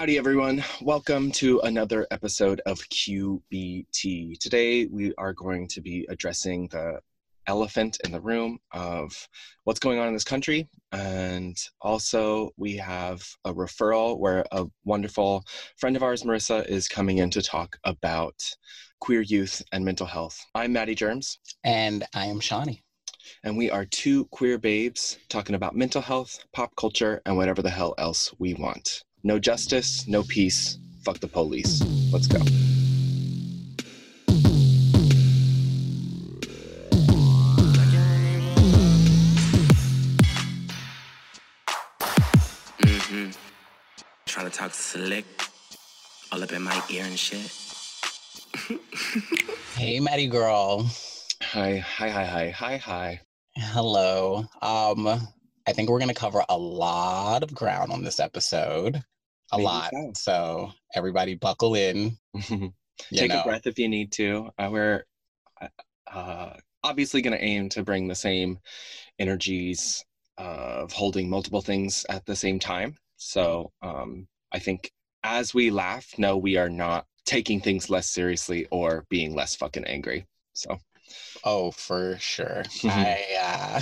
[0.00, 0.64] Howdy, everyone.
[0.80, 4.38] Welcome to another episode of QBT.
[4.38, 7.00] Today, we are going to be addressing the
[7.46, 9.28] elephant in the room of
[9.64, 10.70] what's going on in this country.
[10.92, 15.44] And also, we have a referral where a wonderful
[15.76, 18.42] friend of ours, Marissa, is coming in to talk about
[19.00, 20.40] queer youth and mental health.
[20.54, 21.40] I'm Maddie Germs.
[21.62, 22.82] And I am Shawnee.
[23.44, 27.68] And we are two queer babes talking about mental health, pop culture, and whatever the
[27.68, 29.04] hell else we want.
[29.22, 30.78] No justice, no peace.
[31.04, 31.82] Fuck the police.
[32.10, 32.38] Let's go.
[42.80, 43.30] Mm-hmm.
[44.24, 45.26] Trying to talk slick,
[46.32, 47.52] all up in my ear and shit.
[49.76, 50.90] hey, Maddie girl.
[51.42, 53.20] Hi, hi, hi, hi, hi, hi.
[53.56, 54.46] Hello.
[54.62, 55.28] Um,
[55.66, 59.02] I think we're gonna cover a lot of ground on this episode
[59.52, 59.90] a Maybe lot.
[59.92, 60.12] So.
[60.14, 60.72] so.
[60.94, 62.16] everybody buckle in.
[63.12, 63.40] Take know.
[63.40, 64.50] a breath if you need to.
[64.58, 65.04] Uh, we're
[65.60, 65.68] uh,
[66.12, 66.52] uh
[66.82, 68.58] obviously going to aim to bring the same
[69.18, 70.04] energies
[70.38, 72.96] of holding multiple things at the same time.
[73.16, 74.90] So um, I think
[75.22, 79.84] as we laugh, no, we are not taking things less seriously or being less fucking
[79.84, 80.26] angry.
[80.54, 80.78] So.
[81.44, 82.62] Oh, for sure.
[82.84, 83.24] I.
[83.40, 83.80] Uh...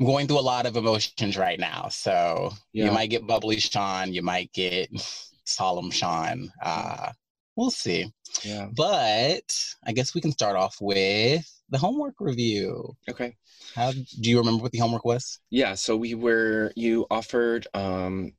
[0.00, 1.88] I'm going through a lot of emotions right now.
[1.90, 2.86] So yeah.
[2.86, 4.88] you might get bubbly Sean, you might get
[5.44, 6.50] solemn Sean.
[6.62, 7.12] Uh,
[7.54, 8.10] we'll see.
[8.42, 8.68] Yeah.
[8.74, 12.96] But I guess we can start off with the homework review.
[13.10, 13.36] Okay.
[13.74, 15.38] How do you remember what the homework was?
[15.50, 18.32] Yeah, so we were you offered um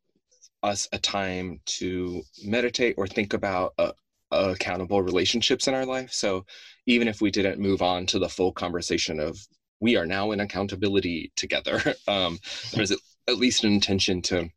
[0.63, 3.91] us a time to meditate or think about uh,
[4.31, 6.11] accountable relationships in our life.
[6.11, 6.45] So
[6.85, 9.39] even if we didn't move on to the full conversation of
[9.81, 11.81] we are now in accountability together.
[12.07, 12.39] Um,
[12.73, 14.49] there's at, least an intention to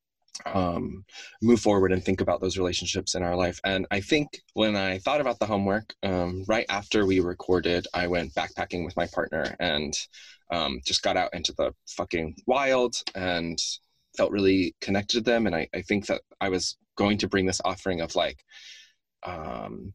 [0.46, 1.04] um,
[1.40, 3.60] move forward and think about those relationships in our life.
[3.64, 8.08] And I think when I thought about the homework, um, right after we recorded, I
[8.08, 9.94] went backpacking with my partner and
[10.50, 13.58] um, just got out into the fucking wild and
[14.16, 15.46] felt really connected to them.
[15.46, 18.38] And I, I think that I was going to bring this offering of like,
[19.22, 19.92] um,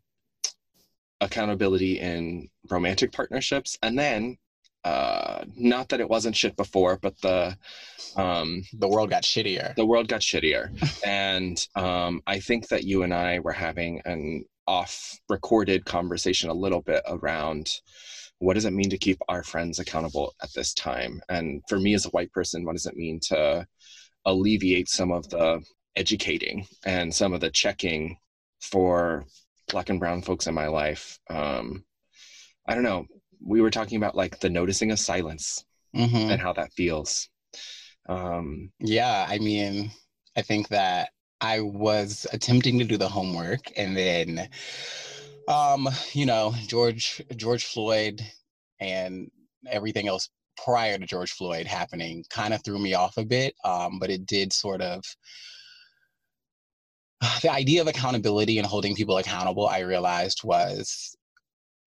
[1.22, 4.38] accountability in romantic partnerships and then
[4.84, 7.56] uh not that it wasn't shit before but the
[8.16, 9.76] um the world got shittier.
[9.76, 10.70] the world got shittier.
[11.06, 16.54] And um i think that you and i were having an off recorded conversation a
[16.54, 17.72] little bit around
[18.38, 21.22] what does it mean to keep our friends accountable at this time?
[21.28, 23.66] And for me as a white person what does it mean to
[24.26, 25.62] alleviate some of the
[25.96, 28.16] educating and some of the checking
[28.62, 29.26] for
[29.70, 31.20] black and brown folks in my life?
[31.30, 31.84] Um
[32.68, 33.06] i don't know
[33.44, 35.64] we were talking about like the noticing of silence
[35.96, 36.32] mm-hmm.
[36.32, 37.30] and how that feels.
[38.08, 39.92] Um, yeah, I mean,
[40.36, 41.10] I think that
[41.42, 44.50] I was attempting to do the homework and then,
[45.48, 48.22] um, you know, George George Floyd
[48.80, 49.30] and
[49.68, 50.30] everything else
[50.64, 53.56] prior to George Floyd happening kind of threw me off a bit.
[53.64, 55.04] Um, but it did sort of
[57.42, 61.16] the idea of accountability and holding people accountable, I realized was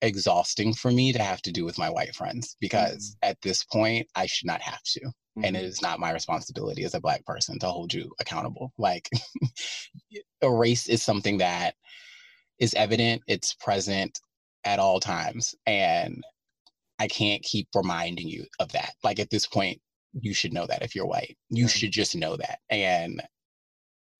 [0.03, 3.31] exhausting for me to have to do with my white friends because mm-hmm.
[3.31, 5.01] at this point I should not have to.
[5.01, 5.45] Mm-hmm.
[5.45, 5.87] And it mm-hmm.
[5.87, 8.73] not my responsibility as a black person to hold you accountable.
[8.77, 9.09] Like
[10.43, 11.75] a race is something that
[12.59, 14.19] is evident, it's present
[14.65, 15.55] at all times.
[15.67, 16.23] And
[16.99, 18.93] I can't keep reminding you of that.
[19.03, 19.81] Like at this point,
[20.21, 21.39] you should know that if you're white.
[21.49, 22.59] You should just know that.
[22.69, 23.23] And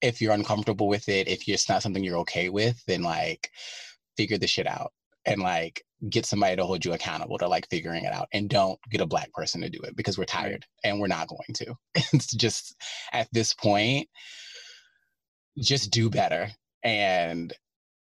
[0.01, 3.49] if you're uncomfortable with it, if it's not something you're okay with, then like
[4.17, 4.91] figure the shit out
[5.25, 8.79] and like get somebody to hold you accountable to like figuring it out and don't
[8.89, 11.73] get a black person to do it because we're tired and we're not going to.
[12.13, 12.75] It's just
[13.11, 14.07] at this point
[15.59, 16.49] just do better
[16.83, 17.53] and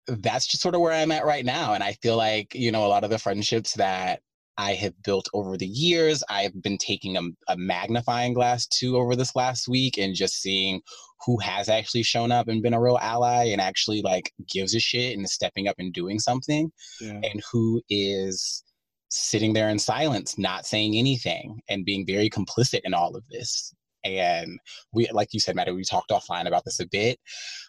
[0.07, 2.85] that's just sort of where i'm at right now and i feel like you know
[2.85, 4.21] a lot of the friendships that
[4.61, 6.23] I have built over the years.
[6.29, 10.81] I've been taking a, a, magnifying glass to over this last week and just seeing
[11.25, 14.79] who has actually shown up and been a real ally and actually like gives a
[14.79, 17.19] shit and is stepping up and doing something, yeah.
[17.23, 18.63] and who is
[19.09, 23.73] sitting there in silence, not saying anything and being very complicit in all of this.
[24.03, 24.59] And
[24.93, 27.19] we, like you said, Matt, we talked offline about this a bit,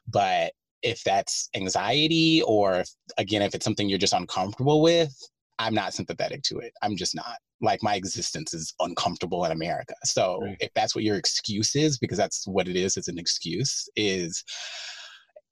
[0.06, 0.52] but
[0.82, 5.14] if that's anxiety or if, again, if it's something you're just uncomfortable with,
[5.62, 6.72] I'm not sympathetic to it.
[6.82, 7.38] I'm just not.
[7.60, 9.94] Like my existence is uncomfortable in America.
[10.04, 10.56] So right.
[10.58, 14.42] if that's what your excuse is, because that's what it is, it's an excuse, is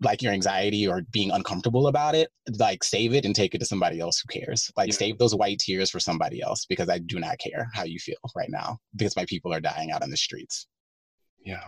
[0.03, 3.67] like your anxiety or being uncomfortable about it, like save it and take it to
[3.67, 4.69] somebody else who cares.
[4.77, 4.95] Like yeah.
[4.95, 8.17] save those white tears for somebody else because I do not care how you feel
[8.35, 10.67] right now because my people are dying out on the streets.
[11.45, 11.65] Yeah.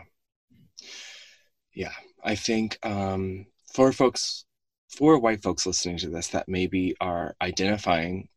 [1.75, 1.93] Yeah.
[2.25, 4.47] I think um, for folks,
[4.89, 8.29] for white folks listening to this that maybe are identifying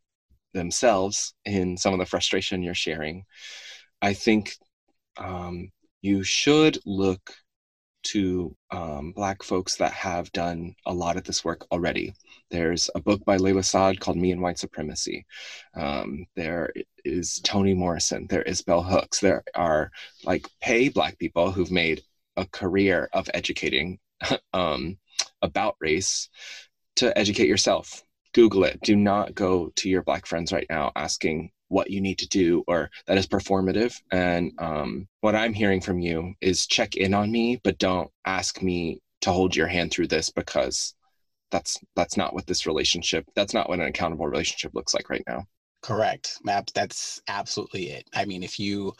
[0.56, 3.24] themselves in some of the frustration you're sharing,
[4.02, 4.52] I think
[5.16, 5.70] um,
[6.02, 7.32] you should look
[8.06, 12.14] to um, Black folks that have done a lot of this work already.
[12.50, 15.26] There's a book by Layla Saad called Me and White Supremacy.
[15.74, 16.72] Um, there
[17.04, 18.26] is Toni Morrison.
[18.28, 19.18] There is Bell Hooks.
[19.18, 19.90] There are
[20.24, 22.02] like pay Black people who've made
[22.36, 23.98] a career of educating
[24.52, 24.98] um,
[25.42, 26.28] about race
[26.96, 28.04] to educate yourself.
[28.36, 28.78] Google it.
[28.82, 32.62] Do not go to your Black friends right now asking what you need to do
[32.68, 33.94] or that is performative.
[34.12, 38.62] And um, what I'm hearing from you is check in on me, but don't ask
[38.62, 40.94] me to hold your hand through this because
[41.50, 45.22] that's that's not what this relationship that's not what an accountable relationship looks like right
[45.28, 45.44] now
[45.80, 46.38] correct
[46.74, 48.92] that's absolutely it i mean if you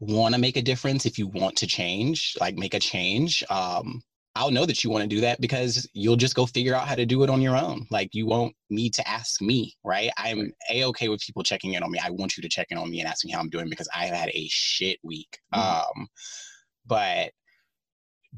[0.00, 4.02] want to make a difference if you want to change like make a change um
[4.36, 6.96] I'll know that you want to do that because you'll just go figure out how
[6.96, 7.86] to do it on your own.
[7.90, 10.10] Like you won't need to ask me, right?
[10.16, 12.00] I'm a okay with people checking in on me.
[12.02, 13.88] I want you to check in on me and ask me how I'm doing because
[13.94, 15.38] I have had a shit week.
[15.54, 16.00] Mm-hmm.
[16.00, 16.08] Um,
[16.86, 17.30] but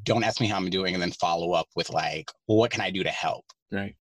[0.03, 2.83] don't ask me how I'm doing and then follow up with like, well, what can
[2.83, 3.47] I do to help?
[3.73, 3.97] Right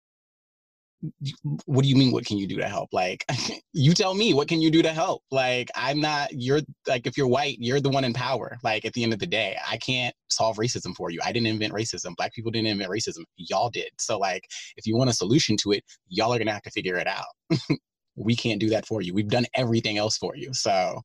[1.64, 2.90] what do you mean what can you do to help?
[2.92, 3.24] Like
[3.72, 5.22] you tell me what can you do to help?
[5.30, 8.58] Like i'm not you're like if you're white you're the one in power.
[8.62, 11.20] Like at the end of the day i can't solve racism for you.
[11.24, 12.14] I didn't invent racism.
[12.16, 13.24] Black people didn't invent racism.
[13.36, 13.90] Y'all did.
[13.98, 16.96] So like if you want a solution to it y'all are gonna have to figure
[16.96, 17.26] it out.
[18.16, 19.14] We can't do that for you.
[19.14, 20.52] We've done everything else for you.
[20.52, 21.00] So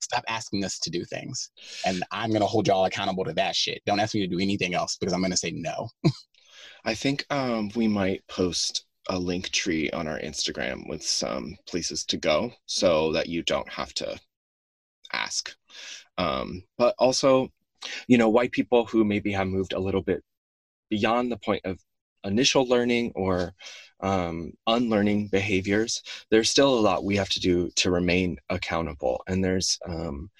[0.00, 1.50] stop asking us to do things.
[1.84, 3.82] And i'm gonna hold y'all accountable to that shit.
[3.86, 5.88] Don't ask me to do anything else because i'm gonna say no.
[6.84, 12.04] I think um we might post a link tree on our Instagram with some places
[12.04, 14.18] to go so that you don't have to
[15.12, 15.54] ask.
[16.18, 17.48] Um, but also,
[18.06, 20.22] you know, white people who maybe have moved a little bit
[20.90, 21.78] beyond the point of
[22.24, 23.54] initial learning or
[24.00, 29.22] um, unlearning behaviors, there's still a lot we have to do to remain accountable.
[29.26, 30.30] And there's um,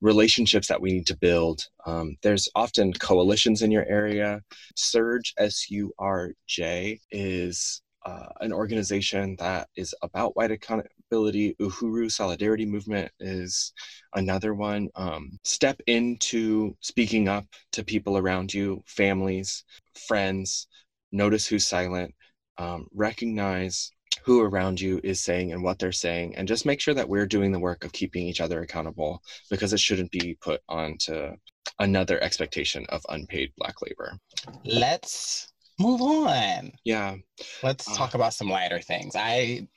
[0.00, 1.66] relationships that we need to build.
[1.86, 4.42] Um, there's often coalitions in your area.
[4.74, 11.54] Surge, S U R J, is uh, an organization that is about white accountability.
[11.60, 13.72] Uhuru Solidarity Movement is
[14.14, 14.88] another one.
[14.94, 19.64] Um, step into speaking up to people around you, families,
[20.06, 20.68] friends.
[21.12, 22.14] Notice who's silent.
[22.56, 23.92] Um, recognize
[24.24, 27.26] who around you is saying and what they're saying, and just make sure that we're
[27.26, 31.32] doing the work of keeping each other accountable because it shouldn't be put onto
[31.78, 34.18] another expectation of unpaid Black labor.
[34.64, 36.72] Let's move on.
[36.84, 37.16] Yeah.
[37.62, 39.14] Let's uh, talk about some lighter things.
[39.16, 39.68] I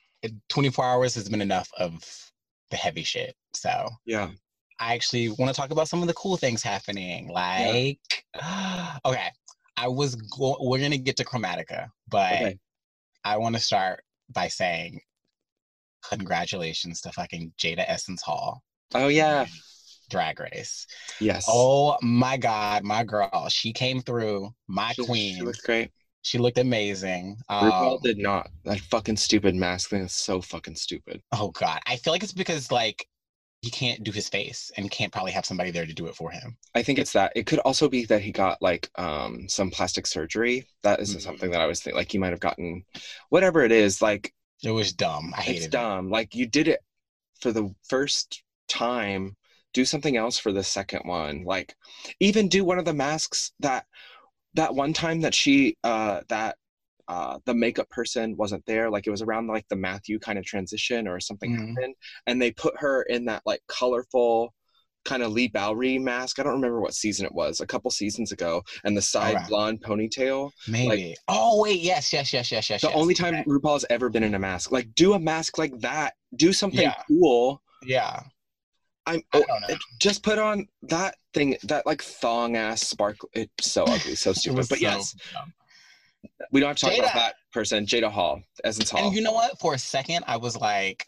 [0.50, 2.04] 24 hours has been enough of
[2.70, 3.36] the heavy shit.
[3.54, 4.30] So yeah.
[4.80, 7.30] I actually want to talk about some of the cool things happening.
[7.30, 8.00] Like
[8.36, 8.98] yeah.
[9.06, 9.30] okay.
[9.78, 12.60] I was go- we're gonna get to Chromatica, but okay.
[13.24, 15.02] I want to start by saying
[16.08, 18.64] congratulations to fucking Jaida Essence Hall.
[18.94, 19.46] Oh yeah.
[20.12, 20.86] Drag Race.
[21.20, 21.46] Yes.
[21.48, 23.48] Oh my God, my girl.
[23.50, 25.36] She came through, my she, queen.
[25.38, 25.92] She looked great.
[26.22, 27.38] She looked amazing.
[27.50, 28.50] RuPaul um, did not.
[28.66, 31.22] That fucking stupid mask thing is so fucking stupid.
[31.32, 31.80] Oh God.
[31.88, 33.08] I feel like it's because like
[33.62, 36.30] he can't do his face and can't probably have somebody there to do it for
[36.30, 36.58] him.
[36.76, 37.32] I think it's that.
[37.36, 40.68] It could also be that he got like um some plastic surgery.
[40.84, 41.20] That is mm-hmm.
[41.20, 42.84] something that I was thinking like he might have gotten
[43.30, 45.34] whatever it is, like it was dumb.
[45.36, 46.08] I hated it's dumb.
[46.08, 46.12] It.
[46.12, 46.82] Like you did it
[47.40, 49.36] for the first time
[49.74, 51.76] do something else for the second one like
[52.20, 53.86] even do one of the masks that
[54.54, 56.58] that one time that she uh that
[57.08, 60.46] uh, the makeup person wasn't there like it was around like the matthew kind of
[60.46, 61.74] transition or something mm-hmm.
[61.74, 61.96] happened
[62.28, 64.54] and they put her in that like colorful
[65.04, 66.40] kind of Leigh Bowery mask.
[66.40, 69.48] I don't remember what season it was, a couple seasons ago, and the side right.
[69.48, 70.52] blonde ponytail.
[70.68, 71.10] Maybe.
[71.10, 72.82] Like, oh wait, yes, yes, yes, yes, yes.
[72.82, 72.98] The yes.
[72.98, 73.44] only time okay.
[73.44, 74.72] RuPaul has ever been in a mask.
[74.72, 76.14] Like, do a mask like that.
[76.36, 76.96] Do something yeah.
[77.08, 77.62] cool.
[77.84, 78.22] Yeah.
[79.06, 79.44] I'm oh,
[80.00, 83.30] just put on that thing, that like thong ass sparkle.
[83.34, 84.68] It's so ugly, so stupid.
[84.70, 85.54] but so yes, dumb.
[86.52, 87.00] we don't have to talk Jaida.
[87.00, 89.06] about that person, Jaida Hall, Essence Hall.
[89.06, 89.60] And you know what?
[89.60, 91.06] For a second, I was like,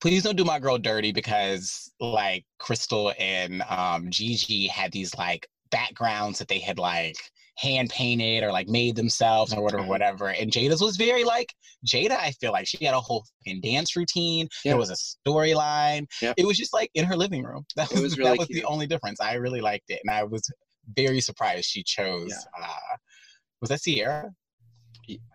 [0.00, 5.46] please don't do my girl dirty because like Crystal and um, Gigi had these like
[5.70, 7.16] backgrounds that they had like
[7.56, 10.28] hand painted or like made themselves or whatever, whatever.
[10.28, 11.54] And Jaida's was very like
[11.86, 12.12] Jaida.
[12.12, 14.48] I feel like she had a whole fucking dance routine.
[14.64, 14.72] Yeah.
[14.72, 16.06] There was a storyline.
[16.20, 16.34] Yep.
[16.36, 17.64] It was just like in her living room.
[17.76, 18.62] That was, was really that was cute.
[18.62, 19.20] the only difference.
[19.20, 20.50] I really liked it, and I was
[20.94, 22.30] very surprised she chose.
[22.30, 22.64] Yeah.
[22.66, 22.96] Uh,
[23.60, 24.30] was that Sierra?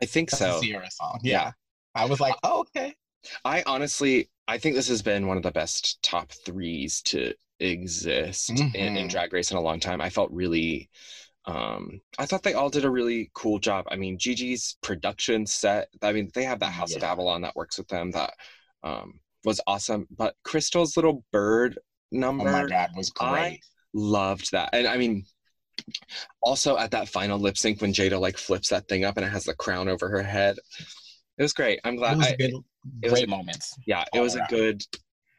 [0.01, 0.59] I think That's so.
[0.59, 1.19] Sierra song.
[1.23, 1.31] Yeah.
[1.33, 1.51] yeah.
[1.95, 2.95] I was like, oh okay.
[3.45, 8.49] I honestly, I think this has been one of the best top threes to exist
[8.49, 8.75] mm-hmm.
[8.75, 9.07] in, in, mm-hmm.
[9.07, 10.01] Drag Race in a long time.
[10.01, 10.89] I felt really
[11.45, 13.85] Um, I thought they all did a really cool job.
[13.89, 15.89] I mean, Gigi's production set.
[16.01, 18.33] I mean, they have that House of Avalon that works with them that
[18.83, 20.07] um, was awesome.
[20.15, 21.77] But Crystal's little bird
[22.13, 23.59] Oh number, my god, was I
[23.93, 24.69] loved that.
[24.73, 25.25] And I mean,
[26.41, 29.29] also at that final lip sync when Jaida like flips that thing up and it
[29.29, 30.57] has the crown over her head.
[31.37, 31.79] It was great.
[31.83, 32.17] I'm It glad.
[32.17, 32.51] was I, good,
[33.01, 33.73] it was great a- moments.
[33.87, 34.83] yeah, it all was a good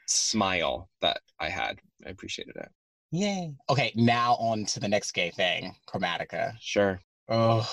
[0.07, 1.79] smile that I had.
[2.05, 2.69] I appreciated it.
[3.13, 3.55] Yay.
[3.69, 6.55] Okay, now on to the next gay thing, Chromatica.
[6.61, 6.99] Sure.
[7.29, 7.69] Oh,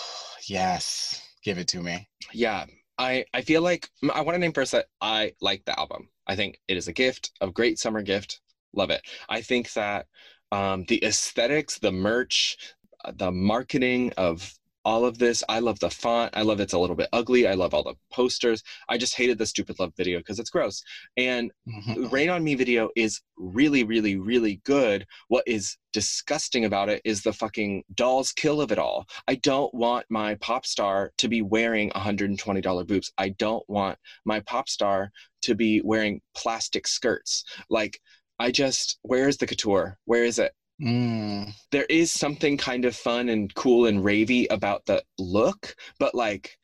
[0.48, 1.22] yes.
[1.44, 2.08] Give it to me.
[2.34, 2.66] Yeah.
[2.98, 6.10] I, I feel like I want to name first that I like the album.
[6.28, 8.42] I think it is a gift, a great summer gift.
[8.74, 9.02] Love it.
[9.30, 10.08] I think that
[10.52, 12.58] um, the aesthetics, the merch,
[13.06, 14.54] uh, the marketing of
[14.90, 15.44] all of this.
[15.48, 16.32] I love the font.
[16.36, 17.46] I love it's a little bit ugly.
[17.48, 18.64] I love all the posters.
[18.90, 20.82] I just hated the stupid love video because it's gross.
[21.16, 22.12] And Mhm.
[22.12, 25.06] Rain on Me video is really, really, really good.
[25.28, 29.06] What is disgusting about it is the fucking Dolls Kill of it all.
[29.28, 33.12] I don't want my pop star to be wearing $120 boobs.
[33.20, 35.12] I don't want my pop star
[35.44, 37.44] to be wearing plastic skirts.
[37.70, 38.02] Like,
[38.40, 40.00] I just, where is the couture?
[40.06, 40.52] Where is it?
[40.82, 46.16] Mm, There is something kind of fun and cool and ravey about the look, but
[46.16, 46.58] like,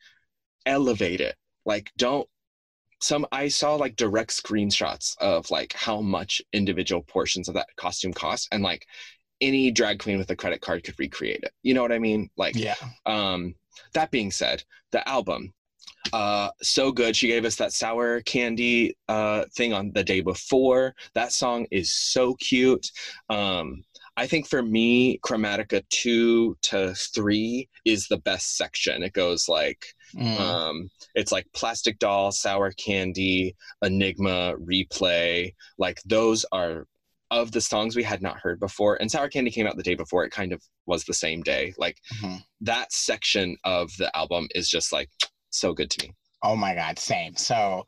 [0.66, 1.36] elevate it.
[1.66, 2.28] Like, don't
[3.00, 8.12] some I saw like direct screenshots of like how much individual portions of that costume
[8.12, 8.86] cost and like
[9.40, 11.52] any drag queen with a credit card could recreate it.
[11.62, 12.30] You know what I mean?
[12.36, 12.76] Like yeah.
[13.06, 13.54] um
[13.94, 15.52] that being said, the album
[16.12, 17.16] uh so good.
[17.16, 20.94] She gave us that sour candy uh thing on the day before.
[21.14, 22.90] That song is so cute.
[23.28, 23.84] Um
[24.16, 29.02] I think for me, Chromatica 2 to 3 is the best section.
[29.02, 30.38] It goes like Mm.
[30.38, 35.52] um, it's like Plastic Doll, Sour Candy, Enigma, Replay.
[35.78, 36.86] Like those are
[37.32, 38.94] of the songs we had not heard before.
[39.00, 40.24] And Sour Candy came out the day before.
[40.24, 41.74] It kind of was the same day.
[41.76, 42.44] Like Mhm.
[42.60, 45.10] that section of the album is just like
[45.50, 46.14] so good to me.
[46.42, 47.34] Oh my God, same.
[47.36, 47.84] So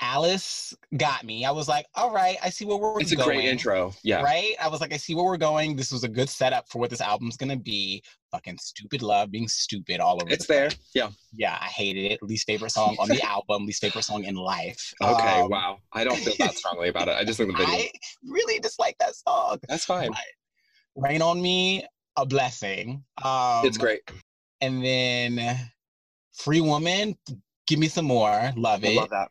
[0.00, 1.44] Alice got me.
[1.44, 3.02] I was like, all right, I see where we're going.
[3.02, 3.92] It's a great intro.
[4.04, 4.22] Yeah.
[4.22, 4.54] Right?
[4.60, 5.74] I was like, I see where we're going.
[5.76, 8.02] This was a good setup for what this album's gonna be.
[8.30, 10.30] Fucking stupid love being stupid all over.
[10.32, 10.68] It's the there.
[10.68, 10.78] place.
[10.94, 11.10] Yeah.
[11.34, 12.22] Yeah, I hated it.
[12.22, 14.92] Least favorite song on the album, least favorite song in life.
[15.02, 15.40] Okay.
[15.40, 15.78] Um, wow.
[15.92, 17.16] I don't feel that strongly about it.
[17.16, 17.74] I just think the video.
[17.74, 17.90] I
[18.26, 19.58] really dislike that song.
[19.68, 20.10] That's fine.
[20.94, 21.84] Rain on Me,
[22.16, 23.02] a blessing.
[23.24, 24.00] Um, It's great.
[24.60, 25.58] And then
[26.34, 27.16] Free Woman,
[27.66, 28.52] give me some more.
[28.56, 28.96] Love I it.
[28.96, 29.30] love that.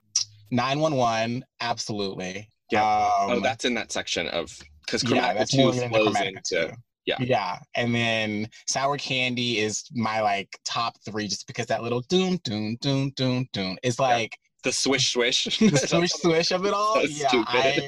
[0.52, 2.50] 911, absolutely.
[2.72, 2.84] Yeah.
[2.84, 6.22] Um, oh, that's in that section of because yeah, Chromatica that's 2 more than flows
[6.22, 6.42] into.
[6.46, 6.70] too.
[7.06, 7.16] yeah.
[7.20, 7.60] Yeah.
[7.76, 12.78] And then Sour Candy is my like top three just because that little doom, doom,
[12.82, 13.78] doom, doom, doom.
[13.84, 15.46] It's like The swish swish.
[15.60, 16.96] the swish swish of it all.
[16.96, 17.44] so yeah.
[17.48, 17.88] I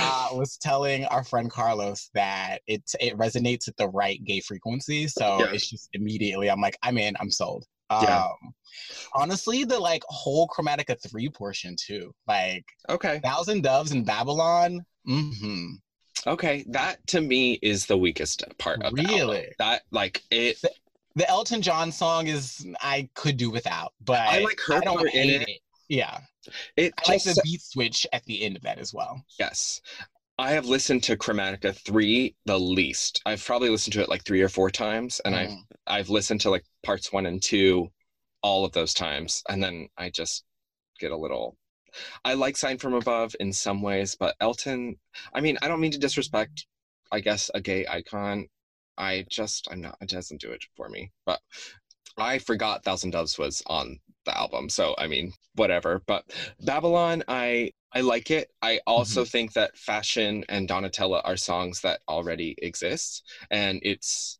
[0.00, 5.08] uh, was telling our friend Carlos that it it resonates at the right gay frequency.
[5.08, 5.52] So Yeah.
[5.52, 7.64] it's just immediately I'm like, I'm in, I'm sold.
[8.02, 8.24] Yeah.
[8.24, 8.54] Um,
[9.12, 12.14] honestly, the like whole Chromatica 3 portion too.
[12.26, 13.20] Like okay.
[13.22, 14.84] Thousand Doves in Babylon.
[15.04, 15.72] hmm
[16.24, 19.02] Okay, that to me is the weakest part of the.
[19.02, 19.48] Really?
[19.58, 20.56] That like it.
[21.14, 24.98] The Elton John song is I could do without, but I like her I don't
[24.98, 25.48] part in it.
[25.48, 25.60] it.
[25.88, 26.18] Yeah.
[26.76, 29.22] It I like the beat switch at the end of that as well.
[29.38, 29.80] yes.
[30.38, 33.22] I have listened to Chromatica three the least.
[33.26, 35.62] I've probably listened to it like three or four times, and I've Mm.
[35.86, 37.90] I've listened to like parts one and two,
[38.42, 40.44] all of those times, and then I just
[40.98, 41.56] get a little.
[42.24, 44.96] I like Sine from Above in some ways, but Elton.
[45.34, 46.66] I mean, I don't mean to disrespect.
[47.10, 48.48] I guess a gay icon.
[48.96, 49.96] I just I'm not.
[50.00, 51.10] It doesn't do it for me.
[51.26, 51.40] But
[52.16, 56.02] I forgot Thousand Doves was on the album, so I mean, whatever.
[56.06, 56.24] But
[56.60, 58.50] Babylon, I I like it.
[58.62, 64.38] I also think that Fashion and Donatella are songs that already exist, and it's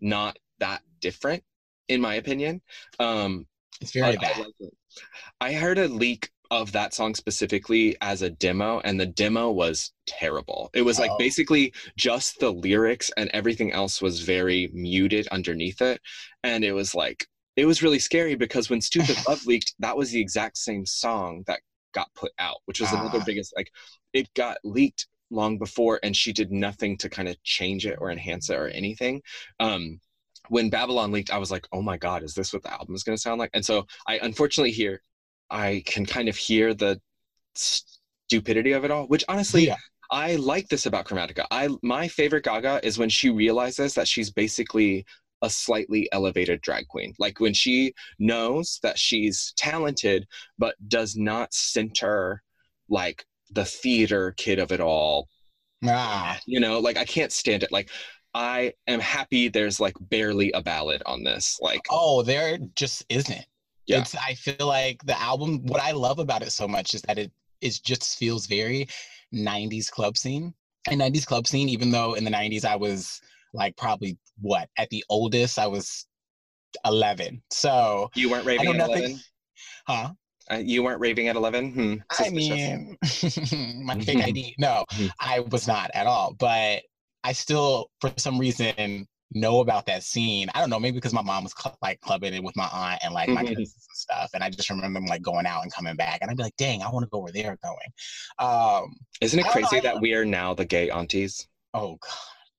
[0.00, 1.42] not that different,
[1.88, 2.62] in my opinion.
[2.98, 3.46] Um,
[3.80, 4.38] It's very I- I bad.
[4.38, 4.74] like it.
[5.40, 9.92] I heard a leak of that song specifically as a demo, and the demo was
[10.06, 10.70] terrible.
[10.72, 11.18] It was like Oh.
[11.18, 16.00] basically just the lyrics, and everything else was very muted underneath it.
[16.44, 20.10] And it was like, it was really scary because when Stupid Love leaked, that was
[20.10, 21.60] the exact same song that
[21.94, 23.24] got put out, which was another Ah.
[23.24, 23.70] biggest, like,
[24.12, 28.10] it got leaked long before, and she did nothing to kind of change it or
[28.10, 29.22] enhance it or anything.
[29.60, 30.00] Um,
[30.48, 33.02] when Babylon leaked, I was like, oh my God, is this what the album is
[33.02, 33.50] going to sound like?
[33.54, 35.00] And so I unfortunately hear,
[35.50, 37.00] I can kind of hear the
[37.54, 39.76] stupidity of it all, which honestly, Yeah.
[40.10, 41.46] I like this about Chromatica.
[41.50, 45.06] I my favorite Gaga is when she realizes that she's basically
[45.42, 47.14] a slightly elevated drag queen.
[47.18, 50.26] Like when she knows that she's talented,
[50.58, 52.42] but does not center
[52.88, 55.28] like the theater kid of it all
[55.86, 57.90] Ah, you know like i can't stand it like
[58.34, 61.58] I am happy there's like barely a ballad on this.
[61.62, 63.46] Like, oh, there just isn't.
[63.86, 64.00] Yeah.
[64.00, 67.18] It's I feel like the album what I love about it so much is that
[67.18, 68.88] it it just feels very
[69.32, 70.52] 90s club scene.
[70.90, 73.20] And 90s club scene, even though in the 90s I was
[73.54, 76.06] like probably what at the oldest I was
[76.84, 77.42] 11.
[77.50, 79.04] So you weren't raving at nothing.
[79.04, 79.20] 11?
[79.86, 80.10] Huh?
[80.50, 81.72] Uh, you weren't raving at 11?
[81.72, 81.94] Hmm.
[82.20, 82.98] I mean,
[83.86, 84.54] my fake ID.
[84.58, 85.10] No, Mhm.
[85.20, 86.34] I was not at all.
[86.38, 86.82] But
[87.22, 90.48] I still, for some reason, know about that scene.
[90.54, 93.00] I don't know, maybe because my mom was cl- like clubbing it with my aunt
[93.02, 93.48] and like my Mhm.
[93.48, 94.30] cousins and stuff.
[94.34, 96.18] And I just remember them like going out and coming back.
[96.20, 97.92] And I'd be like, dang, I want to go where they're going.
[98.38, 101.48] Um, Isn't it don't know, crazy that we are now the gay aunties?
[101.72, 102.10] oh, God.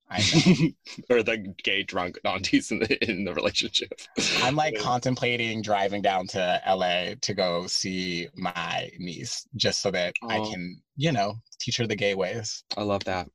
[0.08, 0.68] I know.
[1.10, 3.92] or the gay drunk aunties in the in the relationship.
[4.40, 10.14] I'm like contemplating driving down to LA to go see my niece just so that
[10.28, 12.64] I can, you know, teach her the gay ways.
[12.76, 13.28] I love that.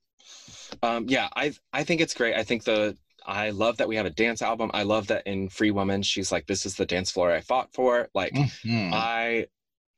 [0.84, 2.36] Um, yeah, I I think it's great.
[2.36, 4.72] I think the I love that we have a dance album.
[4.74, 7.74] I love that in Free Woman, she's like, "This is the dance floor I fought
[7.74, 8.92] for." Like, Mhm.
[8.92, 9.48] I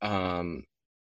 [0.01, 0.65] um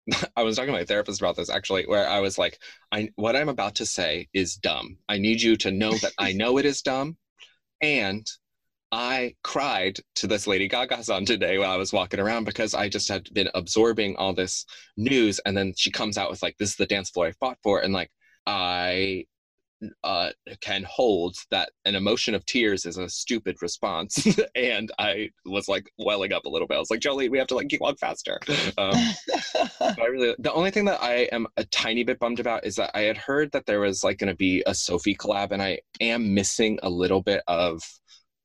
[0.36, 2.60] I was talking to my therapist about this actually, where I was like,
[2.92, 4.98] I what I'm about to say is dumb.
[5.08, 7.18] I need you to know that I know it is dumb.
[7.82, 8.26] And
[8.92, 12.90] I cried to this Lady Gaga song today while I was walking around because I
[12.90, 14.66] just had been absorbing all this
[14.98, 15.40] news.
[15.40, 17.80] And then she comes out with like, this is the dance floor I fought for.
[17.80, 18.12] And like
[18.46, 19.26] I
[20.04, 20.30] uh,
[20.62, 24.25] can hold that an emotion of tears is a stupid response.
[24.56, 26.75] and I was like welling up a little bit.
[26.75, 28.40] I was like, Jolie, we have to like keep walk faster.
[28.78, 28.96] Um,
[29.82, 32.92] I really, the only thing that I am a tiny bit bummed about is that
[32.94, 35.80] I had heard that there was like going to be a Sophie collab, and I
[36.02, 37.82] am missing a little bit of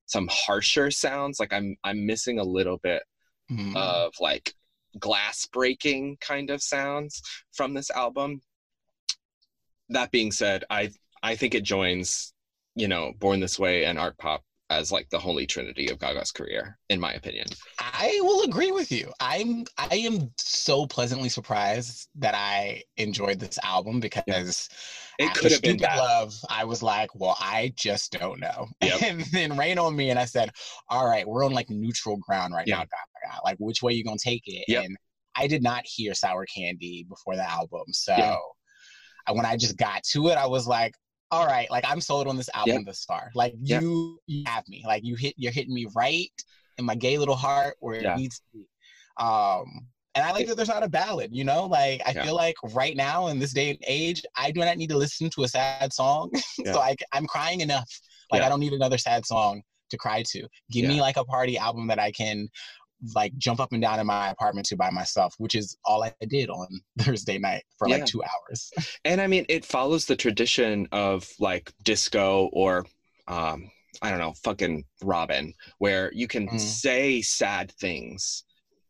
[0.07, 1.39] some harsher sounds.
[1.39, 3.03] Like I'm, I'm missing a little bit
[3.51, 3.75] Mhm.
[3.77, 4.53] of like
[4.99, 8.43] glass breaking kind of sounds from this album.
[9.89, 10.91] That being said, I,
[11.23, 12.33] I think it joins,
[12.75, 16.31] you know, Born This Way and Art Pop as like the holy trinity of Gaga's
[16.31, 17.47] career, in my opinion.
[17.79, 19.11] I will agree with you.
[19.19, 24.69] I'm I am so pleasantly surprised that I enjoyed this album because
[25.19, 25.99] It could have been bad.
[25.99, 28.69] Love, I was like, well, I just don't know.
[28.83, 29.01] Yep.
[29.03, 30.51] And then Rain on Me, and I said,
[30.89, 33.41] all right, we're on like neutral ground right now, Gaga.
[33.45, 34.67] Like, which way you gonna take it?
[34.69, 34.85] Yep.
[34.85, 34.97] And
[35.35, 38.39] I did not hear Sour Candy before the album, so.
[39.31, 40.95] When I just got to it, I was like.
[41.31, 43.31] All right, like I'm sold on this album this far.
[43.35, 43.83] Like Yep.
[43.83, 44.83] you, you have me.
[44.87, 46.31] Like you hit, you're hitting me right
[46.79, 48.15] in my gay little heart where Yeah.
[48.15, 48.67] it needs to be.
[49.23, 51.67] Um, and I like that there's not a ballad, you know?
[51.67, 52.23] Like I Yeah.
[52.25, 55.29] feel like right now in this day and age, I do not need to listen
[55.31, 56.31] to a sad song.
[56.65, 56.73] Yeah.
[56.73, 57.91] so I I'm crying enough.
[58.31, 58.47] Like Yeah.
[58.47, 60.49] I don't need another sad song to cry to.
[60.71, 62.49] Give me like a party album that I can
[63.15, 66.13] like jump up and down in my apartment to by myself, which is all I
[66.29, 66.67] did on
[66.99, 68.71] Thursday night for like two hours.
[69.05, 72.87] and I mean, it follows the tradition of like disco or,
[73.29, 73.71] um,
[74.03, 76.61] I don't know, fucking Robyn, where you can Mm.
[76.61, 78.45] say sad things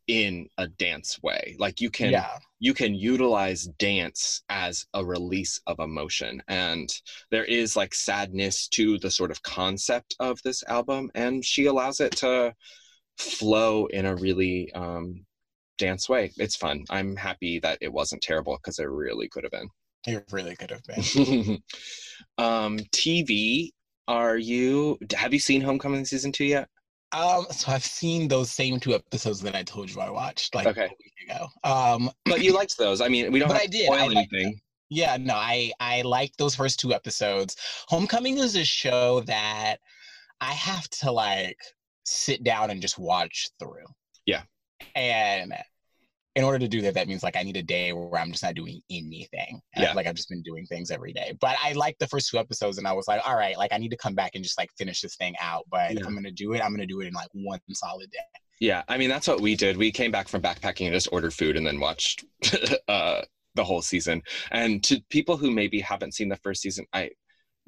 [0.07, 1.55] in a dance way.
[1.59, 2.39] Like you can, yeah.
[2.59, 6.89] you can utilize dance as a release of emotion, and
[7.29, 11.99] there is like sadness to the sort of concept of this album, and she allows
[11.99, 12.53] it to
[13.19, 15.25] flow in a really um,
[15.77, 16.31] dance way.
[16.37, 16.85] It's fun.
[16.89, 19.69] I'm happy that it wasn't terrible because it really could have been.
[20.07, 21.61] It really could have been.
[22.37, 23.71] um, TV.
[24.07, 24.97] Are you?
[25.15, 26.67] Have you seen Homecoming season two yet?
[27.11, 30.67] Um, so I've seen those same two episodes that I told you I watched like
[30.67, 30.85] Okay.
[30.85, 31.47] a week ago.
[31.63, 33.01] Um, But you liked those.
[33.01, 33.89] I mean, we don't But have I did.
[33.91, 34.59] I anything.
[34.89, 37.55] yeah, no, I I liked those first two episodes.
[37.87, 39.77] Homecoming is a show that
[40.41, 41.57] I have to like
[42.09, 43.85] sit down and just watch through.
[44.25, 44.41] Yeah.
[44.95, 45.53] And
[46.35, 48.43] in order to do that, that means like I need a day where I'm just
[48.43, 49.59] not doing anything.
[49.75, 49.93] Yeah.
[49.93, 51.37] like I've just been doing things every day.
[51.39, 53.77] But I liked the first two episodes and I was like, all right, like I
[53.77, 55.65] need to come back and just like finish this thing out.
[55.69, 58.19] But if I'm gonna do it, I'm gonna do it in like one solid day.
[58.59, 59.77] Yeah, I mean that's what we did.
[59.77, 62.25] We came back from backpacking and just ordered food and then watched
[62.87, 63.21] uh,
[63.55, 64.21] the whole season.
[64.51, 67.11] And to people who maybe haven't seen the first season, I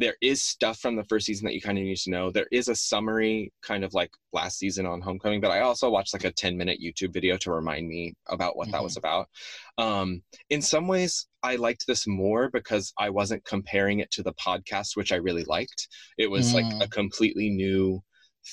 [0.01, 2.31] there is stuff from the first season that you kind of need to know.
[2.31, 6.13] There is a summary, kind of like last season on Homecoming, but I also watched
[6.13, 9.29] like a ten minute YouTube video to remind me about what that was about.
[9.77, 14.33] Um, in some ways, I liked this more because I wasn't comparing it to the
[14.33, 15.87] podcast, which I really liked.
[16.17, 16.83] It was like Mm.
[16.83, 18.03] a completely new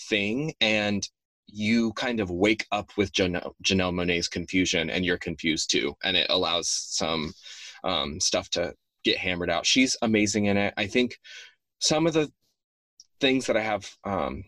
[0.08, 1.08] thing and
[1.46, 5.94] you kind of wake up with Janelle, Janelle Monáe's confusion and you're confused too.
[6.04, 7.32] And it allows some
[7.84, 9.66] um, stuff to get hammered out.
[9.66, 10.74] She's amazing in it.
[10.76, 11.18] I think
[11.78, 12.30] some of the
[13.20, 14.44] things that I have, um,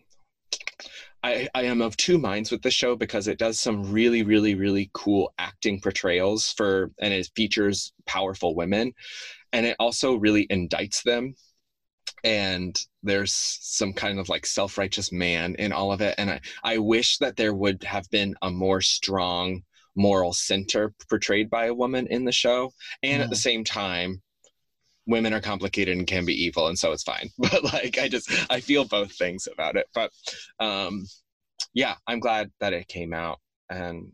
[1.23, 4.55] I, I am of two minds with the show because it does some really, really,
[4.55, 8.93] really cool acting portrayals for, and it features powerful women.
[9.53, 11.35] And it also really indicts them
[12.23, 16.77] and there's some kind of like self-righteous man in all of it and i i
[16.77, 19.61] wish that there would have been a more strong
[19.95, 22.71] moral center portrayed by a woman in the show
[23.03, 24.21] and at the same time
[25.07, 28.31] women are complicated and can be evil and so it's fine but like i just
[28.49, 30.11] i feel both things about it but
[30.59, 31.05] um
[31.73, 34.11] yeah i'm glad that it came out and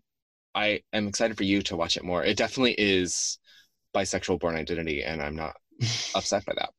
[0.55, 3.39] i am excited for you to watch it more it definitely is
[3.95, 5.55] bisexual Bourne Identity and i'm not
[6.15, 6.69] upset by that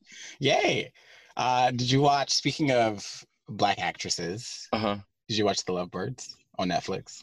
[0.40, 0.92] Yay!
[1.36, 2.32] Uh, did you watch?
[2.32, 4.96] Speaking of black actresses, uh-huh
[5.28, 7.22] did you watch The Lovebirds on Netflix?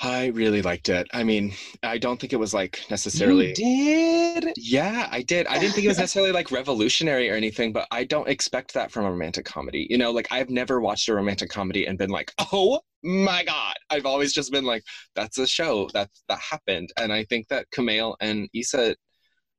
[0.00, 1.52] I really liked it i mean
[1.82, 4.52] i don't think it was like necessarily You did.
[4.56, 5.46] Yeah, I did.
[5.46, 8.90] I didn't think it was necessarily like revolutionary or anything, but I don't expect that
[8.90, 9.86] from a romantic comedy.
[9.88, 13.76] You know, like I've never watched a romantic comedy and been like, "Oh my god."
[13.90, 14.82] I've always just been like,
[15.14, 18.96] "That's a show that that happened." And I think that Kumail and Issa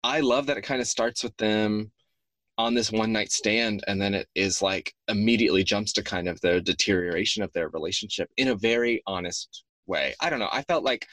[0.04, 1.92] I love that it kind of starts with them
[2.58, 6.40] on this one night stand and then it is like immediately jumps to kind of
[6.42, 10.16] the deterioration of their relationship in a very honest way.
[10.20, 10.50] I don't know.
[10.52, 11.08] I felt like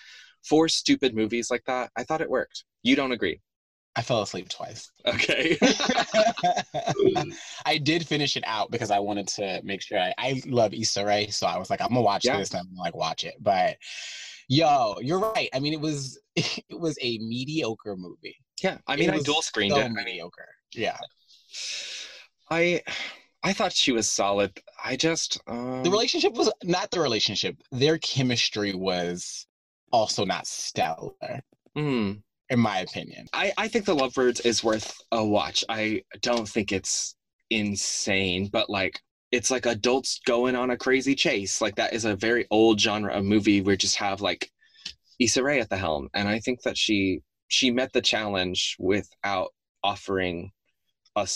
[0.44, 2.64] for stupid movies like that, I thought it worked.
[2.82, 3.40] You don't agree?
[3.94, 4.90] I fell asleep twice.
[5.06, 5.58] Okay.
[7.66, 11.04] I did finish it out because I wanted to make sure I, I love Issa
[11.04, 12.38] Rae, so I was like, I'm gonna watch Yeah.
[12.38, 13.34] this and I'm gonna like watch it.
[13.40, 13.76] But
[14.48, 15.48] yo, you're right.
[15.54, 18.36] I mean, it was it was a mediocre movie.
[18.62, 19.92] yeah, I mean, I dual screened so it.
[19.92, 20.48] Mediocre.
[20.74, 20.96] Yeah.
[22.50, 22.82] I,
[23.44, 24.60] I thought she was solid.
[24.82, 27.56] I just um, The relationship was not the relationship.
[27.72, 29.46] Their chemistry was
[29.92, 31.42] also not stellar,
[31.74, 32.12] hmm.
[32.50, 33.26] in my opinion.
[33.32, 35.64] I I think the Lovebirds is worth a watch.
[35.68, 37.16] I don't think it's
[37.50, 39.00] insane, but like
[39.32, 41.60] it's like adults going on a crazy chase.
[41.60, 44.50] Like that is a very old genre of movie where just have like
[45.18, 49.52] Issa Rae at the helm, and I think that she she met the challenge without
[49.84, 50.52] offering
[51.16, 51.28] a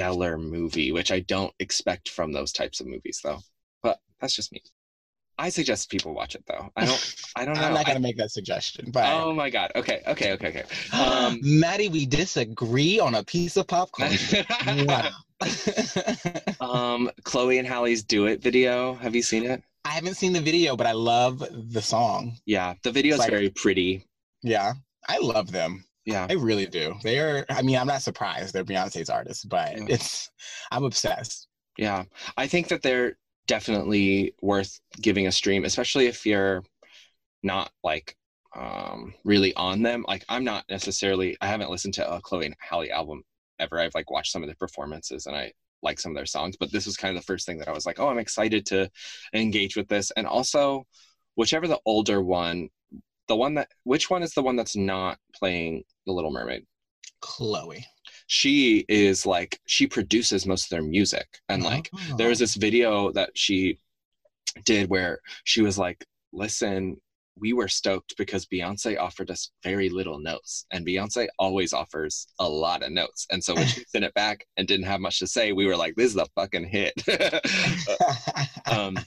[0.00, 3.38] stellar movie, which I don't expect from those types of movies, though.
[3.82, 4.62] But that's just me.
[5.38, 6.70] I suggest people watch it though.
[6.76, 7.14] I don't.
[7.36, 7.62] I don't know.
[7.62, 9.72] I'm not gonna make that suggestion, but oh my god.
[9.74, 10.02] Okay.
[10.06, 10.32] Okay.
[10.32, 10.48] Okay.
[10.48, 10.64] Okay.
[10.92, 14.10] Um, Maddie, we disagree on a piece of popcorn.
[14.86, 15.10] wow.
[16.60, 18.94] um, Chloe and Halle's "Do It" video.
[18.94, 19.62] Have you seen it?
[19.86, 22.36] I haven't seen the video, but I love the song.
[22.44, 24.04] Yeah, the video is like- very pretty.
[24.42, 24.74] Yeah,
[25.08, 25.84] I love them.
[26.04, 26.94] Yeah, I really do.
[27.02, 27.44] They are.
[27.50, 29.84] I mean, I'm not surprised they're Beyonce's artists, but Yeah.
[29.88, 30.30] it's.
[30.70, 31.48] I'm obsessed.
[31.76, 32.04] yeah.
[32.36, 36.62] I think that they're definitely worth giving a stream, especially if you're
[37.42, 38.16] not like
[38.56, 40.04] um really on them.
[40.08, 41.36] Like I'm not necessarily.
[41.40, 43.22] I haven't listened to a Chloe and Halle album
[43.58, 43.78] ever.
[43.80, 46.72] I've like watched some of their performances and I like some of their songs, but
[46.72, 48.90] this was kind of the first thing that I was like, oh, I'm excited to
[49.34, 50.10] engage with this.
[50.12, 50.86] And also,
[51.36, 52.68] whichever the older one,
[53.30, 56.66] the one that which one is the one that's not playing The Little Mermaid?
[57.20, 57.86] Chloe.
[58.26, 63.12] She is like she produces most of their music, and like there was this video
[63.12, 63.78] that she
[64.64, 66.96] did where she was like, listen.
[67.38, 72.46] We were stoked because Beyonce offered us very little notes, and Beyonce always offers a
[72.46, 73.26] lot of notes.
[73.30, 75.76] And so when she sent it back and didn't have much to say, we were
[75.76, 76.92] like, "This is a fucking hit."
[78.70, 78.98] um,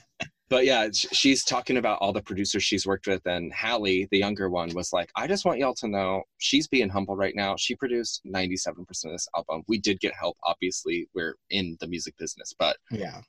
[0.50, 4.50] but yeah, she's talking about all the producers she's worked with, and Halle, the younger
[4.50, 7.56] one, was like, "I just want y'all to know she's being humble right now.
[7.56, 9.62] She produced 97% of this album.
[9.68, 11.08] We did get help, obviously.
[11.14, 13.20] We're in the music business, but yeah.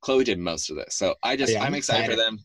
[0.00, 0.96] Chloe did most of this.
[0.96, 2.38] So I just, Yeah, I'm, I'm excited, for them.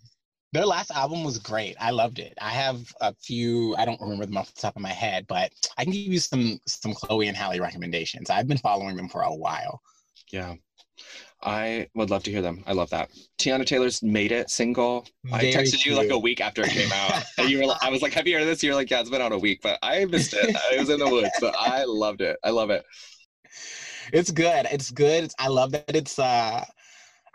[0.53, 1.75] Their last album was great.
[1.79, 2.33] I loved it.
[2.41, 3.75] I have a few.
[3.75, 6.19] I don't remember them off the top of my head, but I can give you
[6.19, 8.29] some some Chloe and Halle recommendations.
[8.29, 9.81] I've been following them for a while.
[10.31, 10.55] Yeah,
[11.41, 12.63] I would love to hear them.
[12.67, 13.09] I love that.
[13.37, 15.07] Teyana Taylor's "Made It" single.
[15.31, 17.23] I Very texted you like a week after it came out.
[17.37, 19.21] and you were, I was like, "Have you heard this?" You're like, "Yeah, it's been
[19.21, 20.55] out a week," but I missed it.
[20.73, 22.37] It was in the woods, but I loved it.
[22.43, 22.83] I love it.
[24.11, 24.67] It's good.
[24.71, 25.25] It's good.
[25.25, 26.65] It's, I love that it's uh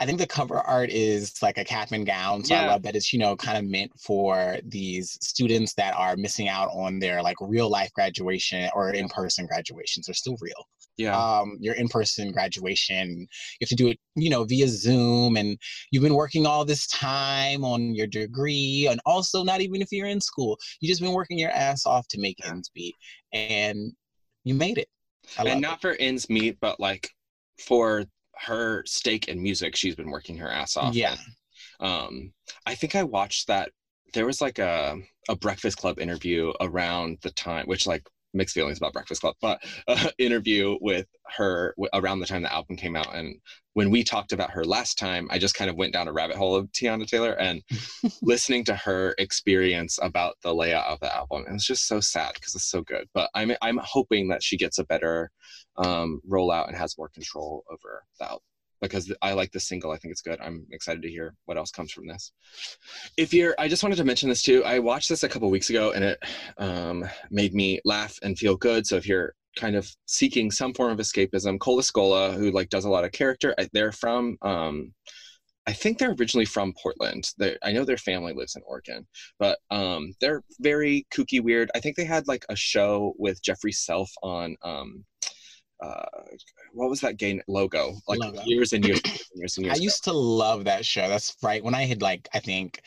[0.01, 2.45] I think the cover art is like a cap and gown.
[2.45, 6.17] So I love that it's, you know, kind of meant for these students that are
[6.17, 10.07] missing out on their like real life graduation or in-person graduations.
[10.07, 10.67] They're still real.
[10.97, 13.27] Yeah, Um, your in-person graduation, you
[13.61, 15.59] have to do it, you know, via Zoom and
[15.91, 20.07] you've been working all this time on your degree and also not even if you're
[20.07, 22.95] in school, you just been working your ass off to make ends meet
[23.33, 23.93] and
[24.45, 24.89] you made it.
[25.39, 25.59] And it.
[25.59, 27.11] not for ends meet, but like
[27.59, 28.05] for
[28.39, 30.95] her stake in music, she's been working her ass off.
[30.95, 31.17] Yeah.
[31.81, 32.33] um
[32.67, 33.71] i think i watched that
[34.13, 34.97] there was like a
[35.29, 39.63] a breakfast club interview around the time which like mixed feelings about Breakfast Club, but
[39.89, 43.15] uh, interview with her w- around the time the album came out.
[43.15, 43.41] And
[43.75, 46.37] when we talked about her last time, I just kind of went down a rabbit
[46.37, 47.63] hole of Teyana Taylor and
[48.23, 51.45] listening to her experience about the layout of the album.
[51.49, 53.09] It was just so sad because it's so good.
[53.15, 55.31] But I'm I'm hoping that she gets a better
[55.77, 58.43] um, rollout and has more control over the album
[58.85, 59.91] because I like the single.
[59.91, 60.41] I think it's good.
[60.41, 62.33] I'm excited to hear what else comes from this.
[63.17, 64.65] If you're, I just wanted to mention this too.
[64.65, 66.19] I watched this a couple weeks ago and it
[66.59, 68.87] um, made me laugh and feel good.
[68.87, 72.85] So if you're kind of seeking some form of escapism, Cole Escola, who like does
[72.85, 74.37] a lot of character, they're from.
[74.43, 74.93] Um,
[75.67, 77.31] I think they're originally from Portland.
[77.39, 79.07] They're, I know their family lives in Oregon,
[79.39, 81.71] but um, they're very kooky, weird.
[81.75, 85.05] I think they had like a show with Jeffrey Self on um,
[85.85, 86.05] uh,
[86.73, 87.95] what was that game logo?
[88.09, 88.43] Like Logo.
[88.45, 89.79] years and years and years and years.
[89.79, 91.09] I used to love that show.
[91.09, 92.81] That's right when I had like I think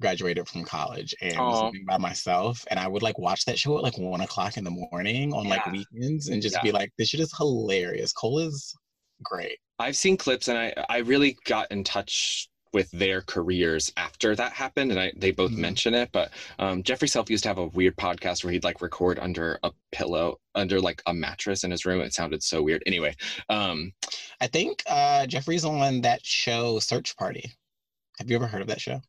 [0.00, 3.76] graduated from college and was living by myself, and I would like watch that show
[3.78, 6.62] at like one o'clock in the morning on like weekends and just Yeah.
[6.62, 8.74] be like, "This shit is hilarious." Cole is
[9.22, 9.58] great.
[9.78, 14.52] I've seen clips and I I really got in touch with their careers after that
[14.52, 15.58] happened and I they both Mhm.
[15.58, 18.82] mention it but um, Jeffrey Self used to have a weird podcast where he'd like
[18.82, 22.82] record under a pillow under like a mattress in his room it sounded so weird
[22.86, 23.14] anyway
[23.48, 23.92] um
[24.40, 27.50] I think uh Jeffrey's on that show Search Party.
[28.18, 29.00] Have you ever heard of that show?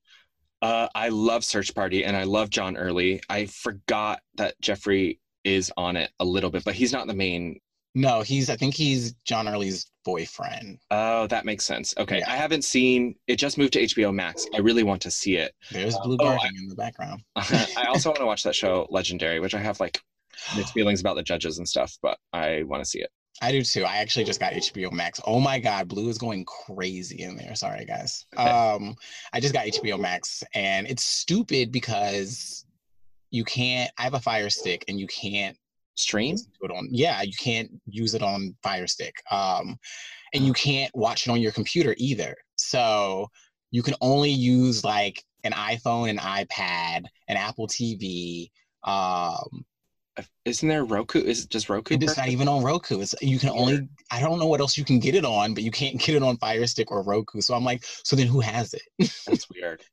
[0.61, 5.71] uh, I love Search Party and I love John Early I forgot that Jeffrey is
[5.77, 7.59] on it a little bit but he's not the main
[7.95, 10.77] No, he's I think he's John Early's boyfriend.
[10.91, 12.29] oh that makes sense okay Yeah.
[12.31, 15.53] I haven't seen it just moved to HBO Max I really want to see it
[15.71, 17.23] There's Uh, Blue oh, I- Guardian in the background.
[17.35, 19.99] I also want to watch that show Legendary, which I have like
[20.55, 23.09] mixed feelings about the judges and stuff, but I want to see it.
[23.41, 23.83] I do too.
[23.83, 25.19] I actually just got HBO Max.
[25.25, 27.55] Oh my god, Blue is going crazy in there.
[27.55, 28.25] Sorry guys.
[28.37, 28.47] Okay.
[28.49, 28.95] Um
[29.33, 32.63] I just got HBO Max and it's stupid because
[33.31, 35.57] you can't I have a Fire Stick and you can't
[35.95, 36.35] Stream?
[36.61, 39.15] it on yeah, you can't use it on Fire Stick.
[39.31, 39.77] Um
[40.33, 42.35] and you can't watch it on your computer either.
[42.55, 43.29] So
[43.71, 48.49] you can only use like an iPhone, an iPad, an Apple TV,
[48.83, 49.65] um
[50.45, 51.19] Isn't there Roku?
[51.19, 51.95] Is just Roku?
[51.99, 53.01] it's not even on Roku.
[53.01, 55.63] It's you can only I don't know what else you can get it on, but
[55.63, 57.41] you can't get it on Fire Stick or Roku.
[57.41, 58.83] So I'm like, so then who has it?
[59.25, 59.83] That's weird.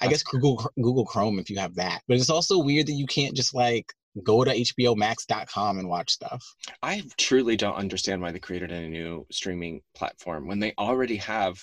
[0.00, 2.02] I guess Google Google Chrome if you have that.
[2.08, 6.54] But it's also weird that you can't just like go to HBOMax.com and watch stuff.
[6.82, 11.60] I truly don't understand why they created a new streaming platform when they already have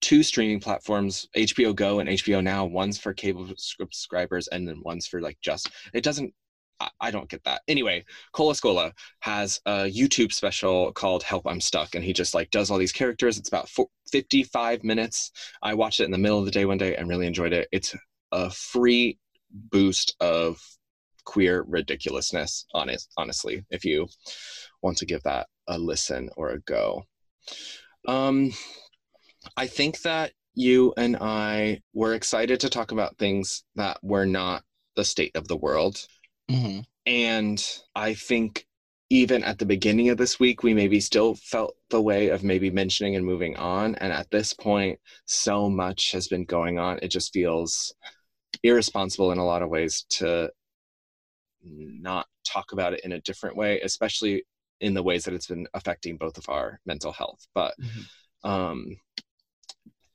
[0.00, 2.64] two streaming platforms, HBO Go and HBO Now.
[2.64, 5.70] One's for cable subscribers and then one's for like just.
[5.92, 6.34] It doesn't.
[6.78, 7.62] I, I don't get that.
[7.68, 12.50] Anyway, Cole Escola has a YouTube special called "Help I'm Stuck," and he just like
[12.50, 13.38] does all these characters.
[13.38, 15.32] It's about four, 55 minutes.
[15.62, 17.68] I watched it in the middle of the day one day and really enjoyed it.
[17.72, 17.94] It's
[18.32, 19.18] a free
[19.50, 20.60] boost of
[21.26, 24.06] queer ridiculousness honest honestly if you
[24.82, 27.04] want to give that a listen or a go.
[28.08, 28.52] Um
[29.56, 34.62] i think that you and i were excited to talk about things that were not
[34.96, 36.06] the state of the world.
[36.50, 38.66] Hmm and i think
[39.10, 42.70] even at the beginning of this week we maybe still felt the way of maybe
[42.70, 43.94] mentioning and moving on.
[43.96, 46.98] And at this point so much has been going on.
[47.02, 47.94] It just feels
[48.64, 50.50] irresponsible in a lot of ways to
[51.66, 54.44] not talk about it in a different way especially
[54.80, 57.46] in the ways that it's been affecting both of our mental health.
[57.54, 57.74] But
[58.44, 58.96] um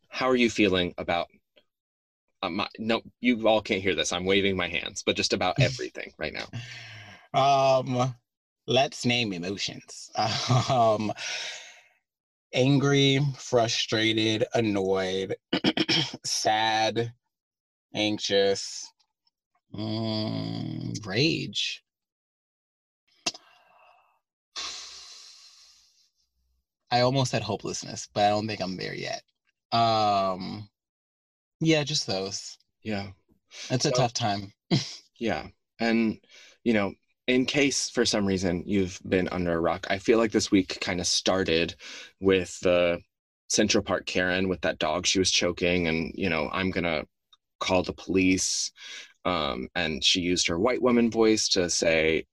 [0.09, 1.27] how are you feeling about
[2.43, 6.11] my, no you all can't hear this i'm waving my hands but just about everything
[6.17, 7.39] right now.
[7.39, 8.13] Um
[8.67, 10.11] let's name emotions.
[10.69, 11.11] Um
[12.53, 15.35] angry, frustrated, annoyed,
[16.25, 17.13] sad,
[17.95, 18.91] anxious,
[19.73, 21.83] mm, rage.
[26.91, 29.21] I almost said hopelessness, but I don't think I'm there yet.
[29.71, 30.67] Um,
[31.61, 32.57] yeah, just those.
[32.83, 33.07] yeah
[33.69, 34.51] It's a So- tough time.
[35.17, 35.49] Yeah.
[35.79, 36.17] And,
[36.63, 36.95] you know,
[37.27, 40.79] in case for some reason you've been under a rock, I feel like this week
[40.81, 41.75] kind of started
[42.19, 42.99] with the
[43.47, 47.05] Central Park Karen with that dog she was choking, and, you know, I'm going to
[47.59, 48.71] call the police.
[49.25, 52.25] Um, and she used her white woman voice to say,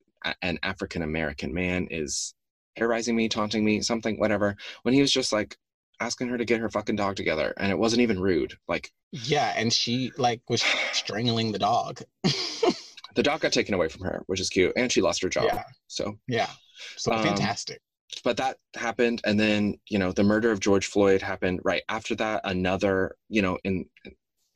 [0.42, 2.34] an African American man is
[2.76, 4.56] terrorizing me, taunting me, something, whatever.
[4.82, 5.56] When he was just like
[6.00, 7.54] asking her to get her fucking dog together.
[7.56, 8.54] And it wasn't even rude.
[8.68, 12.00] Like, Yeah, and she like was strangling the dog.
[12.22, 14.72] the dog got taken away from her, which is cute.
[14.76, 15.44] And she lost her job.
[15.46, 15.62] Yeah.
[15.86, 16.50] So yeah.
[16.96, 17.80] So Um, fantastic.
[18.24, 22.14] but that happened and then you know the murder of george floyd happened right after
[22.14, 23.84] that another you know in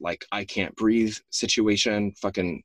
[0.03, 2.63] like i can't breathe situation fucking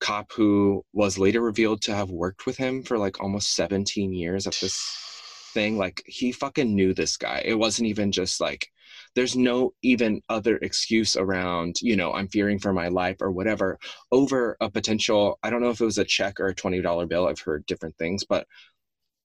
[0.00, 4.46] cop who was later revealed to have worked with him for like almost 17 years
[4.46, 5.06] at this
[5.52, 5.78] thing.
[5.78, 7.42] Like he fucking knew this guy.
[7.44, 8.68] It wasn't even just like
[9.14, 13.78] there's no even other excuse around, you know, I'm fearing for my life or whatever
[14.12, 17.26] over a potential, I don't know if it was a check or a $20 bill.
[17.26, 18.46] I've heard different things, but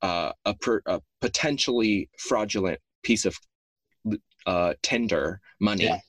[0.01, 3.37] uh, a, per, a potentially fraudulent piece of
[4.45, 5.99] uh, tender money yeah.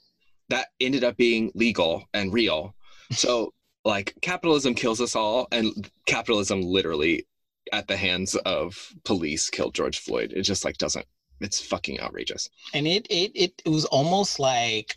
[0.52, 2.74] That ended up being legal and real.
[3.10, 7.26] So, like, capitalism kills us all, and capitalism literally
[7.72, 10.32] at the hands of police killed George Floyd.
[10.36, 11.06] It just like doesn't
[11.40, 12.48] it's fucking outrageous.
[12.74, 14.94] And it it it, it was almost like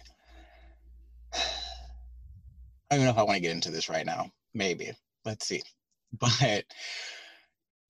[1.33, 4.29] I don't know if I want to get into this right now.
[4.53, 4.91] Maybe.
[5.23, 5.61] Let's see.
[6.17, 6.63] But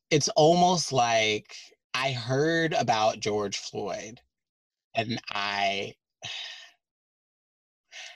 [0.09, 1.55] it's almost like
[1.93, 4.19] I heard about George Floyd
[4.95, 5.93] and I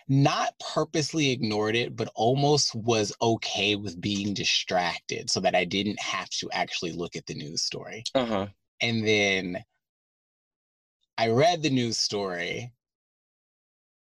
[0.09, 5.99] not purposely ignored it, but almost was okay with being distracted so that I didn't
[5.99, 8.03] have to actually look at the news story.
[8.15, 8.47] Uh-huh.
[8.81, 9.63] And then
[11.17, 12.71] I read the news story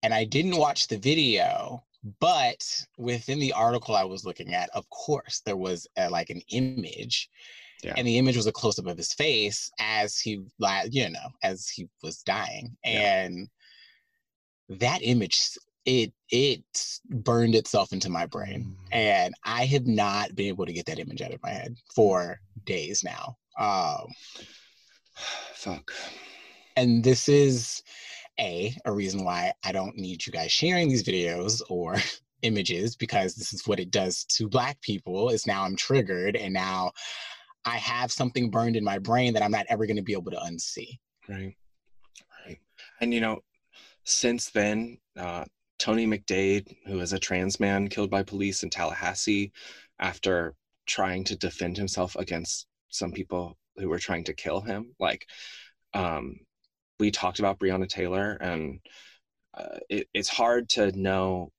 [0.01, 1.85] and I didn't watch the video,
[2.19, 6.41] but within the article I was looking at, of course, there was a, like an
[6.49, 7.29] image.
[7.81, 7.93] Yeah.
[7.95, 11.29] And the image was a close up of his face as he, like you know,
[11.43, 12.75] as he was dying.
[12.83, 13.23] Yeah.
[13.23, 13.47] And
[14.69, 16.63] that image, it it
[17.09, 18.87] burned itself into my brain, mm.
[18.91, 22.39] and I have not been able to get that image out of my head for
[22.65, 23.37] days now.
[23.57, 24.07] Um,
[25.53, 25.91] Fuck
[26.75, 27.83] and this is
[28.39, 31.95] a a reason why I don't need you guys sharing these videos or
[32.41, 36.53] images because this is what it does to black people is now I'm triggered and
[36.53, 36.91] now
[37.65, 40.31] I have something burned in my brain that I'm not ever going to be able
[40.31, 40.99] to unsee.
[41.29, 41.55] Right.
[42.45, 42.59] Right.
[42.99, 43.39] And you know,
[44.03, 45.45] since then, uh,
[45.79, 49.51] Tony McDade, who is a trans man killed by police in Tallahassee
[49.99, 50.55] after
[50.85, 55.27] trying to defend himself against some people who were trying to kill him, like
[55.93, 56.39] um,
[56.99, 58.79] we talked about Breonna Taylor, and
[59.53, 61.51] uh, it, it's hard to know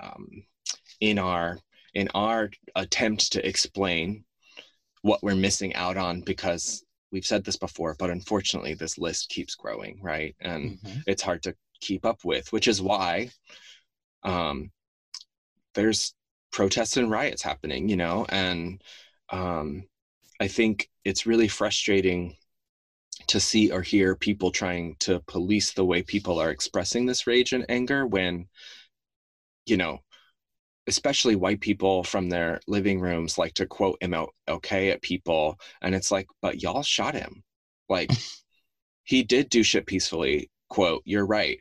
[0.00, 0.44] um,
[1.00, 1.58] in our
[1.94, 4.24] in our attempt to explain
[5.02, 9.54] what we're missing out on because we've said this before, but unfortunately, this list keeps
[9.54, 10.34] growing, right?
[10.40, 11.00] And mm-hmm.
[11.06, 13.30] it's hard to keep up with, which is why
[14.22, 14.70] um,
[15.74, 16.14] there's
[16.52, 18.82] protests and riots happening, you know, and
[19.30, 19.84] um,
[20.40, 22.36] I think it's really frustrating
[23.28, 27.52] to see or hear people trying to police the way people are expressing this rage
[27.52, 28.46] and anger when
[29.66, 29.98] you know
[30.88, 36.10] especially white people from their living rooms like to quote MLK at people and it's
[36.10, 37.42] like but y'all shot him.
[37.88, 38.10] Like
[39.04, 41.60] he did do shit peacefully quote you're right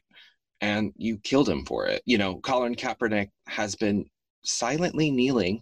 [0.61, 4.05] and you killed him for it you know Colin Kaepernick has been
[4.43, 5.61] silently kneeling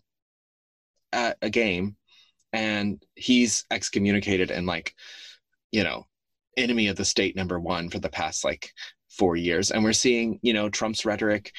[1.12, 1.96] at a game
[2.54, 4.96] and he's excommunicated and like
[5.72, 6.06] you know,
[6.58, 8.74] enemy of the state number one for the past like
[9.10, 9.72] four years.
[9.72, 11.54] And we're seeing, you know, Trump's rhetoric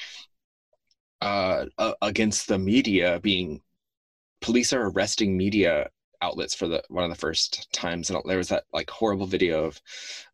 [1.21, 1.65] uh,
[2.01, 3.61] against the media being
[4.41, 5.87] police are arresting media
[6.23, 9.65] outlets for the one of the first times and there was that like horrible video
[9.65, 9.81] of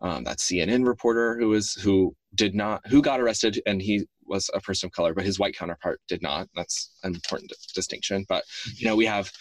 [0.02, 4.50] um, that cnn reporter who was who did not who got arrested and he was
[4.54, 6.48] a person of color but his white counterpart did not.
[6.56, 8.26] That's an important distinction.
[8.30, 8.44] But
[8.76, 9.32] you know we have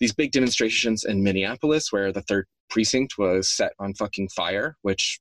[0.00, 5.20] these big demonstrations in minneapolis where the third precinct was set on fucking fire which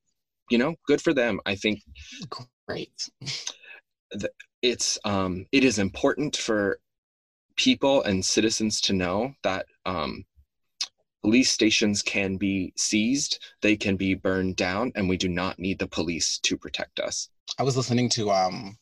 [0.49, 1.39] you know good for them.
[1.45, 1.81] I think
[2.67, 3.09] great.
[4.61, 6.79] it's um it is important for
[7.55, 10.23] people and citizens to know that um
[11.23, 15.79] police stations can be seized, they can be burned down, and we do not need
[15.79, 17.29] the police to protect us.
[17.57, 18.77] I was listening to um,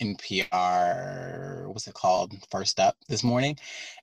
[0.00, 3.56] NPR, what's it called, First Up this morning,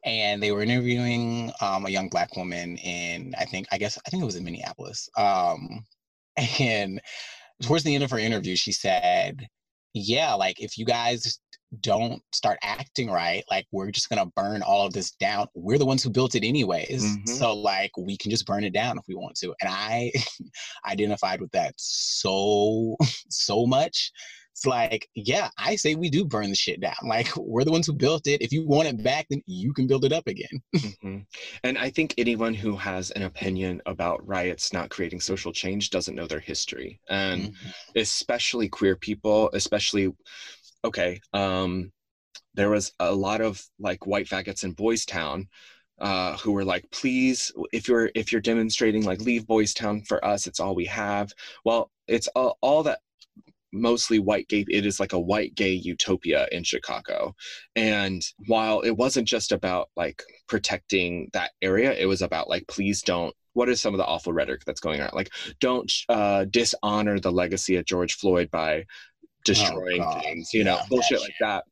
[0.04, 4.10] and they were interviewing um, a young black woman in, I think, I guess, I
[4.10, 5.08] think it was in Minneapolis.
[5.16, 5.86] Um,
[6.60, 7.00] and
[7.62, 9.48] towards the end of her interview, she said,
[9.96, 11.40] yeah, like if you guys
[11.80, 15.48] don't start acting right, like we're just gonna burn all of this down.
[15.56, 17.04] We're the ones who built it anyways.
[17.04, 17.34] Mm-hmm.
[17.34, 19.56] So like we can just burn it down if we want to.
[19.62, 20.12] And I
[20.86, 22.98] identified with that so
[23.30, 24.12] so much.
[24.56, 26.96] It's like, yeah, I say we do burn the shit down.
[27.04, 28.42] Like we're the ones who built it.
[28.42, 30.62] If you want it back, then you can build it up again.
[30.76, 31.18] mm-hmm.
[31.66, 36.16] And I think anyone who has an opinion about riots not creating social change doesn't
[36.16, 37.02] know their history.
[37.10, 37.70] And mm-hmm.
[37.98, 40.14] especially queer people, especially
[40.86, 41.92] okay, um,
[42.54, 45.50] there was a lot of like white faggots in Boys Town
[46.00, 50.24] uh, who were like, please, if you're if you're demonstrating, like leave Boys Town for
[50.24, 50.48] us.
[50.48, 51.34] It's all we have.
[51.66, 53.00] Well, it's all, all that
[53.76, 57.34] mostly white gay it is like a white gay utopia in chicago.
[57.76, 63.02] And while it wasn't just about like protecting that area it was about like please
[63.02, 67.20] don't what is some of the awful rhetoric that's going on like don't uh, dishonor
[67.20, 68.86] the legacy of george floyd by
[69.46, 71.64] destroying oh, things you know yeah, bullshit like that.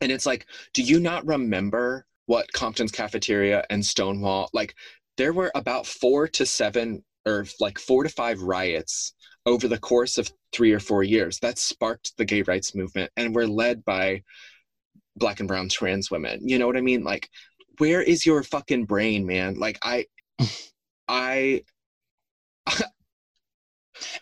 [0.00, 4.74] And it's like do you not remember what compton's cafeteria and stonewall like
[5.18, 9.12] there were about four to seven or like four to five riots
[9.46, 13.34] over the course of three or four years that sparked the gay rights movement and
[13.34, 14.22] were led by
[15.16, 16.46] black and brown trans women.
[16.46, 17.04] You know what i mean?
[17.04, 17.28] Like
[17.78, 19.54] where is your fucking brain man?
[19.58, 20.06] Like i
[21.08, 21.62] i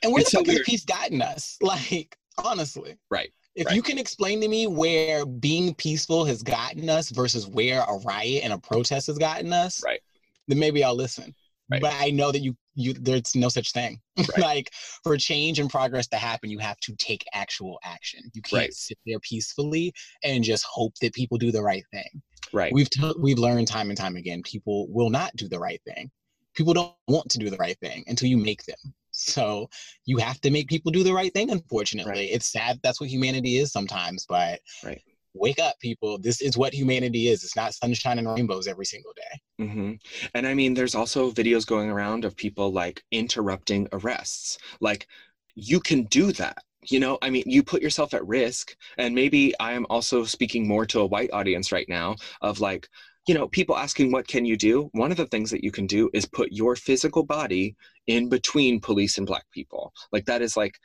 [0.03, 1.57] and where the fuck has peace gotten us?
[1.63, 2.97] Like honestly.
[3.11, 3.75] Right if right.
[3.75, 8.45] you can explain to me where being peaceful has gotten us versus where a riot
[8.45, 10.01] and a protest has gotten us right.
[10.47, 11.35] then maybe i'll listen.
[11.71, 11.83] Right.
[11.83, 14.01] But I know that you you there's no such thing.
[14.19, 14.39] Right.
[14.41, 14.73] like
[15.05, 18.21] for change and progress to happen, you have to take actual action.
[18.35, 18.73] You can't right.
[18.73, 19.93] sit there peacefully
[20.25, 22.23] and just hope that people do the right thing.
[22.53, 22.73] Right.
[22.73, 26.11] We've t- we've learned time and time again people will not do the right thing.
[26.55, 28.95] People don't want to do the right thing until you make them.
[29.13, 29.69] So
[30.05, 31.51] you have to make people do the right thing.
[31.51, 32.31] Unfortunately, right.
[32.31, 32.81] it's sad.
[32.83, 34.27] That's what humanity is sometimes.
[34.29, 35.03] But right
[35.39, 36.19] wake up people.
[36.19, 37.45] This is what humanity is.
[37.45, 39.41] It's not sunshine and rainbows every single day.
[39.65, 39.93] Mm-hmm.
[40.35, 44.59] and i mean there's also videos going around of people like interrupting arrests.
[44.81, 45.09] Like
[45.55, 47.19] you can do that you know?
[47.23, 48.75] I mean you put yourself at risk.
[48.99, 52.89] And maybe i am also speaking more to a white audience right now of like
[53.27, 54.89] you know people asking what can you do?
[54.93, 57.77] One of the things that you can do is put your physical body
[58.07, 59.93] in between police and black people.
[60.13, 60.79] Like that is like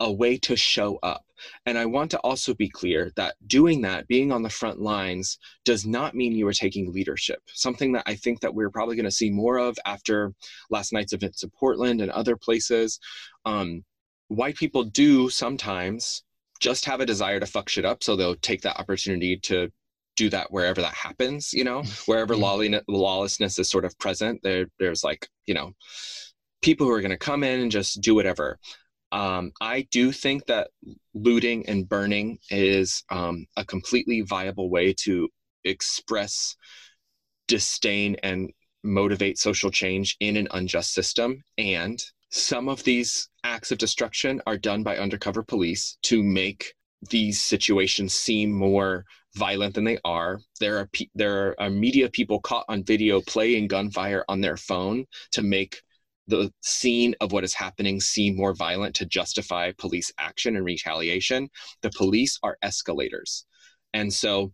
[0.00, 1.24] a way to show up.
[1.66, 5.38] And I want to also be clear that doing that, being on the front lines,
[5.64, 7.40] does not mean you are taking leadership.
[7.52, 10.32] Something that I think that we're probably going to see more of after
[10.70, 12.98] last night's events in Portland and other places.
[13.44, 13.84] Um,
[14.28, 16.22] white people do sometimes
[16.60, 19.70] just have a desire to fuck shit up, so they'll take that opportunity to
[20.16, 21.52] do that wherever that happens.
[21.52, 22.92] You know, wherever mm-hmm.
[22.92, 25.72] lawlessness is sort of present, there there's like you know
[26.62, 28.58] people who are going to come in and just do whatever.
[29.12, 30.70] Um, I do think that
[31.14, 35.28] looting and burning is um, a completely viable way to
[35.64, 36.56] express
[37.48, 38.50] disdain and
[38.82, 41.42] motivate social change in an unjust system.
[41.58, 46.74] And some of these acts of destruction are done by undercover police to make
[47.10, 49.04] these situations seem more
[49.36, 50.40] violent than they are.
[50.60, 55.04] There are pe- there are media people caught on video playing gunfire on their phone
[55.32, 55.82] to make
[56.28, 61.48] the scene of what is happening seem more violent to justify police action and retaliation.
[61.82, 63.46] The police are escalators.
[63.94, 64.52] And so,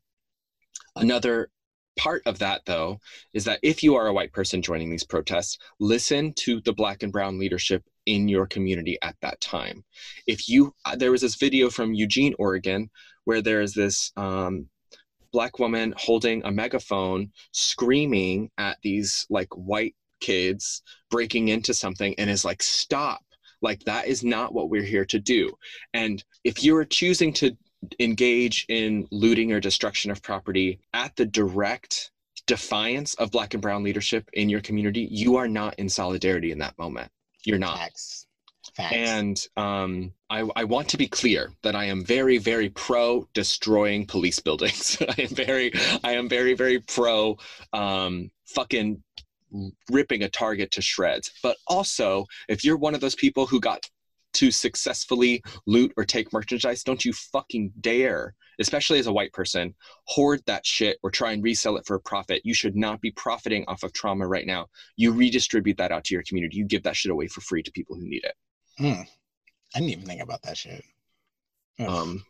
[0.96, 1.48] another
[1.96, 2.98] part of that, though,
[3.34, 7.02] is that if you are a white person joining these protests, listen to the black
[7.02, 9.84] and brown leadership in your community at that time.
[10.26, 12.90] If you, uh, there was this video from Eugene, Oregon,
[13.24, 14.68] where there is this um,
[15.32, 22.30] black woman holding a megaphone screaming at these like white kids breaking into something and
[22.30, 23.22] is like, stop.
[23.60, 25.52] Like, that is not what we're here to do.
[25.92, 27.56] And if you're choosing to
[28.00, 32.10] engage in looting or destruction of property at the direct
[32.46, 36.58] defiance of black and brown leadership in your community, you are not in solidarity in
[36.58, 37.10] that moment.
[37.44, 37.78] You're not.
[37.78, 38.26] Facts.
[38.74, 38.94] Facts.
[38.94, 44.06] And um, I, I, want to be clear that I am very, very pro destroying
[44.06, 44.96] police buildings.
[45.08, 45.72] I am very,
[46.04, 47.36] I am very, very pro
[47.72, 49.02] um, fucking
[49.90, 51.30] ripping a target to shreds.
[51.42, 53.88] But also, if you're one of those people who got
[54.34, 59.74] to successfully loot or take merchandise, don't you fucking dare, especially as a white person,
[60.06, 62.40] hoard that shit or try and resell it for a profit.
[62.44, 64.66] You should not be profiting off of trauma right now.
[64.96, 66.56] You redistribute that out to your community.
[66.56, 68.34] You give that shit away for free to people who need it.
[68.78, 69.02] Hmm.
[69.74, 70.82] I didn't even think about that shit.
[71.78, 71.88] Ugh.
[71.88, 72.24] Um,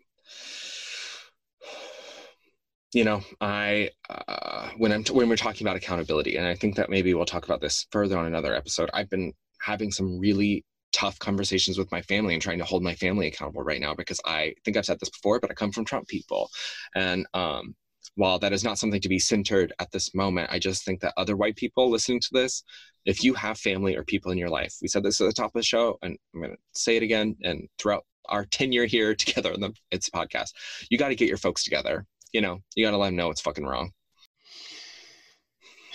[2.93, 6.77] you know, I uh, when I'm t- when we're talking about accountability, and I think
[6.77, 8.91] that maybe we'll talk about this further on another episode.
[8.93, 12.95] I've been having some really tough conversations with my family and trying to hold my
[12.95, 15.87] family accountable right now because I think I've said this before, but I come from
[15.87, 16.51] Trump people,
[16.95, 17.75] and um,
[18.17, 21.15] while that is not something to be centered at this moment, I just think that
[21.17, 22.63] other white people listening to this,
[23.07, 25.55] if you have family or people in your life, we said this at the top
[25.55, 29.15] of the show, and I'm going to say it again, and throughout our tenure here
[29.15, 30.53] together on the it's podcast,
[30.91, 33.41] you got to get your folks together you know, you gotta let him know it's
[33.41, 33.93] fucking wrong.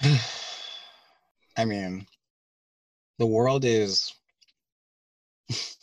[1.57, 2.05] I mean,
[3.17, 4.13] the world is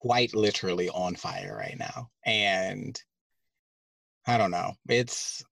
[0.00, 2.10] quite literally on fire right now.
[2.26, 3.00] And
[4.26, 4.72] I don't know.
[4.88, 5.44] It's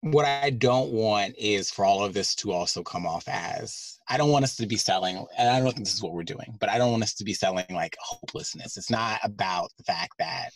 [0.00, 4.16] what I don't want is for all of this to also come off as I
[4.16, 6.56] don't want us to be selling, and I don't think this is what we're doing,
[6.58, 8.76] but I don't want us to be selling like hopelessness.
[8.76, 10.50] It's not about the fact that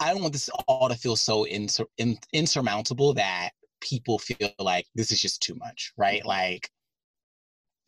[0.00, 4.86] I don't want this all to feel so insur- in, insurmountable that people feel like
[4.94, 6.24] this is just too much, right?
[6.24, 6.70] Like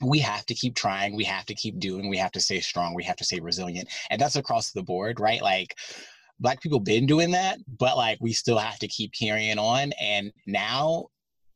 [0.01, 2.95] we have to keep trying, we have to keep doing, we have to stay strong,
[2.95, 3.89] we have to stay resilient.
[4.11, 5.43] And that's across the board, right?
[5.43, 5.77] Like
[6.41, 9.93] black people been doing that, but like we still have to keep carrying on.
[10.01, 11.07] And now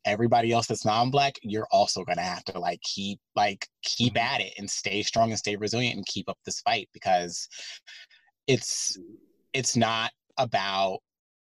[0.05, 4.35] everybody else that's non-black, you're also gonna have to like keep like keep mm-hmm.
[4.35, 7.49] at it and stay strong and stay resilient and keep up this fight because
[8.49, 8.99] it's
[9.53, 11.01] it's not about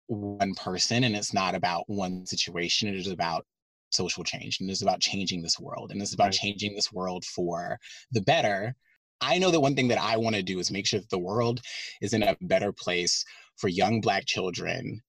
[0.08, 2.90] one person and it's not about one situation.
[2.90, 3.46] It is about
[3.90, 6.34] social change and it's about changing this world and it's about right.
[6.34, 7.80] changing this world for
[8.12, 8.76] the better
[9.22, 11.18] I know that one thing that I want to do is make sure that the
[11.18, 11.62] world
[12.02, 13.26] is in a better place
[13.56, 15.02] for young Black children,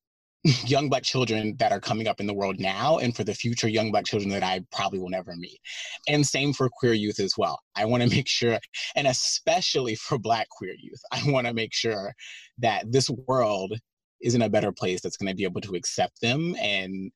[0.45, 3.69] young Black children that are coming up in the world now, and for the future
[3.69, 5.59] young Black children that I probably will never meet.
[6.07, 7.61] And same for queer youth as well.
[7.75, 8.59] I want to make sure,
[8.97, 12.15] and especially for Black queer youth, I want to make sure
[12.59, 13.75] that this world
[14.21, 17.13] is in a better place that's going to be able to accept them and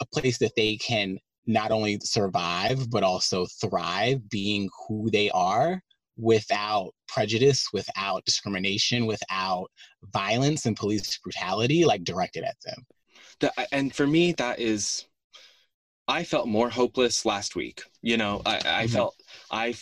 [0.00, 5.82] a place that they can not only survive, but also thrive being who they are
[6.16, 9.68] without prejudice, without discrimination, without
[10.12, 12.86] violence and police brutality like directed at them.
[13.40, 15.04] The, and for me, that is,
[16.08, 17.82] I felt more hopeless last week.
[18.02, 18.92] You know, I, I mm-hmm.
[18.92, 19.16] felt
[19.50, 19.74] I,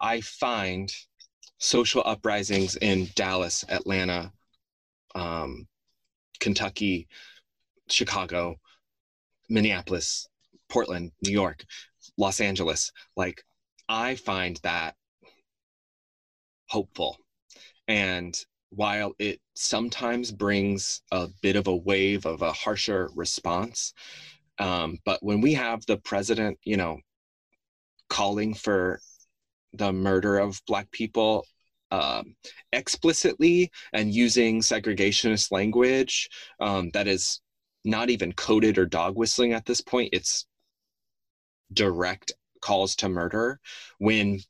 [0.00, 0.92] I find
[1.58, 4.32] social uprisings in Dallas, Atlanta,
[5.14, 5.68] um,
[6.40, 7.08] Kentucky,
[7.88, 8.56] Chicago,
[9.48, 10.26] Minneapolis,
[10.68, 11.64] Portland, New York,
[12.16, 12.90] Los Angeles.
[13.16, 13.44] Like
[13.88, 14.96] I find that
[16.72, 17.18] hopeful.
[17.86, 18.34] And
[18.70, 23.92] while it sometimes brings a bit of a wave of a harsher response,
[24.58, 26.98] um, but when we have the president, you know,
[28.08, 29.00] calling for
[29.74, 31.44] the murder of Black people
[31.90, 32.34] um,
[32.72, 37.42] explicitly and using segregationist language um, that is
[37.84, 40.46] not even coded or dog whistling at this point, it's
[41.74, 43.60] direct calls to murder
[43.98, 44.40] when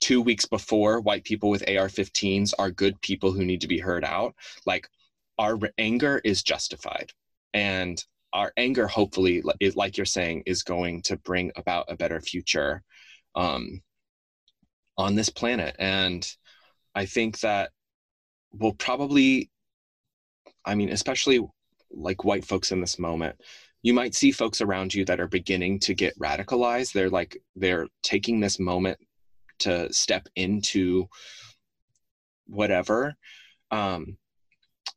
[0.00, 4.04] two weeks before white people with AR-15s are good people who need to be heard
[4.04, 4.34] out.
[4.66, 4.88] Like
[5.38, 7.12] our anger is justified,
[7.54, 9.42] and our anger, hopefully,
[9.74, 12.82] like you're saying, is going to bring about a better future
[13.34, 13.82] um,
[14.96, 15.74] on this planet.
[15.78, 16.26] And
[16.94, 17.70] I think that
[18.52, 19.50] we'll probably,
[20.64, 21.40] I mean, especially
[21.90, 23.40] like white folks in this moment,
[23.82, 26.92] you might see folks around you that are beginning to get radicalized.
[26.92, 28.98] They're like, they're taking this moment
[29.60, 31.06] to step into
[32.46, 33.14] whatever
[33.70, 34.16] um,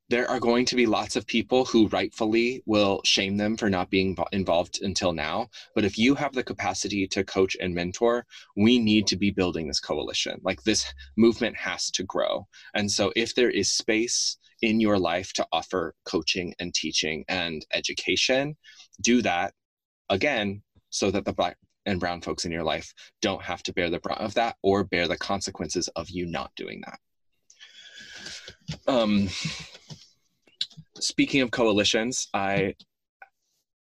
[0.10, 3.90] there are going to be lots of people who rightfully will shame them for not
[3.90, 5.50] being involved until now.
[5.74, 9.68] But if you have the capacity to coach and mentor, we need to be building
[9.68, 10.40] this coalition.
[10.44, 10.86] Like this
[11.18, 12.48] movement has to grow.
[12.76, 17.66] And so if there is space in your life to offer coaching and teaching and
[17.74, 18.56] education,
[19.02, 19.54] do that
[20.10, 23.90] again so that the black and brown folks in your life don't have to bear
[23.90, 27.00] the brunt of that or bear the consequences of you not doing that.
[28.88, 29.30] Um,
[30.96, 32.76] speaking of coalitions, I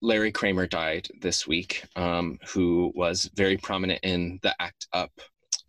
[0.02, 5.12] Larry Kramer died this week, um, who was very prominent in the ACT UP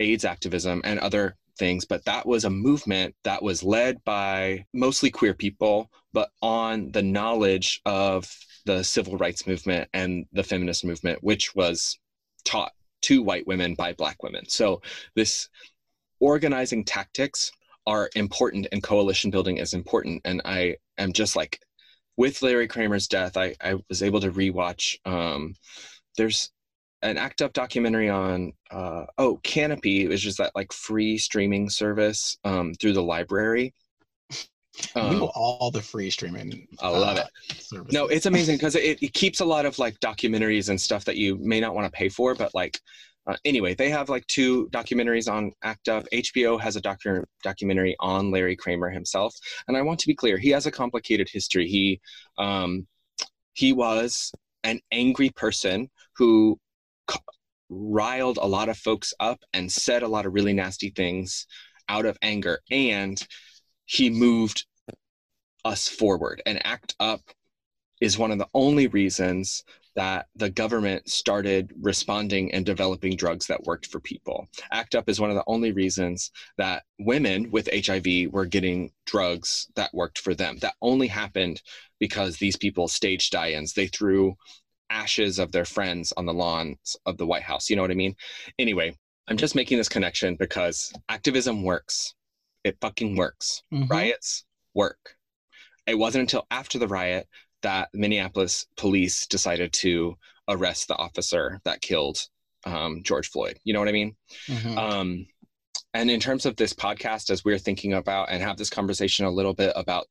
[0.01, 5.11] AIDS activism and other things, but that was a movement that was led by mostly
[5.11, 8.26] queer people, but on the knowledge of
[8.64, 11.99] the civil rights movement and the feminist movement, which was
[12.45, 12.72] taught
[13.03, 14.49] to white women by black women.
[14.49, 14.80] So
[15.14, 15.49] this
[16.20, 17.53] organizing tactics
[17.86, 20.22] are important and coalition building is important.
[20.24, 21.61] And I am just like
[22.16, 25.55] with Larry Kramer's death, I, I was able to rewatch um
[26.16, 26.51] there's
[27.03, 32.36] an act up documentary on uh, oh Kanopy which is that like free streaming service
[32.45, 33.74] um, through the library
[34.95, 36.66] um, we all the free streaming.
[36.81, 37.62] I love uh, it.
[37.62, 37.93] Services.
[37.93, 41.16] No, it's amazing because it, it keeps a lot of like documentaries and stuff that
[41.16, 42.81] you may not want to pay for, but like
[43.27, 46.07] uh, anyway, they have like two documentaries on ACT UP.
[46.12, 49.35] HBO has a docu- documentary on Larry Kramer himself,
[49.68, 51.68] and I want to be clear, he has a complicated history.
[51.68, 52.01] He
[52.39, 52.87] um,
[53.53, 54.33] he was
[54.64, 56.59] an angry person who
[57.68, 61.47] riled a lot of folks up and said a lot of really nasty things
[61.89, 63.25] out of anger, and
[63.85, 64.66] he moved
[65.64, 66.43] us forward.
[66.47, 67.20] And ACT UP
[68.01, 69.62] is one of the only reasons
[69.95, 74.49] that the government started responding and developing drugs that worked for people.
[74.72, 79.68] ACT UP is one of the only reasons that women with HIV were getting drugs
[79.76, 80.59] that worked for them.
[80.59, 81.62] That only happened
[82.01, 83.74] because these people staged die ins.
[83.74, 84.35] They threw
[84.91, 87.70] ashes of their friends on the lawns of the White House.
[87.70, 88.16] You know what I mean?
[88.59, 88.97] Anyway,
[89.28, 92.14] I'm just making this connection because activism works.
[92.65, 93.63] It fucking works.
[93.73, 93.87] Mm-hmm.
[93.87, 94.45] Riots
[94.75, 95.17] work.
[95.87, 97.29] It wasn't until after the riot
[97.63, 100.17] that Minneapolis police decided to
[100.49, 102.19] arrest the officer that killed
[102.65, 103.59] um, George Floyd.
[103.65, 104.17] You know what I mean?
[104.49, 104.79] Mm-hmm.
[104.79, 105.27] Um,
[105.95, 109.31] and in terms of this podcast, as we're thinking about and have this conversation a
[109.31, 110.07] little bit about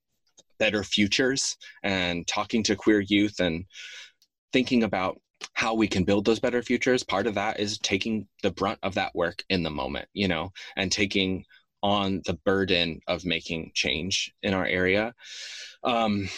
[0.59, 3.65] better futures and talking to queer youth and
[4.53, 5.19] thinking about
[5.53, 8.93] how we can build those better futures, part of that is taking the brunt of
[8.93, 11.43] that work in the moment, you know, and taking
[11.83, 15.13] on the burden of making change in our area.
[15.83, 16.29] Um,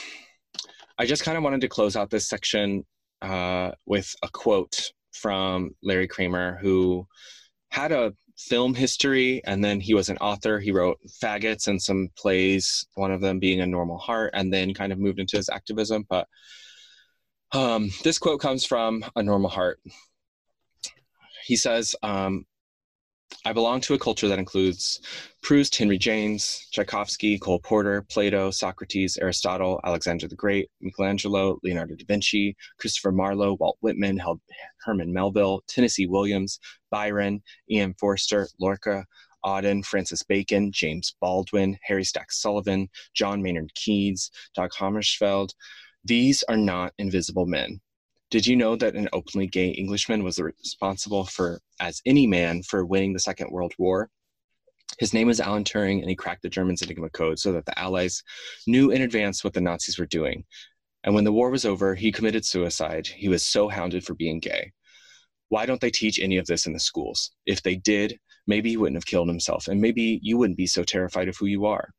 [0.97, 2.85] I just kind of wanted to close out this section
[3.21, 7.07] uh, with a quote from Larry Kramer, who
[7.71, 10.59] had a film history and then he was an author.
[10.59, 14.73] He wrote Faggots and some plays, one of them being A Normal Heart, and then
[14.73, 16.05] kind of moved into his activism.
[16.09, 16.27] But
[17.51, 19.79] um, this quote comes from A Normal Heart.
[21.45, 22.45] He says, um,
[23.45, 25.01] I belong to a culture that includes
[25.41, 32.05] Proust, Henry James, Tchaikovsky, Cole Porter, Plato, Socrates, Aristotle, Alexander the Great, Michelangelo, Leonardo da
[32.07, 34.21] Vinci, Christopher Marlowe, Walt Whitman,
[34.85, 36.59] Herman Melville, Tennessee Williams,
[36.89, 37.93] Byron, E.M.
[37.99, 39.05] Forster, Lorca,
[39.45, 45.53] Auden, Francis Bacon, James Baldwin, Harry Stack Sullivan, John Maynard Keynes, Dag Hammarskjöld.
[46.05, 47.81] These are not invisible men.
[48.33, 52.83] Did you know that an openly gay Englishman was responsible for, as any man, for
[52.83, 54.09] winning the Second World War?
[54.97, 57.77] His name was Alan Turing, and he cracked the Germans' Enigma code so that the
[57.77, 58.23] Allies
[58.65, 60.45] knew in advance what the Nazis were doing.
[61.03, 63.05] And when the war was over, he committed suicide.
[63.05, 64.71] He was so hounded for being gay.
[65.49, 67.33] Why don't they teach any of this in the schools?
[67.45, 68.17] If they did,
[68.47, 71.45] maybe he wouldn't have killed himself, and maybe you wouldn't be so terrified of who
[71.45, 71.91] you are.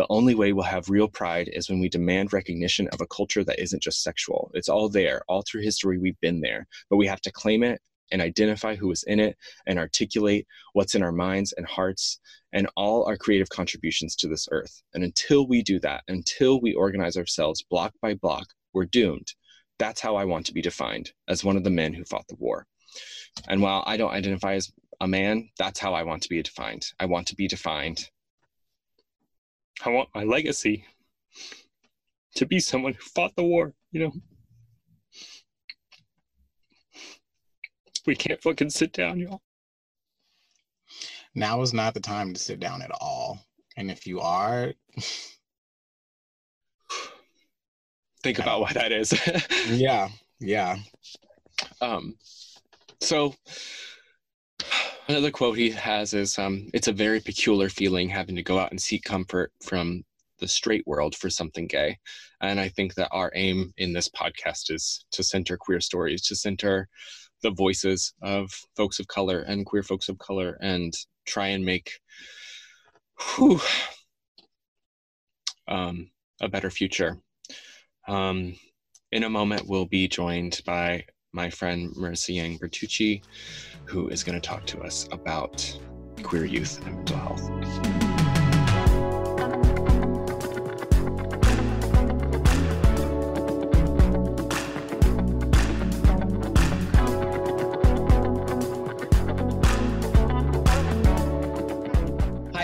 [0.00, 3.44] The only way we'll have real pride is when we demand recognition of a culture
[3.44, 4.50] that isn't just sexual.
[4.54, 5.20] It's all there.
[5.28, 6.66] All through history, we've been there.
[6.88, 9.36] But we have to claim it and identify who is in it
[9.66, 12.18] and articulate what's in our minds and hearts
[12.54, 14.82] and all our creative contributions to this earth.
[14.94, 19.34] And until we do that, until we organize ourselves block by block, we're doomed.
[19.78, 22.36] That's how I want to be defined as one of the men who fought the
[22.36, 22.66] war.
[23.48, 24.72] And while I don't identify as
[25.02, 26.86] a man, that's how I want to be defined.
[26.98, 28.08] I want to be defined
[29.84, 30.84] I want my legacy
[32.34, 34.12] to be someone who fought the war, you know?
[38.06, 39.42] We can't fucking sit down, y'all.
[41.34, 43.38] Now is not the time to sit down at all.
[43.76, 44.72] And if you are,
[48.22, 49.14] think about why that is.
[49.68, 50.08] yeah,
[50.40, 50.76] yeah.
[51.80, 52.16] Um,
[53.00, 53.34] so
[55.10, 58.70] Another quote he has is um, It's a very peculiar feeling having to go out
[58.70, 60.04] and seek comfort from
[60.38, 61.98] the straight world for something gay.
[62.40, 66.36] And I think that our aim in this podcast is to center queer stories, to
[66.36, 66.86] center
[67.42, 70.94] the voices of folks of color and queer folks of color and
[71.26, 71.98] try and make
[73.18, 73.60] whew,
[75.66, 76.08] um,
[76.40, 77.18] a better future.
[78.06, 78.54] Um,
[79.10, 83.22] in a moment, we'll be joined by my friend Marissa Yang Bertucci
[83.84, 85.78] who is going to talk to us about
[86.22, 88.09] queer youth and mental health.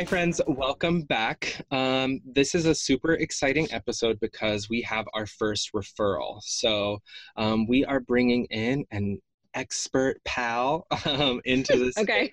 [0.07, 0.41] Friends.
[0.47, 1.67] Welcome back.
[1.73, 6.41] Um, this is a super exciting episode because we have our first referral.
[6.43, 6.99] So,
[7.37, 9.21] um, we are bringing in an
[9.55, 11.99] expert pal um, into this.
[11.99, 12.33] okay.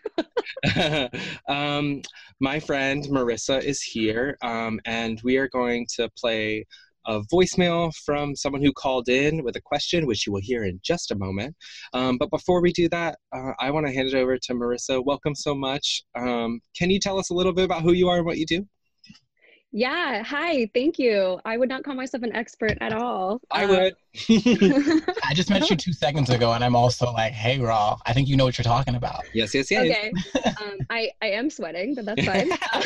[1.47, 2.03] um,
[2.39, 6.67] my friend Marissa is here, um, and we are going to play
[7.05, 10.79] a voicemail from someone who called in with a question, which you will hear in
[10.83, 11.55] just a moment.
[11.93, 15.03] Um, but before we do that, uh, I want to hand it over to Marissa.
[15.03, 16.03] Welcome so much.
[16.15, 18.45] Um, can you tell us a little bit about who you are and what you
[18.45, 18.67] do?
[19.75, 20.21] Yeah.
[20.21, 20.69] Hi.
[20.75, 21.39] Thank you.
[21.45, 23.41] I would not call myself an expert at all.
[23.49, 23.93] I uh, would.
[25.23, 27.97] I just met you two seconds ago, and I'm also like, "Hey, Raw.
[28.05, 29.55] I think you know what you're talking about." Yes.
[29.55, 29.71] Yes.
[29.71, 29.81] Yes.
[29.81, 30.11] Okay.
[30.61, 32.51] um, I I am sweating, but that's fine.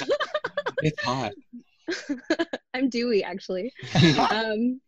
[0.81, 1.33] it's hot.
[2.73, 3.71] I'm Dewey, actually.
[4.31, 4.81] um,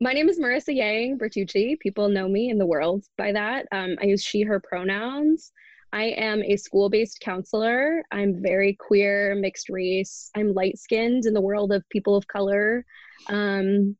[0.00, 1.78] my name is Marissa Yang Bertucci.
[1.80, 3.66] People know me in the world by that.
[3.72, 5.52] Um, I use she/her pronouns.
[5.92, 8.02] I am a school based counselor.
[8.10, 10.30] I'm very queer, mixed race.
[10.34, 12.84] I'm light skinned in the world of people of color.
[13.28, 13.96] Um,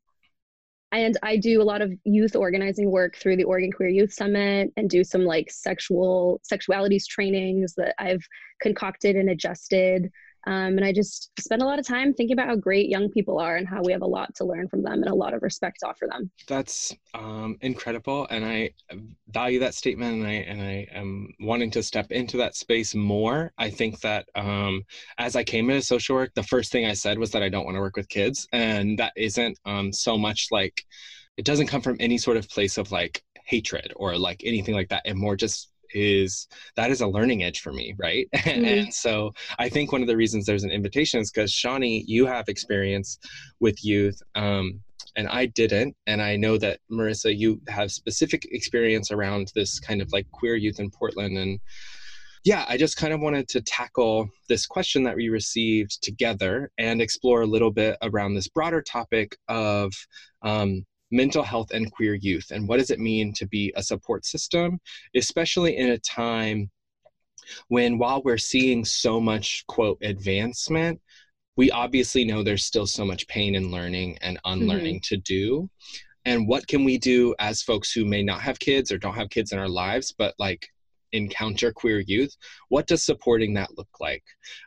[0.91, 4.71] and I do a lot of youth organizing work through the Oregon Queer Youth Summit
[4.77, 8.25] and do some like sexual sexualities trainings that I've
[8.61, 10.11] concocted and adjusted
[10.45, 13.39] um, and I just spend a lot of time thinking about how great young people
[13.39, 15.41] are and how we have a lot to learn from them and a lot of
[15.41, 16.29] respect to offer them.
[16.47, 18.71] That's um, incredible, and I
[19.29, 23.53] value that statement, and I and I am wanting to step into that space more.
[23.57, 24.83] I think that um,
[25.17, 27.65] as I came into social work, the first thing I said was that I don't
[27.65, 30.83] want to work with kids, and that isn't um, so much like
[31.37, 34.89] it doesn't come from any sort of place of like hatred or like anything like
[34.89, 38.27] that, and more just is that is a learning edge for me, right?
[38.45, 38.65] Mm-hmm.
[38.65, 42.27] and so I think one of the reasons there's an invitation is because Shawnee, you
[42.27, 43.17] have experience
[43.59, 44.21] with youth.
[44.35, 44.81] Um,
[45.15, 45.95] and I didn't.
[46.07, 50.55] And I know that Marissa, you have specific experience around this kind of like queer
[50.55, 51.37] youth in Portland.
[51.37, 51.59] And
[52.43, 57.01] yeah, I just kind of wanted to tackle this question that we received together and
[57.01, 59.91] explore a little bit around this broader topic of
[60.43, 64.25] um, mental health and queer youth and what does it mean to be a support
[64.25, 64.79] system
[65.15, 66.69] especially in a time
[67.67, 70.99] when while we're seeing so much quote advancement
[71.57, 75.15] we obviously know there's still so much pain and learning and unlearning mm-hmm.
[75.15, 75.69] to do.
[76.25, 79.29] And what can we do as folks who may not have kids or don't have
[79.29, 80.67] kids in our lives but like
[81.11, 82.35] encounter queer youth?
[82.69, 84.23] What does supporting that look like?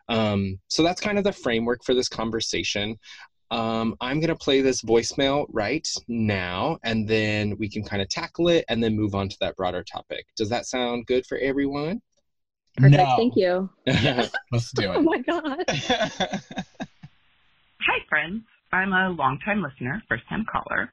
[0.09, 2.97] Um, so that's kind of the framework for this conversation
[3.51, 8.09] um, I'm going to play this voicemail right now, and then we can kind of
[8.09, 10.27] tackle it and then move on to that broader topic.
[10.37, 12.03] Does that sound good for everyone?
[12.77, 12.97] Perfect.
[12.97, 13.17] No.
[13.17, 13.71] Thank you.
[14.53, 14.97] let's do it.
[14.97, 15.65] oh my God.
[17.81, 18.43] Hi, friends.
[18.71, 20.93] I'm a longtime listener, first time caller.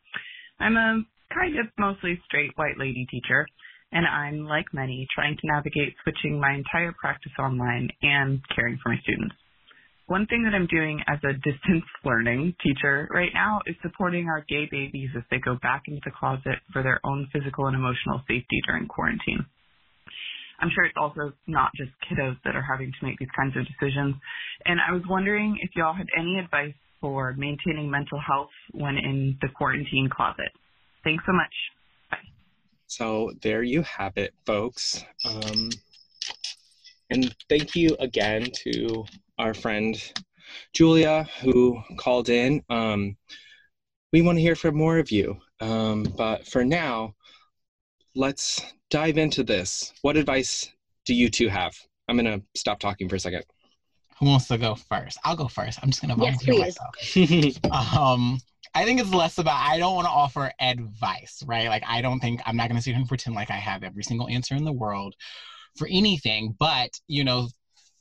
[0.59, 1.03] I'm a
[1.33, 3.45] kind of mostly straight white lady teacher,
[3.91, 8.89] and I'm, like many, trying to navigate switching my entire practice online and caring for
[8.89, 9.35] my students.
[10.07, 14.45] One thing that I'm doing as a distance learning teacher right now is supporting our
[14.47, 18.21] gay babies as they go back into the closet for their own physical and emotional
[18.27, 19.45] safety during quarantine.
[20.59, 23.65] I'm sure it's also not just kiddos that are having to make these kinds of
[23.65, 24.15] decisions.
[24.65, 29.37] And I was wondering if y'all had any advice for maintaining mental health when in
[29.41, 30.51] the quarantine closet.
[31.03, 31.53] Thanks so much.
[32.09, 32.17] Bye.
[32.87, 35.03] So there you have it, folks.
[35.25, 35.69] Um,
[37.09, 39.05] and thank you again to
[39.37, 40.01] our friend
[40.73, 42.63] Julia who called in.
[42.69, 43.17] Um,
[44.11, 45.37] we want to hear from more of you.
[45.59, 47.15] Um, but for now,
[48.15, 49.93] let's dive into this.
[50.01, 50.71] What advice
[51.05, 51.73] do you two have?
[52.07, 53.43] I'm going to stop talking for a second.
[54.19, 55.17] Who wants to go first?
[55.25, 55.79] I'll go first.
[55.83, 56.77] I'm just going to volunteer yes,
[57.13, 57.97] myself.
[57.97, 58.39] um,
[58.73, 61.67] I think it's less about, I don't want to offer advice, right?
[61.67, 63.83] Like, I don't think, I'm not going to sit here and pretend like I have
[63.83, 65.15] every single answer in the world
[65.75, 67.47] for anything, but, you know,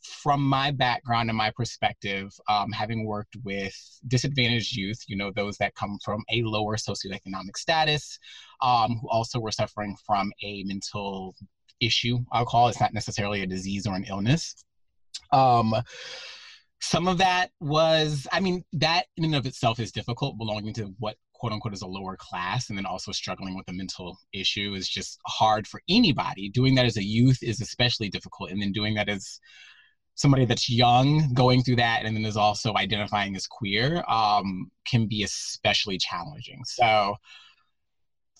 [0.02, 3.74] from my background and my perspective, um, having worked with
[4.06, 8.18] disadvantaged youth, you know, those that come from a lower socioeconomic status,
[8.60, 11.34] um, who also were suffering from a mental
[11.80, 12.72] issue, I'll call it.
[12.72, 14.54] It's not necessarily a disease or an illness.
[15.32, 15.74] Um,
[16.80, 20.94] some of that was, I mean, that in and of itself is difficult, belonging to
[20.98, 24.72] what quote unquote as a lower class and then also struggling with a mental issue
[24.72, 26.48] is just hard for anybody.
[26.48, 28.50] Doing that as a youth is especially difficult.
[28.50, 29.40] And then doing that as
[30.14, 35.06] somebody that's young going through that and then is also identifying as queer um, can
[35.06, 36.62] be especially challenging.
[36.64, 37.14] So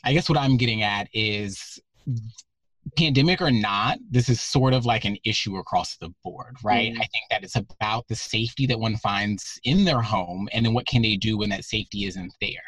[0.03, 1.79] I guess what I'm getting at is
[2.97, 6.93] pandemic or not, this is sort of like an issue across the board, right?
[6.93, 6.97] Mm.
[6.97, 10.75] I think that it's about the safety that one finds in their home and then
[10.75, 12.63] what can they do when that safety isn't there?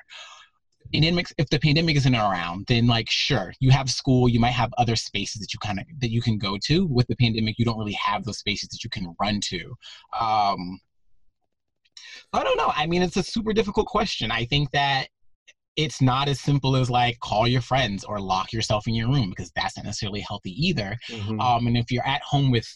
[0.92, 4.72] Pandemic if the pandemic isn't around then like sure you have school you might have
[4.78, 6.86] other spaces that you kind of that you can go to.
[6.86, 9.74] With the pandemic you don't really have those spaces that you can run to.
[10.18, 10.80] Um
[12.32, 12.72] i don't know.
[12.74, 14.30] I mean it's a super difficult question.
[14.30, 15.08] I think that
[15.76, 19.30] it's not as simple as like call your friends or lock yourself in your room
[19.30, 20.96] because that's not necessarily healthy either.
[21.10, 21.40] Mm-hmm.
[21.40, 22.66] um and if you're at home with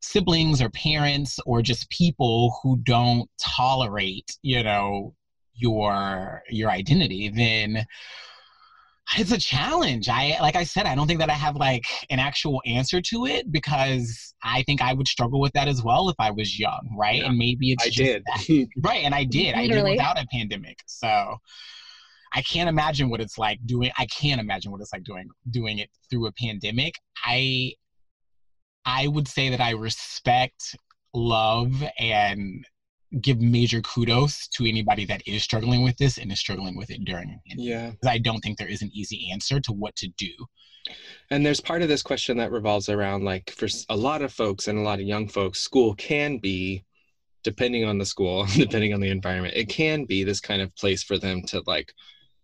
[0.00, 5.14] siblings or parents or just people who don't tolerate you know
[5.54, 7.84] your your identity then
[9.16, 10.08] it's a challenge.
[10.08, 13.26] I like i said i don't think that i have like an actual answer to
[13.26, 16.94] it because i think i would struggle with that as well if i was young
[16.96, 17.20] right?
[17.20, 18.22] Yeah, and maybe it's i did.
[18.82, 19.54] right and i did.
[19.54, 21.38] I did without a pandemic so
[22.34, 25.78] i can't imagine what it's like doing i can't imagine what it's like doing doing
[25.78, 27.72] it through a pandemic i
[28.84, 30.76] i would say that i respect
[31.14, 32.64] love and
[33.20, 37.04] give major kudos to anybody that is struggling with this and is struggling with it
[37.04, 37.58] during it.
[37.58, 37.92] Yeah.
[38.04, 40.30] I don't think there is an easy answer to what to do.
[41.30, 44.68] And there's part of this question that revolves around like for a lot of folks
[44.68, 46.84] and a lot of young folks, school can be
[47.44, 51.02] depending on the school, depending on the environment, it can be this kind of place
[51.02, 51.92] for them to like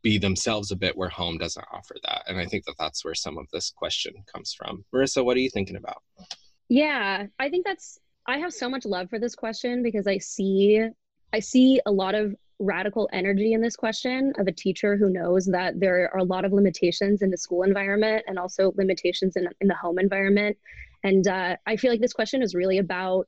[0.04, 3.14] be themselves a bit where home doesn't offer that and i think that that's where
[3.14, 4.84] some of this question comes from.
[4.94, 6.02] Marissa what are you thinking about?
[6.68, 10.80] Yeah i think that's i have so much love for this question because i see
[11.32, 15.46] i see a lot of radical energy in this question of a teacher who knows
[15.46, 19.48] that there are a lot of limitations in the school environment and also limitations in,
[19.60, 20.56] in the home environment.
[21.02, 23.26] And uh, i feel like this question is really about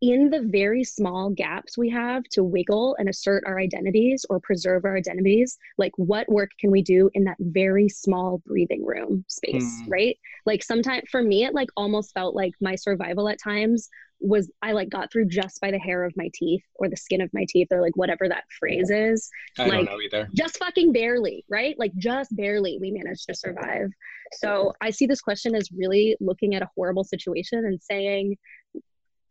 [0.00, 4.84] in the very small gaps we have to wiggle and assert our identities or preserve
[4.84, 9.64] our identities, like what work can we do in that very small breathing room space,
[9.82, 9.90] mm.
[9.90, 10.16] right?
[10.46, 13.88] Like sometimes for me, it like almost felt like my survival at times
[14.20, 17.20] was I like got through just by the hair of my teeth or the skin
[17.20, 19.28] of my teeth or like whatever that phrase is.
[19.58, 20.28] I like, don't know either.
[20.34, 21.76] Just fucking barely, right?
[21.78, 23.90] Like just barely we managed to survive.
[24.32, 28.36] So I see this question as really looking at a horrible situation and saying,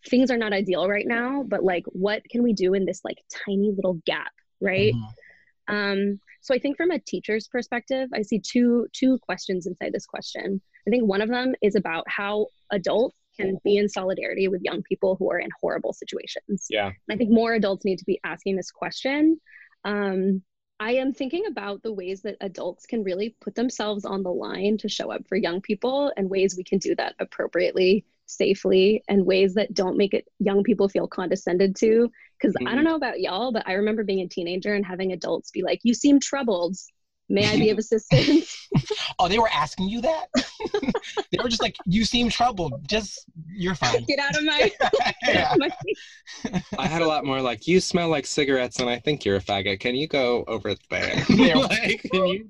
[0.05, 3.17] things are not ideal right now, but like what can we do in this like
[3.45, 4.31] tiny little gap,
[4.61, 4.93] right?
[4.93, 5.75] Mm-hmm.
[5.75, 10.05] Um, so I think from a teacher's perspective, I see two two questions inside this
[10.05, 10.61] question.
[10.87, 14.81] I think one of them is about how adults can be in solidarity with young
[14.83, 16.67] people who are in horrible situations.
[16.69, 16.87] Yeah.
[16.87, 19.39] And I think more adults need to be asking this question.
[19.83, 20.41] Um,
[20.79, 24.77] I am thinking about the ways that adults can really put themselves on the line
[24.79, 29.25] to show up for young people and ways we can do that appropriately safely and
[29.25, 32.11] ways that don't make it young people feel condescended to.
[32.39, 32.67] Because mm-hmm.
[32.67, 32.89] i don't mm-hmm.
[32.89, 35.93] know about y'all but i remember being a teenager and having adults be like you
[35.93, 36.77] seem troubled.
[37.29, 38.69] May i be of assistance?
[39.19, 40.27] Oh they were asking you that?
[41.31, 42.87] They were just like you seem troubled.
[42.87, 44.03] Just you're fine.
[44.05, 44.71] Get out of my,
[45.57, 45.69] my
[46.77, 49.41] i had a lot more like you smell like cigarettes and i think you're a
[49.41, 49.79] faggot.
[49.79, 51.25] Can you go over there?
[51.29, 52.47] Like, you...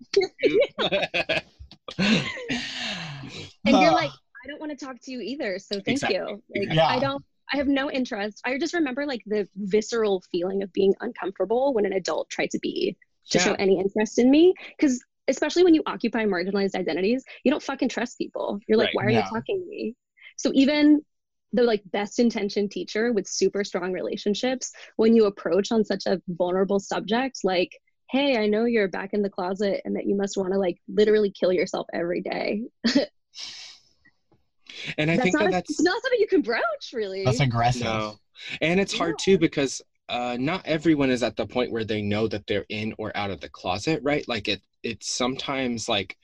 [1.97, 4.11] and you're like
[4.47, 5.59] I don't want to talk to you either.
[5.59, 6.17] So thank exactly.
[6.17, 6.43] you.
[6.55, 6.87] Like, yeah.
[6.87, 8.41] I don't, I have no interest.
[8.45, 12.59] I just remember like the visceral feeling of being uncomfortable when an adult tried to
[12.59, 12.97] be,
[13.31, 13.43] to yeah.
[13.43, 14.53] show any interest in me.
[14.79, 18.59] Cause especially when you occupy marginalized identities, you don't fucking trust people.
[18.67, 18.95] You're like, right.
[18.95, 19.95] why are you talking to me?
[20.37, 21.01] So even
[21.53, 26.21] the like best intention teacher with super strong relationships, when you approach on such a
[26.27, 27.71] vulnerable subject, like,
[28.09, 30.77] hey, I know you're back in the closet and that you must want to like
[30.87, 32.63] literally kill yourself every day.
[34.97, 37.23] and I that's think that a, that's not something you can broach, really.
[37.23, 37.83] That's aggressive.
[37.83, 38.17] No,
[38.61, 42.27] and it's hard too because uh, not everyone is at the point where they know
[42.27, 44.27] that they're in or out of the closet, right?
[44.27, 46.17] Like it, it's sometimes like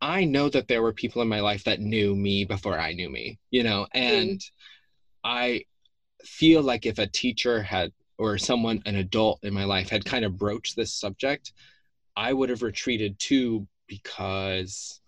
[0.00, 3.08] I know that there were people in my life that knew me before I knew
[3.08, 4.50] me, you know, and mm.
[5.24, 5.64] I
[6.24, 10.24] feel like if a teacher had or someone, an adult in my life, had kind
[10.24, 11.52] of broached this subject,
[12.16, 15.00] I would have retreated too because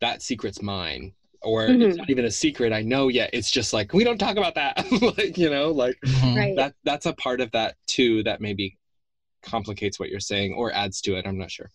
[0.00, 1.82] that secret's mine or mm-hmm.
[1.82, 4.54] it's not even a secret i know yet it's just like we don't talk about
[4.54, 4.84] that
[5.18, 6.36] like you know like mm-hmm.
[6.36, 6.56] right.
[6.56, 8.76] that that's a part of that too that maybe
[9.42, 11.70] complicates what you're saying or adds to it i'm not sure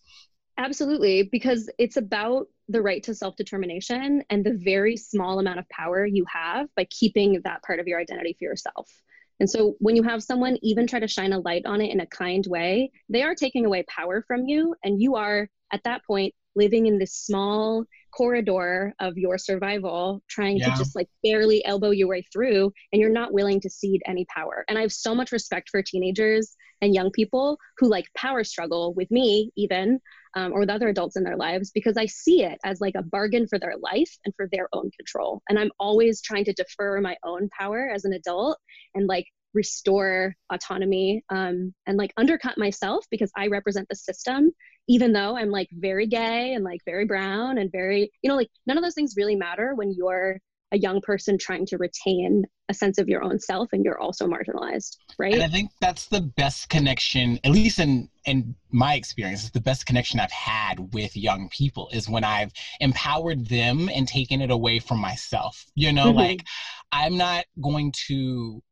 [0.58, 6.04] absolutely because it's about the right to self-determination and the very small amount of power
[6.04, 8.90] you have by keeping that part of your identity for yourself
[9.38, 12.00] and so when you have someone even try to shine a light on it in
[12.00, 16.04] a kind way they are taking away power from you and you are at that
[16.04, 20.70] point living in this small corridor of your survival trying yeah.
[20.70, 24.26] to just like barely elbow your way through and you're not willing to cede any
[24.34, 28.42] power and i have so much respect for teenagers and young people who like power
[28.44, 30.00] struggle with me even
[30.36, 33.02] um, or with other adults in their lives because i see it as like a
[33.02, 37.00] bargain for their life and for their own control and i'm always trying to defer
[37.00, 38.58] my own power as an adult
[38.94, 44.50] and like restore autonomy um, and like undercut myself because I represent the system,
[44.88, 48.50] even though I'm like very gay and like very brown and very, you know, like
[48.66, 50.38] none of those things really matter when you're
[50.72, 54.28] a young person trying to retain a sense of your own self and you're also
[54.28, 59.42] marginalized right and i think that's the best connection at least in in my experience
[59.42, 64.06] it's the best connection i've had with young people is when i've empowered them and
[64.06, 66.18] taken it away from myself you know mm-hmm.
[66.18, 66.44] like
[66.92, 68.62] i'm not going to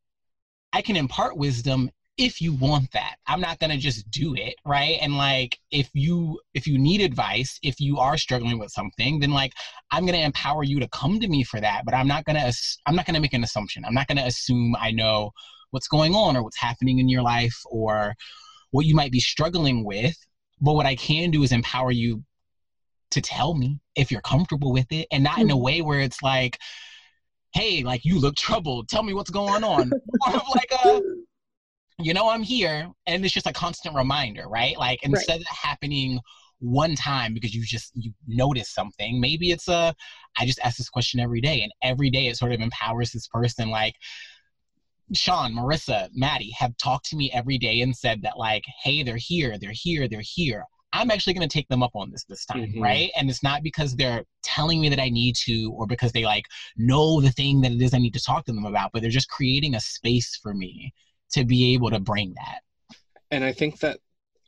[0.72, 3.14] I can impart wisdom if you want that.
[3.26, 4.98] I'm not going to just do it, right?
[5.00, 9.30] And like if you if you need advice, if you are struggling with something, then
[9.30, 9.52] like
[9.92, 12.36] I'm going to empower you to come to me for that, but I'm not going
[12.36, 12.52] to
[12.86, 13.84] I'm not going to make an assumption.
[13.84, 15.30] I'm not going to assume I know
[15.70, 18.14] what's going on or what's happening in your life or
[18.72, 20.16] what you might be struggling with.
[20.60, 22.24] But what I can do is empower you
[23.12, 25.42] to tell me if you're comfortable with it and not mm-hmm.
[25.42, 25.62] in a hmm.
[25.62, 26.58] way where it's like
[27.54, 28.88] hey, like you look troubled.
[28.88, 29.90] Tell me what's going on.
[30.26, 31.00] More of like a, uh,
[31.98, 34.76] you know, I'm here, and it's just a constant reminder, right?
[34.78, 35.40] Like instead right.
[35.40, 36.20] of happening
[36.60, 39.94] one time because you just you notice something, maybe it's a
[40.38, 43.26] I just ask this question every day, and every day it sort of empowers this
[43.28, 43.94] person, like
[45.14, 49.16] Sean, Marissa, Maddie have talked to me every day and said that like, hey, they're
[49.16, 50.64] here, they're here, they're here.
[50.92, 52.82] I'm actually going to take them up on this this time, mm-hmm.
[52.82, 53.10] right?
[53.16, 56.44] And it's not because they're telling me that I need to or because they like
[56.76, 59.10] know the thing that it is I need to talk to them about, but they're
[59.10, 60.92] just creating a space for me
[61.32, 62.60] to be able to bring that.
[63.30, 63.98] And I think that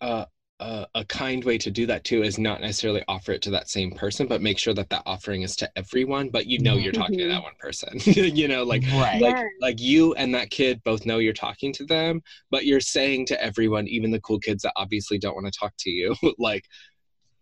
[0.00, 0.24] uh,
[0.60, 3.68] a, a, kind way to do that too is not necessarily offer it to that
[3.68, 6.28] same person, but make sure that that offering is to everyone.
[6.28, 7.44] But you know you're talking to that mm-hmm.
[7.44, 7.98] one person.
[8.04, 9.20] you know, like right.
[9.20, 13.26] like like you and that kid both know you're talking to them, but you're saying
[13.26, 16.64] to everyone, even the cool kids that obviously don't want to talk to you, like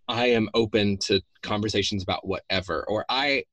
[0.08, 3.44] I am open to conversations about whatever, or I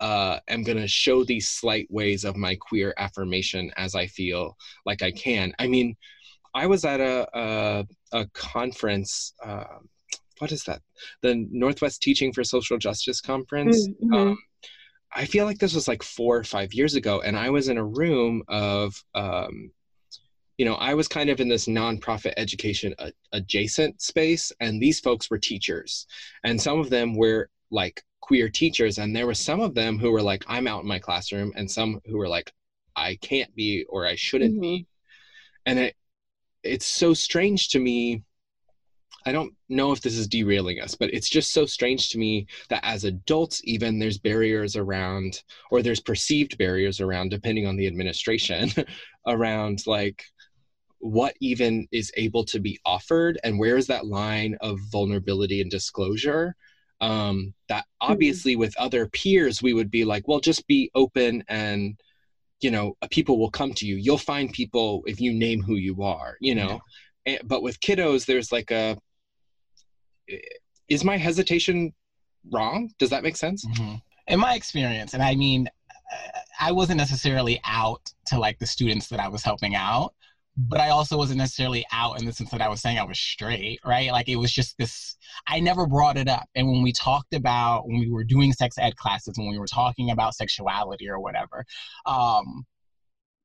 [0.00, 4.56] uh, am going to show these slight ways of my queer affirmation as I feel
[4.86, 5.52] like I can.
[5.58, 5.96] I mean,
[6.54, 9.34] I was at a a, a conference.
[9.44, 9.64] Uh,
[10.38, 10.82] what is that?
[11.22, 13.88] The Northwest Teaching for Social Justice conference.
[13.88, 14.14] Mm-hmm.
[14.14, 14.38] Um,
[15.14, 17.78] I feel like this was like four or five years ago, and I was in
[17.78, 19.70] a room of, um,
[20.58, 25.00] you know, I was kind of in this nonprofit education a- adjacent space, and these
[25.00, 26.06] folks were teachers,
[26.44, 30.10] and some of them were like queer teachers, and there were some of them who
[30.10, 32.52] were like, "I'm out in my classroom," and some who were like,
[32.96, 34.60] "I can't be" or "I shouldn't mm-hmm.
[34.60, 34.86] be,"
[35.66, 35.96] and it
[36.62, 38.24] it's so strange to me
[39.28, 42.46] I don't know if this is derailing us, but it's just so strange to me
[42.70, 47.86] that as adults, even there's barriers around, or there's perceived barriers around, depending on the
[47.86, 48.70] administration,
[49.26, 50.24] around like
[51.00, 55.70] what even is able to be offered and where is that line of vulnerability and
[55.70, 56.56] disclosure.
[57.00, 58.12] Um, that mm-hmm.
[58.12, 61.96] obviously with other peers, we would be like, well, just be open and
[62.60, 66.02] you know people will come to you you'll find people if you name who you
[66.02, 66.80] are you know
[67.24, 67.34] yeah.
[67.34, 68.96] and, but with kiddos there's like a
[70.88, 71.92] is my hesitation
[72.50, 73.94] wrong does that make sense mm-hmm.
[74.26, 75.68] in my experience and i mean
[76.60, 80.14] i wasn't necessarily out to like the students that i was helping out
[80.58, 83.18] but I also wasn't necessarily out in the sense that I was saying I was
[83.18, 84.10] straight, right?
[84.10, 86.48] Like it was just this, I never brought it up.
[86.56, 89.68] And when we talked about, when we were doing sex ed classes, when we were
[89.68, 91.64] talking about sexuality or whatever,
[92.06, 92.66] um,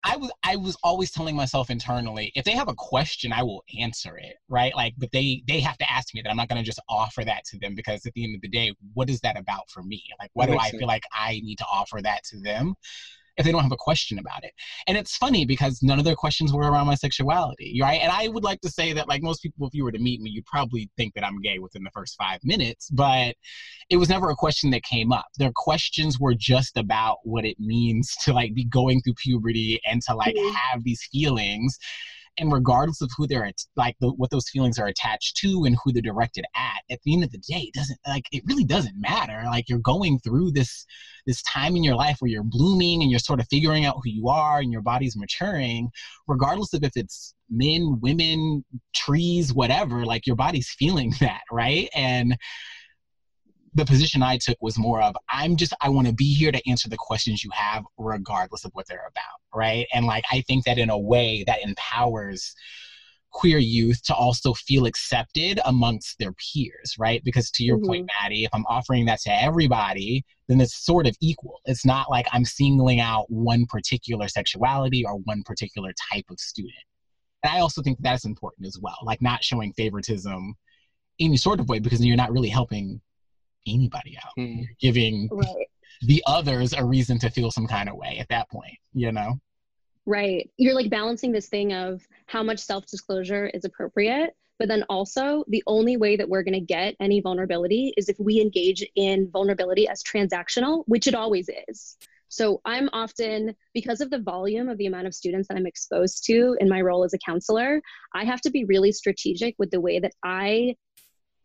[0.06, 3.64] I was I was always telling myself internally, if they have a question, I will
[3.80, 4.76] answer it, right?
[4.76, 6.30] Like, but they they have to ask me that.
[6.30, 8.74] I'm not gonna just offer that to them because at the end of the day,
[8.94, 10.04] what is that about for me?
[10.20, 12.76] Like, what do I feel like I need to offer that to them?
[13.38, 14.52] If they don't have a question about it.
[14.88, 18.00] And it's funny because none of their questions were around my sexuality, right?
[18.02, 20.22] And I would like to say that, like most people, if you were to meet
[20.22, 23.36] me, you'd probably think that I'm gay within the first five minutes, but
[23.90, 25.26] it was never a question that came up.
[25.38, 30.02] Their questions were just about what it means to like be going through puberty and
[30.04, 30.56] to like mm-hmm.
[30.56, 31.78] have these feelings
[32.38, 35.92] and regardless of who they're like the, what those feelings are attached to and who
[35.92, 39.00] they're directed at at the end of the day it doesn't like it really doesn't
[39.00, 39.44] matter.
[39.46, 40.86] Like you're going through this
[41.26, 44.10] this time in your life where you're blooming and you're sort of figuring out who
[44.10, 45.90] you are and your body's maturing
[46.28, 48.66] regardless of if it's men women
[48.96, 51.90] trees whatever like your body's feeling that right?
[51.96, 52.38] And
[53.76, 56.70] the position I took was more of I'm just I want to be here to
[56.70, 59.88] answer the questions you have regardless of what they're about, right?
[59.94, 62.54] And like I think that in a way that empowers
[63.34, 67.22] queer youth to also feel accepted amongst their peers, right?
[67.26, 67.88] Because to your mm-hmm.
[67.88, 71.60] point, Maddie, if I'm offering that to everybody, then it's sort of equal.
[71.66, 76.76] It's not like I'm singling out one particular sexuality or one particular type of student.
[77.42, 80.56] And I also think that's important as well, like not showing favoritism
[81.20, 83.02] any sort of way because you're not really helping
[83.68, 84.32] anybody out.
[84.38, 84.60] Mm.
[84.60, 85.68] You're giving right.
[86.02, 89.40] the others a reason to feel some kind of way at that point, you know?
[90.06, 90.50] Right.
[90.58, 95.46] You're like balancing this thing of how much self disclosure is appropriate, but then also
[95.48, 99.30] the only way that we're going to get any vulnerability is if we engage in
[99.32, 101.98] vulnerability as transactional, which it always is.
[102.34, 106.26] So I'm often, because of the volume of the amount of students that I'm exposed
[106.26, 107.80] to in my role as a counselor,
[108.16, 110.76] I have to be really strategic with the way that I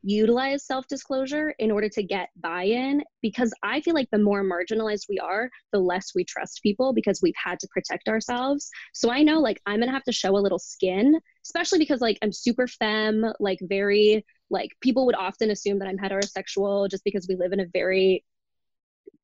[0.09, 4.43] utilize self disclosure in order to get buy in because I feel like the more
[4.43, 8.71] marginalized we are, the less we trust people because we've had to protect ourselves.
[8.95, 12.19] So I know like I'm gonna have to show a little skin, especially because like
[12.23, 17.27] I'm super femme, like very like people would often assume that I'm heterosexual just because
[17.29, 18.25] we live in a very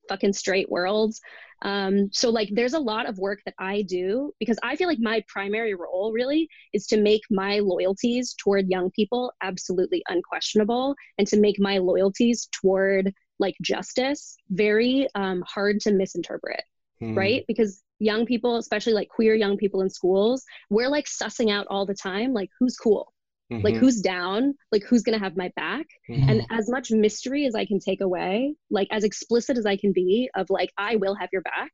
[0.09, 1.21] fucking straight worlds.
[1.63, 4.99] Um, so like there's a lot of work that I do because I feel like
[5.01, 11.27] my primary role really is to make my loyalties toward young people absolutely unquestionable and
[11.29, 16.63] to make my loyalties toward like justice very um, hard to misinterpret.
[17.01, 17.17] Hmm.
[17.17, 17.45] Right?
[17.49, 21.87] Because young people, especially like queer young people in schools, we're like sussing out all
[21.87, 23.14] the time, like who's cool,
[23.53, 23.63] Mm-hmm.
[23.63, 26.31] like who's down like who's to have my back mm-hmm.
[26.31, 29.93] and as much mystery as i can take away like as explicit as i can
[29.93, 31.71] be of like i will have your back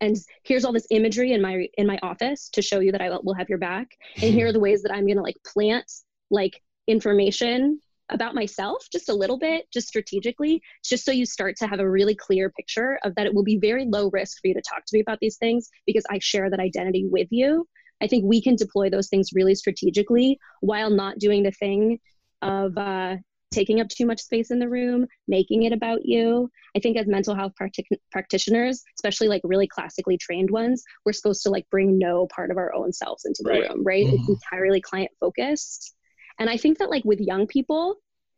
[0.00, 3.10] and here's all this imagery in my in my office to show you that I
[3.22, 5.90] will have your back and here are the ways that I'm to like plant
[6.30, 7.80] like information
[8.10, 11.88] about myself just a little bit just strategically just so you start to have a
[11.88, 14.84] really clear picture of that it will be very low risk for you to talk
[14.84, 17.66] to me about these things because I share that identity with you
[18.04, 21.98] I think we can deploy those things really strategically while not doing the thing
[22.42, 23.16] of uh,
[23.50, 26.50] taking up too much space in the room, making it about you.
[26.76, 31.42] I think as mental health practic- practitioners, especially like really classically trained ones, we're supposed
[31.44, 33.70] to like bring no part of our own selves into the Right.
[33.70, 34.06] room, right?
[34.06, 34.36] It's Mhm.
[34.52, 35.94] entirely client focused.
[36.38, 37.96] And I think that like with young people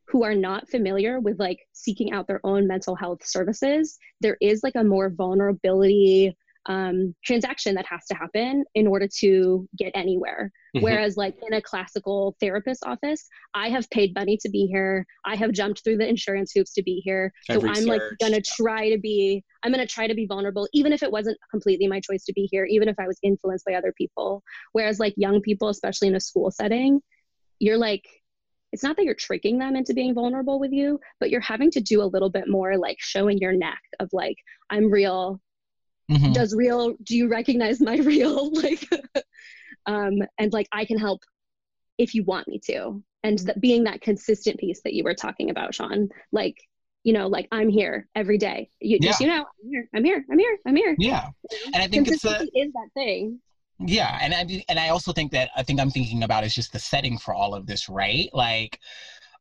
[0.08, 4.62] who are not familiar with like seeking out their own mental health services, there is
[4.62, 6.36] like a more vulnerability
[6.68, 10.50] um, transaction that has to happen in order to get anywhere.
[10.76, 10.82] Mhm.
[10.82, 15.06] Whereas, like in a classical therapist office, I have paid money to be here.
[15.24, 17.32] I have jumped through the insurance hoops to be here.
[17.50, 19.44] So I've I'm like gonna try to be.
[19.62, 22.48] I'm gonna try to be vulnerable, even if it wasn't completely my choice to be
[22.50, 22.64] here.
[22.64, 24.42] Even if I was influenced by other people.
[24.72, 27.00] Whereas, like young people, especially in a school setting,
[27.58, 28.04] you're like.
[28.72, 31.80] It's not that you're tricking them into being vulnerable with you, but you're having to
[31.80, 34.36] do a little bit more like showing your neck of like,
[34.68, 35.40] I'm real,
[36.11, 36.32] Mhm.
[36.32, 38.88] does real do you recognize my real like
[39.86, 41.20] um and like i can help
[41.98, 43.02] if you want me to.
[43.24, 46.57] And that being that consistent piece that you were talking about sean like
[47.02, 48.70] you know like i'm here every day.
[48.80, 50.96] You just you know i'm here i'm here i'm here i'm here.
[50.98, 51.28] Yeah,
[51.72, 53.40] and I think it's a is that thing.
[53.78, 56.72] Yeah, and I and I also think that I think I'm thinking about is just
[56.72, 58.30] the setting for all of this, right?
[58.32, 58.78] Like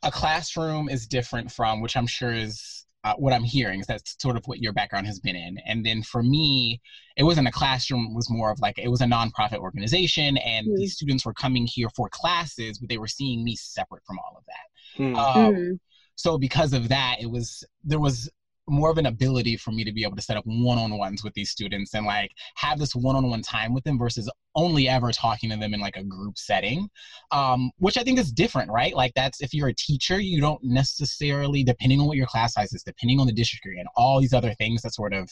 [0.04, 2.75] a classroom is different from which I'm sure is
[3.06, 5.60] uh, what I'm hearing is that's sort of what your background has been in.
[5.60, 6.82] And then for me,
[7.16, 10.68] it wasn't a classroom; it was more of like it was a nonprofit organization, and
[10.68, 10.76] Mm.
[10.78, 14.36] these students were coming here for classes, but they were seeing me separate from all
[14.38, 14.68] of that.
[14.98, 15.16] Hmm.
[15.16, 15.80] Um, Mm.
[16.16, 18.30] so because of that it was there was
[18.68, 21.52] more of an ability for me to be able to set up one-on-ones with these
[21.52, 25.74] students and like have this one-on-one time with them versus only ever talking to them
[25.74, 26.90] in like a group setting
[27.32, 30.64] um, which i think is different right like that's if you're a teacher you don't
[30.64, 34.20] necessarily depending on what your class size is depending on the district you're in all
[34.20, 35.30] these other things that sort of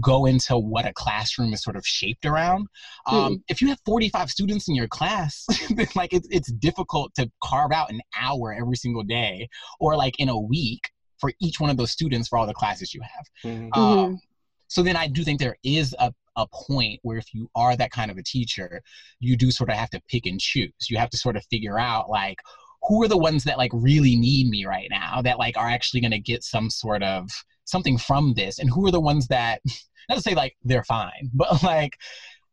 [0.00, 2.68] go into what a classroom is sort of shaped around.
[3.06, 5.46] Um, If you have 45 students in your class,
[5.96, 9.48] like it's, it's difficult to carve out an hour every single day
[9.80, 10.90] or like in a week
[11.20, 13.26] for each one of those students for all the classes you have.
[13.44, 13.76] Mhm.
[13.76, 14.20] Um,
[14.68, 17.90] so then I do think there is a, a point where if you are that
[17.90, 18.80] kind of a teacher,
[19.18, 20.72] you do sort of have to pick and choose.
[20.88, 22.38] You have to sort of figure out like
[22.82, 26.00] who are the ones that like really need me right now that like are actually
[26.00, 27.28] going to get some sort of
[27.64, 29.60] something from this and who are the ones that
[30.08, 31.96] not to say like they're fine but like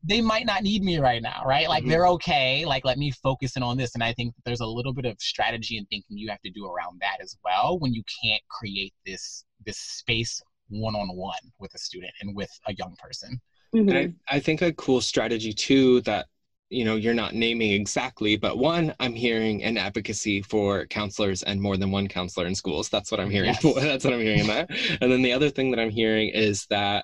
[0.03, 1.89] they might not need me right now right like Mhm.
[1.89, 4.93] they're okay like let me focus in on this and i think there's a little
[4.93, 8.03] bit of strategy and thinking you have to do around that as well when you
[8.23, 13.39] can't create this this space one-on-one with a student and with a young person
[13.75, 13.89] Mhm.
[13.89, 16.27] And I, I think a cool strategy too that
[16.69, 21.61] you know you're not naming exactly, but one, I'm hearing an advocacy for counselors and
[21.61, 22.87] more than one counselor in schools.
[22.87, 23.49] That's what I'm hearing.
[23.61, 23.61] Yes.
[23.75, 24.69] That's what I'm hearing in that.
[25.01, 27.03] And then the other thing that I'm hearing is that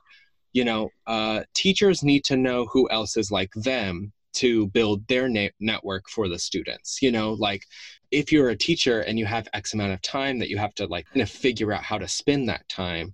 [0.54, 5.30] you know uh, teachers need to know who else is like them to build their
[5.30, 7.02] na- network for the students.
[7.02, 7.64] You know, like
[8.12, 10.88] if you're a teacher and you have X amount of time that you have to
[10.88, 13.14] like kind of figure out how to spend that time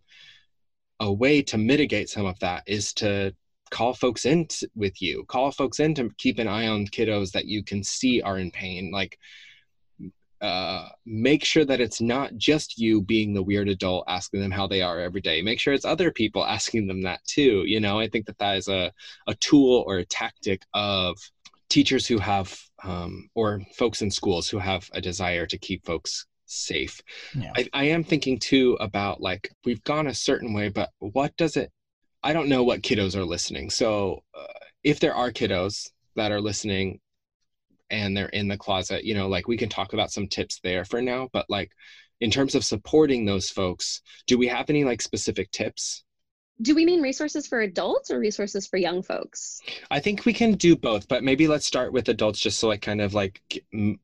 [0.99, 3.33] a way to mitigate some of that is to
[3.71, 7.31] call folks in t- with you call folks in to keep an eye on kiddos
[7.31, 9.17] that you can see are in pain like
[10.41, 14.67] uh, make sure that it's not just you being the weird adult asking them how
[14.67, 15.41] they are every day.
[15.41, 17.99] Make sure it's other people asking them that too you know?
[17.99, 18.91] I think that that is a,
[19.27, 21.17] a tool or a tactic of
[21.69, 26.25] teachers who have um, or folks in schools who have a desire to keep folks
[26.45, 27.01] safe.
[27.35, 27.51] Yeah.
[27.55, 31.57] I, I am thinking too about like we've gone a certain way but what does
[31.57, 31.71] it
[32.23, 33.69] i don't know what kiddos are listening.
[33.69, 34.45] So uh,
[34.83, 36.99] if there are kiddos that are listening
[37.89, 40.85] and they're in the closet you know like we can talk about some tips there
[40.85, 41.71] for now but like
[42.21, 46.03] in terms of supporting those folks do we have any like specific tips?
[46.61, 49.61] Do we mean resources for adults or resources for young folks?
[49.89, 52.77] I think we can do both but maybe let's start with adults just so i
[52.77, 53.41] kind of like
[53.73, 53.99] m-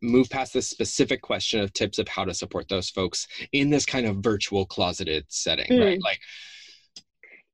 [0.00, 3.84] move past this specific question of tips of how to support those folks in this
[3.84, 5.98] kind of virtual closeted setting right?
[5.98, 6.02] Mm.
[6.02, 6.20] Like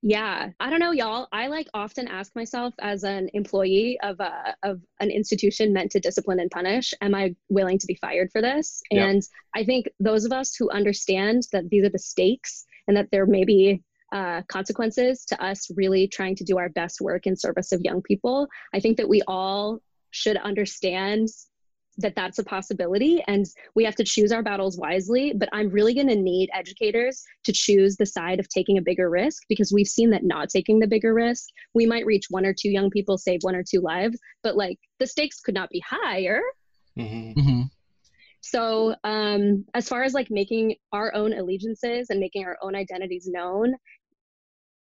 [0.04, 1.28] Yeah, I don't know, y'all.
[1.30, 6.00] I like often ask myself as an employee of a of an institution meant to
[6.00, 8.82] discipline and punish, am I willing to be fired for this?
[8.90, 9.06] Yeah.
[9.06, 9.22] And
[9.54, 13.26] I think those of us who understand that these are the stakes and that there
[13.26, 17.70] may be uh, consequences to us really trying to do our best work in service
[17.70, 19.78] of young people, I think that we all
[20.10, 21.28] should understand
[21.98, 25.94] that that's a possibility and we have to choose our battles wisely but i'm really
[25.94, 29.86] going to need educators to choose the side of taking a bigger risk because we've
[29.86, 33.19] seen that not taking the bigger risk we might reach one or two young people
[33.19, 36.40] save one or two lives but like the stakes could not be higher
[36.98, 37.35] Mhm.
[37.35, 37.70] Mhm.
[38.40, 43.27] so um as far as like making our own allegiances and making our own identities
[43.27, 43.74] known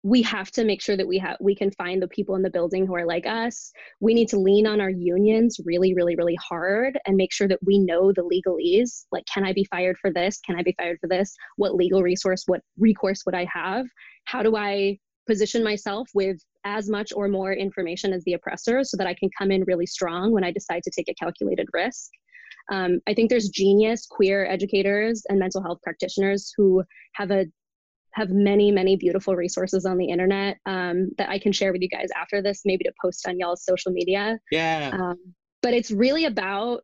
[0.06, 2.50] we have to make sure that we have we can find the people in the
[2.50, 3.72] building who are like us.
[3.98, 7.58] We need to lean on our unions really really really hard and make sure that
[7.66, 10.38] we know the legalese like can i be fired for this?
[10.46, 11.34] Can i be fired for this?
[11.56, 13.84] What legal resource what recourse would i have?
[14.26, 14.96] How do i
[15.26, 19.28] position myself with as much or more information as the oppressor so that i can
[19.36, 22.10] come in really strong when i decide to take a calculated risk?
[22.70, 26.84] Um, i think there's genius queer educators and mental health practitioners who
[27.14, 27.46] have a
[28.16, 31.88] have many, many beautiful resources on the internet um, that I can share with you
[31.88, 34.38] guys after this, maybe to post on y'all's social media.
[34.50, 34.90] Yeah.
[34.90, 36.80] Um, but it's really about,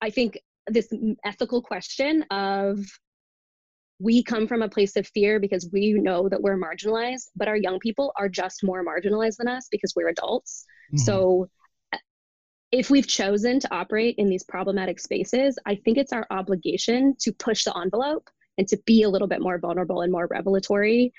[0.00, 0.88] I think, this
[1.24, 2.78] ethical question of
[3.98, 7.56] we come from a place of fear because we know that we're marginalized, but our
[7.56, 10.64] young people are just more marginalized than us because we're adults.
[10.94, 11.00] Mhm.
[11.00, 11.48] So
[11.92, 11.98] uh,
[12.70, 17.32] if we've chosen to operate in these problematic spaces, I think it's our obligation to
[17.32, 21.12] push the envelope and to be a little bit more vulnerable and more revelatory.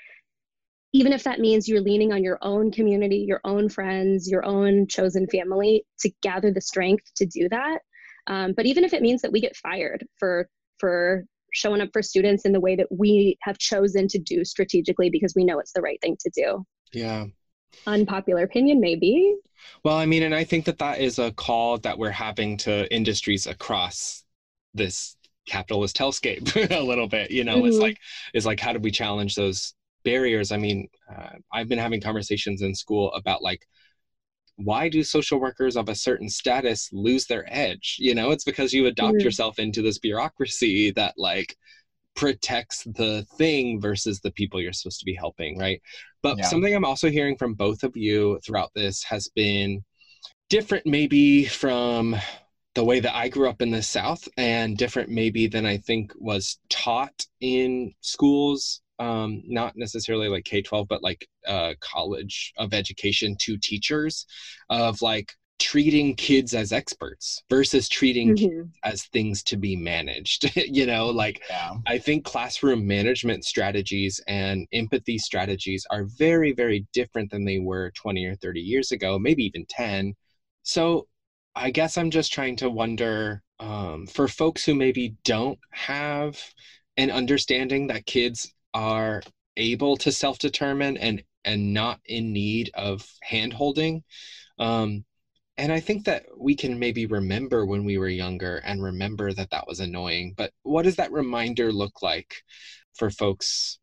[0.92, 4.86] Even if that means you're leaning on your own community, your own friends, your own
[4.86, 7.80] chosen family to gather the strength to do that.
[8.26, 10.48] Um, but even if it means that we get fired for
[10.78, 15.10] for showing up for students in the way that we have chosen to do strategically
[15.10, 16.64] because we know it's the right thing to do.
[16.92, 17.24] yeah.
[17.86, 19.34] Unpopular opinion, maybe.
[19.84, 22.92] Well, I mean, and I think that that is a call that we're having to
[22.92, 24.24] industries across
[24.74, 25.16] this
[25.48, 27.30] capitalist hellscape a little bit.
[27.30, 27.82] You know, it's Mhm.
[27.82, 27.98] like,
[28.34, 30.52] it's like, how do we challenge those barriers?
[30.52, 33.66] I mean, uh, I've been having conversations in school about like,
[34.56, 37.96] why do social workers of a certain status lose their edge?
[37.98, 39.24] You know, it's because you adopt Mhm.
[39.24, 41.56] yourself into this bureaucracy that like
[42.16, 45.80] protects the thing versus the people you're supposed to be helping, right?
[46.22, 46.46] But Yeah.
[46.46, 49.84] something I'm also hearing from both of you throughout this has been
[50.50, 52.16] different, maybe from
[52.78, 56.12] the way that I grew up in the South, and different maybe than I think
[56.16, 58.82] was taught in schools.
[59.00, 64.26] Um, not necessarily like K 12, but like uh, college of education to teachers
[64.70, 68.70] of like treating kids as experts versus treating kids Mhm.
[68.84, 70.52] as things to be managed.
[70.56, 71.74] you know, like Yeah.
[71.86, 77.90] I think classroom management strategies and empathy strategies are very, very different than they were
[77.96, 80.14] 20 or 30 years ago, maybe even 10.
[80.62, 81.08] So
[81.58, 86.40] I guess I'm just trying to wonder um, for folks who maybe don't have
[86.96, 89.22] an understanding that kids are
[89.56, 94.02] able to self-determine and and not in need of hand-holding
[94.58, 95.04] um,
[95.56, 99.50] and i think that we can maybe remember when we were younger and remember that
[99.50, 102.34] that was annoying but what does that reminder look like
[102.98, 103.78] for folks?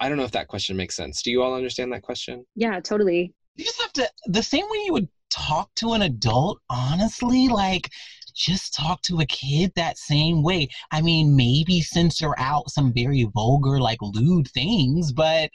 [0.00, 1.22] I don't know if that question makes sense.
[1.22, 2.44] Do you all understand that question?
[2.54, 3.32] Yeah, totally.
[3.54, 7.48] you just have to the same way you would talk to an adult honestly?
[7.48, 7.90] Like
[8.34, 10.68] just talk to a kid that same way.
[10.90, 15.50] I mean maybe censor out some very vulgar like lewd things but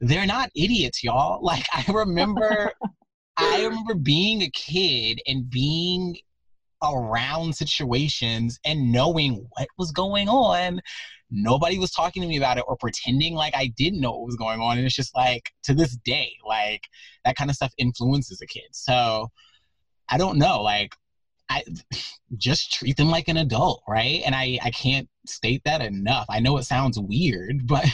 [0.00, 1.40] they're not idiots y'all.
[1.50, 2.72] Like i remember
[3.36, 6.16] i remember being a kid and being
[6.82, 10.80] around situations and knowing what was going on
[11.30, 14.36] nobody was talking to me about it or pretending like I didn't know what was
[14.36, 14.76] going on.
[14.76, 16.82] And it's just like to this day, like
[17.24, 18.68] that kind of stuff influences a kid.
[18.72, 19.28] So
[20.08, 20.94] I don't know, like
[21.48, 21.64] I
[22.36, 24.22] just treat them like an adult, right?
[24.24, 26.26] And I I can't state that enough.
[26.28, 27.86] I know it sounds weird, but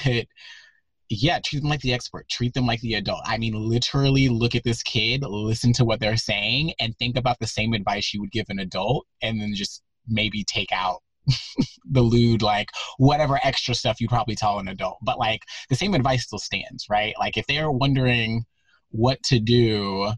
[1.09, 3.21] yeah, treat them like the expert, treat them like the adult.
[3.25, 7.39] I mean, literally look at this kid, listen to what they're saying, and think about
[7.39, 11.03] the same advice you would give an adult, and then just maybe take out
[11.90, 14.98] the lewd, like whatever extra stuff you probably tell an adult.
[15.03, 17.15] But like the same advice still stands, right?
[17.19, 18.44] Like if they're wondering
[18.90, 20.12] what to do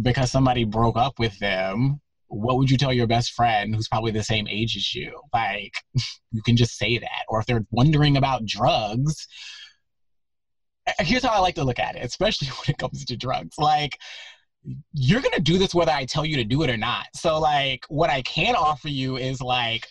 [0.00, 4.12] because somebody broke up with them, what would you tell your best friend who's probably
[4.12, 5.18] the same age as you?
[5.32, 5.72] Like,
[6.32, 7.24] you can just say that.
[7.28, 9.26] Or if they're wondering about drugs,
[11.00, 13.56] here's how I like to look at it, especially when it comes to drugs.
[13.58, 13.98] Like,
[14.92, 17.06] you're gonna do this whether I tell you to do it or not.
[17.14, 19.86] So, like, what I can offer you is like,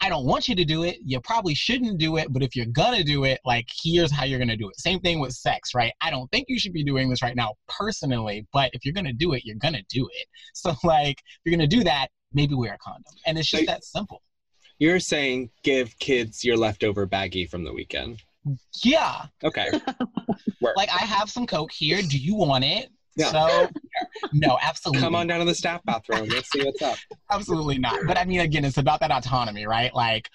[0.00, 0.98] I don't want you to do it.
[1.04, 4.38] You probably shouldn't do it, but if you're gonna do it, like, here's how you're
[4.38, 4.78] gonna do it.
[4.78, 5.92] Same thing with sex, right?
[6.00, 9.12] I don't think you should be doing this right now personally, but if you're gonna
[9.12, 10.26] do it, you're gonna do it.
[10.54, 13.12] So, like, if you're gonna do that, maybe wear a condom.
[13.26, 14.22] And it's just Like- that simple.
[14.80, 18.22] You're saying give kids your leftover baggie from the weekend.
[18.82, 19.26] Yeah.
[19.42, 19.68] Okay.
[20.76, 22.00] Like, I have some Coke here.
[22.02, 22.90] Do you want it?
[23.18, 23.30] Yeah.
[23.32, 23.68] So,
[24.32, 25.02] no, absolutely.
[25.02, 26.28] Come on down to the staff bathroom.
[26.28, 26.96] Let's see what's up.
[27.30, 28.00] absolutely not.
[28.06, 29.94] But I mean, again, it's about that autonomy, right?
[29.94, 30.28] Like,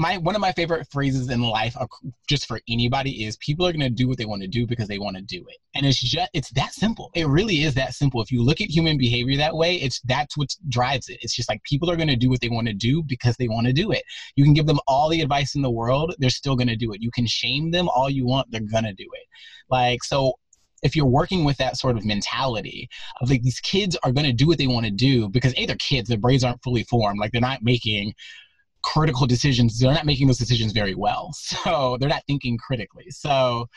[0.00, 1.86] my one of my favorite phrases in life uh,
[2.26, 4.88] just for anybody is people are going to do what they want to do because
[4.88, 7.92] they want to do it and it's just it's that simple it really is that
[7.92, 11.34] simple if you look at human behavior that way it's that's what drives it it's
[11.34, 13.66] just like people are going to do what they want to do because they want
[13.66, 14.02] to do it
[14.36, 16.92] you can give them all the advice in the world they're still going to do
[16.92, 19.26] it you can shame them all you want they're going to do it
[19.68, 20.32] like so
[20.82, 22.88] if you're working with that sort of mentality
[23.20, 25.66] of like these kids are going to do what they want to do because a
[25.66, 28.14] they're kids their brains aren't fully formed like they're not making
[28.82, 33.10] critical decisions they're not making those decisions very well so they're not thinking critically.
[33.10, 33.68] So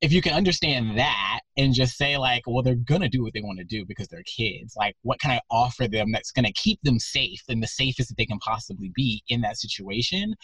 [0.00, 3.42] if you can understand that and just say like well they're gonna do what they
[3.42, 6.80] want to do because they're kids like what can i offer them that's gonna keep
[6.82, 10.34] them safe and the safest that they can possibly be in that situation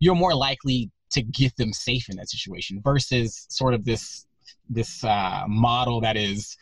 [0.00, 4.26] you're more likely to get them safe in that situation versus sort of this
[4.68, 6.56] this uh, model that is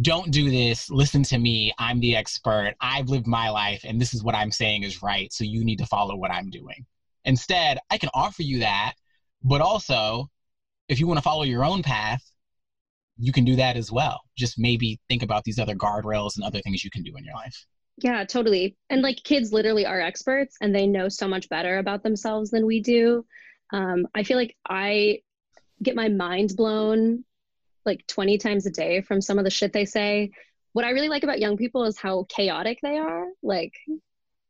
[0.00, 0.90] don't do this.
[0.90, 1.72] Listen to me.
[1.78, 2.74] I'm the expert.
[2.80, 5.78] I've lived my life and this is what i'm saying is right so you need
[5.78, 6.86] to follow what i'm doing.
[7.24, 8.94] Instead i can offer you that
[9.42, 10.28] but also
[10.88, 12.22] if you want to follow your own path
[13.18, 14.20] you can do that as well.
[14.36, 17.34] Just maybe think about these other guardrails and other things you can do in your
[17.34, 17.66] life.
[17.98, 18.76] Yeah totally.
[18.90, 22.64] And like kids literally are experts and they know so much better about themselves than
[22.64, 23.24] we do.
[23.70, 25.18] Um, i feel like i
[25.82, 27.24] get my mind blown
[27.84, 30.30] like 20 times a day from some of the shit they say.
[30.72, 33.26] What I really like about young people is how chaotic they are.
[33.42, 33.72] Like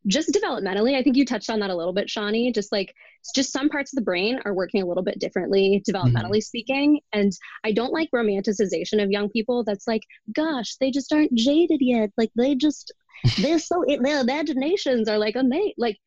[0.07, 2.51] just developmentally, I think you touched on that a little bit, Shawnee.
[2.51, 2.93] Just like
[3.35, 6.39] just some parts of the brain are working a little bit differently, developmentally mm-hmm.
[6.39, 6.99] speaking.
[7.13, 7.31] And
[7.63, 10.03] I don't like romanticization of young people that's like,
[10.33, 12.11] gosh, they just aren't jaded yet.
[12.17, 12.93] Like they just
[13.39, 15.73] they're so their imaginations are like amazing.
[15.77, 15.97] Like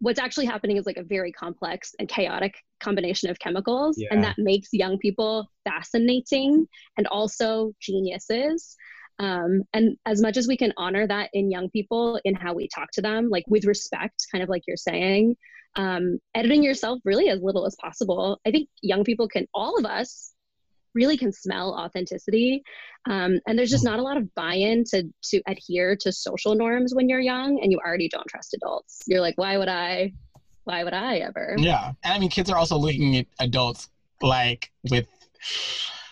[0.00, 4.08] what's actually happening is like a very complex and chaotic combination of chemicals yeah.
[4.10, 6.66] and that makes young people fascinating
[6.96, 8.76] and also geniuses
[9.18, 12.68] um, and as much as we can honor that in young people in how we
[12.68, 15.36] talk to them like with respect kind of like you're saying
[15.76, 19.84] um, editing yourself really as little as possible i think young people can all of
[19.84, 20.32] us
[20.94, 22.62] really can smell authenticity.
[23.08, 23.90] Um, and there's just mm.
[23.90, 27.72] not a lot of buy-in to to adhere to social norms when you're young and
[27.72, 29.02] you already don't trust adults.
[29.06, 30.12] You're like why would i
[30.64, 31.54] why would i ever?
[31.58, 31.92] Yeah.
[32.04, 33.88] And i mean kids are also looking at adults
[34.22, 35.06] like with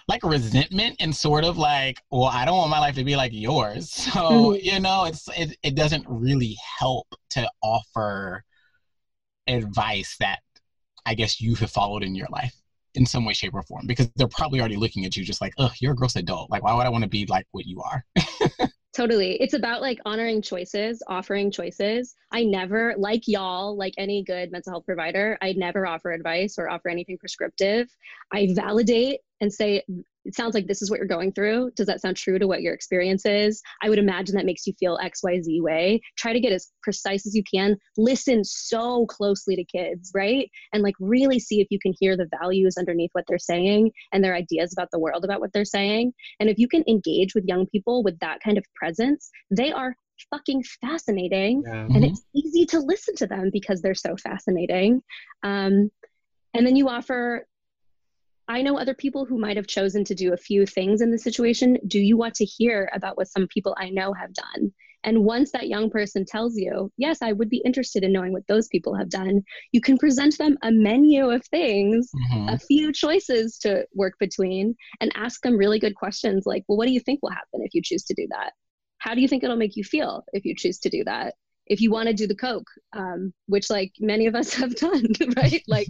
[0.09, 3.33] like resentment and sort of like well i don't want my life to be like
[3.35, 3.91] yours.
[4.09, 4.65] So mm-hmm.
[4.65, 8.45] you know it's it, it doesn't really help to offer
[9.47, 10.41] advice that
[11.07, 12.58] i guess you have followed in your life
[12.99, 15.55] in some way, shape, or form because they're probably already looking at you just like,
[15.59, 16.51] oh, you're a gross adult.
[16.51, 18.05] Like, why would I want to be like what you are?
[18.95, 19.41] totally.
[19.41, 22.17] It's about like honoring choices, offering choices.
[22.33, 26.69] I never, like y'all, like any good mental health provider, I never offer advice or
[26.69, 27.89] offer anything prescriptive.
[28.33, 29.83] I validate and say,
[30.25, 31.71] it sounds like this is what you're going through.
[31.75, 33.63] Does that sound true to what your experience is?
[33.83, 36.03] I would imagine that makes you feel XYZ way.
[36.19, 37.77] Try to get as precise as you can.
[37.97, 40.51] Listen so closely to kids, right?
[40.73, 44.23] And like really see if you can hear the values underneath what they're saying and
[44.23, 46.13] their ideas about the world about what they're saying.
[46.41, 49.95] And if you can engage with young people with that kind of presence, they are
[50.31, 51.83] fucking fascinating yeah.
[51.83, 52.05] and mm-hmm.
[52.05, 55.01] it's easy to listen to them because they're so fascinating
[55.45, 55.89] um,
[56.55, 57.47] and then you offer
[58.49, 61.19] I know other people who might have chosen to do a few things in the
[61.19, 61.79] situation.
[61.87, 64.73] Do you want to hear about what some people I know have done?
[65.05, 68.47] And once that young person tells you, yes, I would be interested in knowing what
[68.49, 69.43] those people have done,
[69.73, 72.49] you can present them a menu of things, mm-hmm.
[72.49, 76.87] a few choices to work between, and ask them really good questions like, well, what
[76.87, 78.53] do you think will happen if you choose to do that?
[78.99, 81.35] How do you think it'll make you feel if you choose to do that?
[81.67, 85.07] If you want to do the Coke, um, which like many of us have done,
[85.37, 85.63] right?
[85.69, 85.89] Like,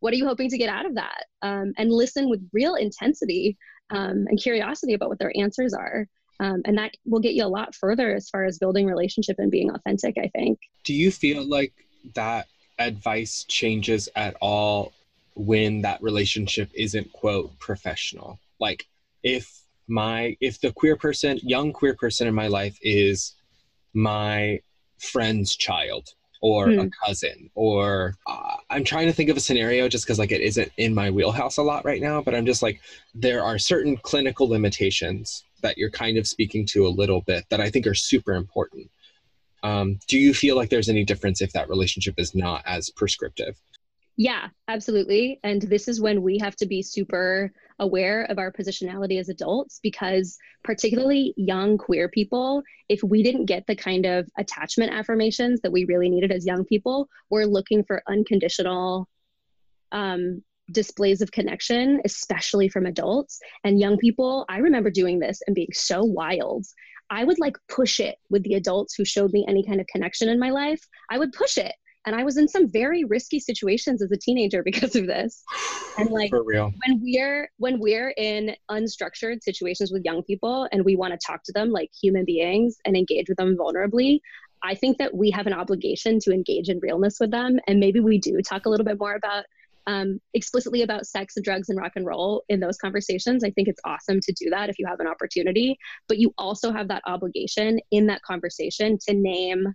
[0.00, 1.24] what are you hoping to get out of that?
[1.42, 3.56] Um, and listen with real intensity
[3.90, 6.06] um, and curiosity about what their answers are.
[6.40, 9.50] Um, and that will get you a lot further as far as building relationship and
[9.50, 10.58] being authentic i think.
[10.84, 11.72] Do you feel like
[12.14, 12.46] that
[12.78, 14.92] advice changes at all
[15.34, 18.38] when that relationship isn't quote professional?
[18.60, 18.86] Like
[19.22, 23.34] if my if the queer person young queer person in my life is
[23.94, 24.60] my
[24.98, 26.88] friend's child or a hmm.
[27.04, 30.70] cousin or uh, i'm trying to think of a scenario just because like it isn't
[30.76, 32.80] in my wheelhouse a lot right now but i'm just like
[33.14, 37.60] there are certain clinical limitations that you're kind of speaking to a little bit that
[37.60, 38.88] i think are super important
[39.64, 43.60] um, do you feel like there's any difference if that relationship is not as prescriptive
[44.18, 49.18] yeah absolutely and this is when we have to be super aware of our positionality
[49.18, 54.92] as adults because particularly young queer people if we didn't get the kind of attachment
[54.92, 59.08] affirmations that we really needed as young people we're looking for unconditional
[59.92, 60.42] um,
[60.72, 64.44] displays of connection, especially from adults and young people.
[64.48, 66.66] I remember doing this and being so wild.
[67.10, 70.28] I would like push it with the adults who showed me any kind of connection
[70.28, 70.80] in my life.
[71.10, 71.72] I would push it.
[72.08, 75.44] And I was in some very risky situations as a teenager because of this.
[75.98, 76.72] And like For real.
[76.86, 81.42] when we're when we're in unstructured situations with young people and we want to talk
[81.44, 84.20] to them like human beings and engage with them vulnerably,
[84.62, 87.58] I think that we have an obligation to engage in realness with them.
[87.66, 89.44] And maybe we do talk a little bit more about
[89.86, 93.42] um, explicitly about sex and drugs and rock and roll in those conversations.
[93.42, 95.78] I think it's awesome to do that if you have an opportunity,
[96.08, 99.74] but you also have that obligation in that conversation to name.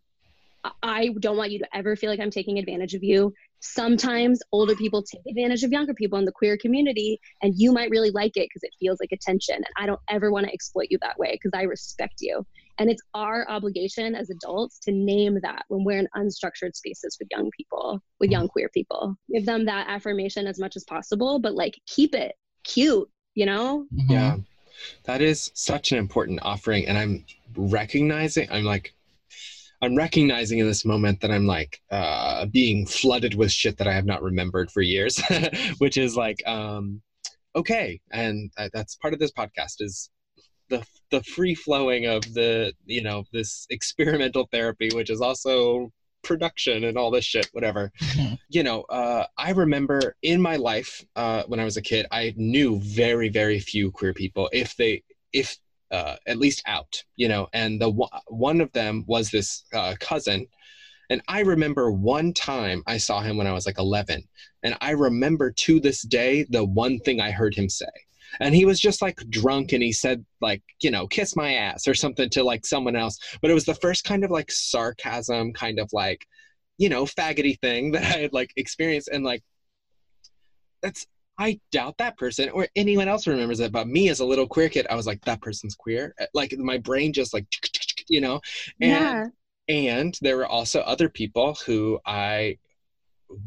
[0.82, 3.34] I don't want you to ever feel like I'm taking advantage of you.
[3.60, 7.90] Sometimes older people take advantage of younger people in the queer community, and you might
[7.90, 9.56] really like it because it feels like attention.
[9.56, 12.46] And I don't ever want to exploit you that way because I respect you.
[12.80, 17.28] And it's our obligation as adults to name that when we're in unstructured spaces with
[17.32, 19.16] young people, with young queer people.
[19.32, 23.86] Give them that affirmation as much as possible, but like keep it cute, you know?
[23.92, 24.38] Yeah.
[25.04, 26.88] That is such an important offering.
[26.88, 27.26] And I'm
[27.56, 28.94] recognizing, I'm like,
[29.84, 33.92] I'm recognizing in this moment that I'm like uh, being flooded with shit that I
[33.92, 35.22] have not remembered for years,
[35.80, 37.02] which is like, um,
[37.54, 38.00] okay.
[38.10, 40.10] And uh, that's part of this podcast is
[40.70, 45.92] the, the free flowing of the, you know, this experimental therapy, which is also
[46.24, 47.92] production and all this shit, whatever.
[48.48, 52.34] You know, uh, I remember in my life uh, when I was a kid, I
[52.38, 55.04] knew very, very few queer people, if they,
[55.34, 55.58] if
[55.92, 57.90] uh, at least out, you know, and the
[58.28, 60.48] one- of them was this uh, cousin.
[61.10, 64.24] And I remember one time I saw him when I was like 11.
[64.64, 67.86] And I remember to this day the one thing I heard him say.
[68.40, 71.88] And he was just like drunk and he said, like, you know, kiss my ass
[71.88, 73.20] or something to like someone else.
[73.42, 76.26] But it was the first kind of like sarcasm, kind of like,
[76.78, 79.10] you know, faggoty thing that I had like experienced.
[79.10, 79.44] And like,
[80.82, 81.06] that's,
[81.38, 83.72] I doubt that person or anyone else remembers it.
[83.72, 86.14] But me as a little queer kid, I was like, that person's queer.
[86.20, 87.46] Uh, like my brain just like,
[88.08, 88.40] you know,
[88.80, 89.32] and,
[89.70, 89.76] yeah.
[89.76, 92.58] and there were also other people who I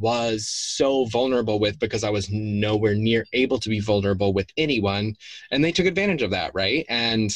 [0.01, 5.15] was so vulnerable with because I was nowhere near able to be vulnerable with anyone
[5.51, 7.31] and they took advantage of that right and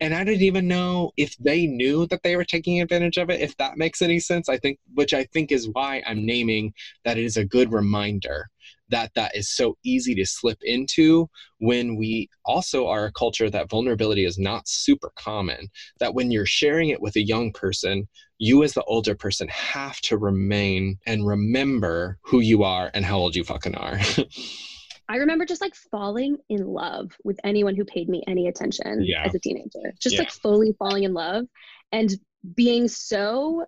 [0.00, 3.40] and I didn't even know if they knew that they were taking advantage of it
[3.40, 6.74] if that makes any sense I think which I think is why I'm naming
[7.04, 8.50] that it is a good reminder
[8.94, 13.68] that that is so easy to slip into when we also are a culture that
[13.68, 15.66] vulnerability is not super common
[15.98, 18.06] that when you're sharing it with a young person
[18.38, 23.18] you as the older person have to remain and remember who you are and how
[23.18, 23.98] old you fucking are
[25.08, 29.24] I remember just like falling in love with anyone who paid me any attention Yeah.
[29.26, 29.92] as a teenager.
[30.00, 30.20] Just Yeah.
[30.22, 31.44] like fully falling in love
[31.92, 32.10] and
[32.54, 33.66] being so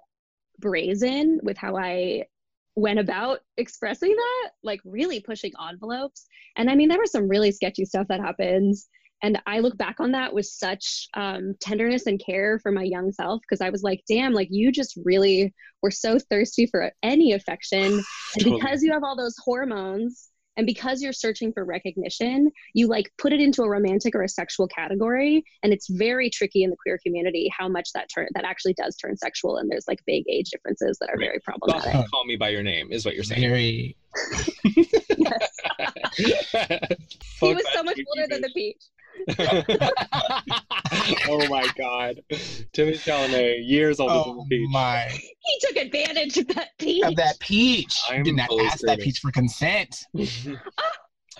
[0.58, 2.24] brazen with how I
[2.76, 6.26] went about expressing that, like really pushing envelopes.
[6.56, 8.88] And I mean, there was some really sketchy stuff that happens.
[9.22, 13.12] And I look back on that with such um, tenderness and care for my young
[13.12, 17.32] self because I was like, damn, like you just really were so thirsty for any
[17.32, 18.02] affection.
[18.34, 23.10] And because you have all those hormones, and because you're searching for recognition, you like
[23.18, 26.76] put it into a romantic or a sexual category, and it's very tricky in the
[26.76, 30.24] queer community how much that turn that actually does turn sexual, and there's like big
[30.28, 31.92] age differences that are very problematic.
[31.94, 33.96] Well, call me by your name is what you're saying Very.
[34.62, 34.80] he
[37.40, 38.82] was so much older than the peach.
[41.28, 42.20] oh my god
[42.72, 45.08] timmy chalamet years older than Oh the peach my!
[45.10, 47.04] He took advantage of that peach.
[47.04, 48.00] Of that peach.
[48.08, 50.04] I'm Did not ask that peach for consent.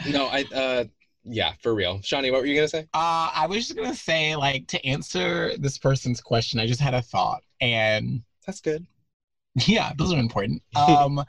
[0.07, 0.85] no i uh
[1.25, 4.37] yeah for real shawnee what were you gonna say Uh, I was just gonna say,
[4.37, 8.87] like, to answer this person's question, I just had a thought, and that's good
[9.65, 10.63] yeah, those are important.
[10.77, 11.25] Um,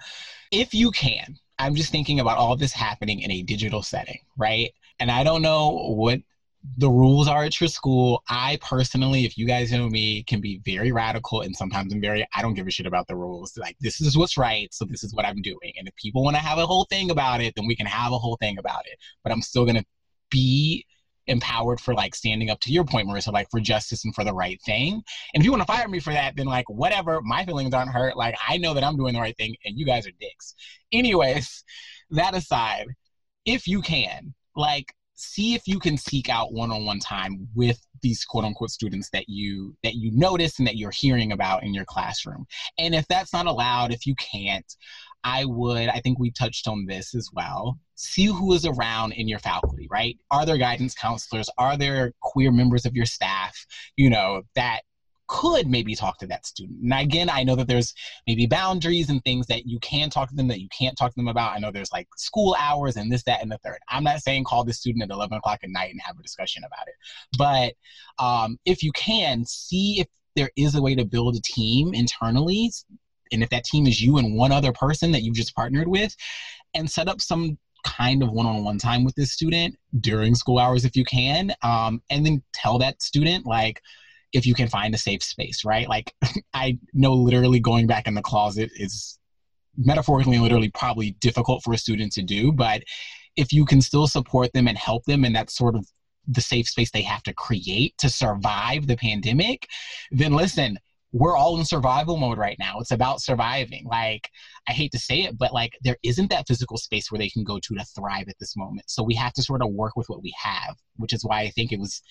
[0.52, 4.72] if you can, I'm just thinking about all this happening in a digital setting, right?
[5.00, 6.20] And I don't know what
[6.78, 8.24] the rules are at your school.
[8.30, 12.28] I personally, if you guys know me, can be very radical and sometimes I'm very,
[12.36, 13.58] I don't give a shit about the rules.
[13.58, 15.74] Like, this is what's right, so this is what I'm doing.
[15.78, 18.12] And if people want to have a whole thing about it, then we can have
[18.12, 18.98] a whole thing about it.
[19.24, 19.86] But I'm still going to
[20.30, 20.86] be
[21.28, 24.34] empowered for like standing up to your point, Marissa, like for justice and for the
[24.34, 25.02] right thing.
[25.34, 27.92] And if you want to fire me for that, then like whatever, my feelings aren't
[27.92, 28.18] hurt.
[28.18, 30.56] Like I know that I'm doing the right thing and you guys are dicks.
[30.92, 31.64] Anyways,
[32.12, 32.88] that aside,
[33.46, 38.46] if you can, like see if you can seek out one-on-one time with these quote
[38.46, 42.46] unquote students that you that you notice and that you're hearing about in your classroom.
[42.78, 44.72] And if that's not allowed, if you can't,
[45.24, 47.80] I would, I think we touched on this as well.
[47.96, 50.16] See who is around in your faculty, right?
[50.30, 51.50] Are there guidance counselors?
[51.58, 53.66] Are there queer members of your staff,
[53.96, 54.82] you know, that
[55.28, 56.82] could maybe talk to that student.
[56.82, 57.94] And again, I know that there's
[58.26, 61.16] maybe boundaries and things that you can talk to them that you can't talk to
[61.16, 61.54] them about.
[61.54, 63.80] I know there's like school hours and this, that, and the third.
[63.90, 66.64] I'm not saying call the student at 11 o'clock at night and have a discussion
[66.64, 66.96] about it.
[67.38, 71.94] But um, if you can, see if there is a way to build a team
[71.94, 72.72] internally.
[73.32, 76.16] And if that team is you and one other person that you've just partnered with,
[76.74, 80.96] and set up some kind of one-on-one time with this student during school hours if
[80.96, 83.82] you can um, and then tell that student like
[84.34, 86.14] if you can find a safe space right like
[86.54, 89.20] i know literally going back in the closet is
[89.78, 92.84] metaphorically and literally probably difficult for a student to do but
[93.36, 95.88] if you can still support them and help them and that's sort of
[96.28, 99.68] the safe space they have to create to survive the pandemic
[100.12, 100.78] then listen
[101.14, 102.80] we're all in survival mode right now.
[102.80, 103.86] It's about surviving.
[103.86, 104.30] Like,
[104.68, 107.44] I hate to say it, but like, there isn't that physical space where they can
[107.44, 108.90] go to to thrive at this moment.
[108.90, 111.50] So we have to sort of work with what we have, which is why I
[111.50, 112.02] think it was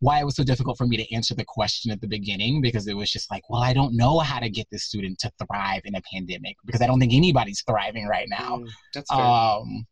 [0.00, 2.86] why it was so difficult for me to answer the question at the beginning because
[2.86, 5.82] it was just like, well, I don't know how to get this student to thrive
[5.84, 8.58] in a pandemic because I don't think anybody's thriving right now.
[8.58, 9.24] Mm, that's fair.
[9.24, 9.86] Um,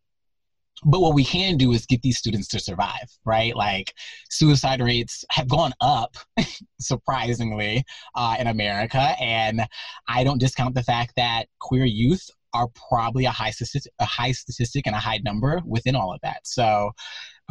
[0.83, 3.55] but what we can do is get these students to survive, right?
[3.55, 3.93] Like
[4.29, 6.15] suicide rates have gone up,
[6.79, 7.83] surprisingly,
[8.13, 9.15] uh, in America.
[9.19, 9.65] And
[10.07, 14.31] I don't discount the fact that queer youth are probably a high statistic, a high
[14.31, 16.41] statistic and a high number within all of that.
[16.43, 16.91] So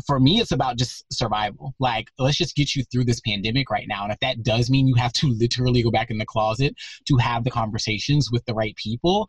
[0.06, 1.74] for me, it's about just survival.
[1.78, 4.04] Like, let's just get you through this pandemic right now.
[4.04, 6.74] And if that does mean you have to literally go back in the closet
[7.06, 9.28] to have the conversations with the right people,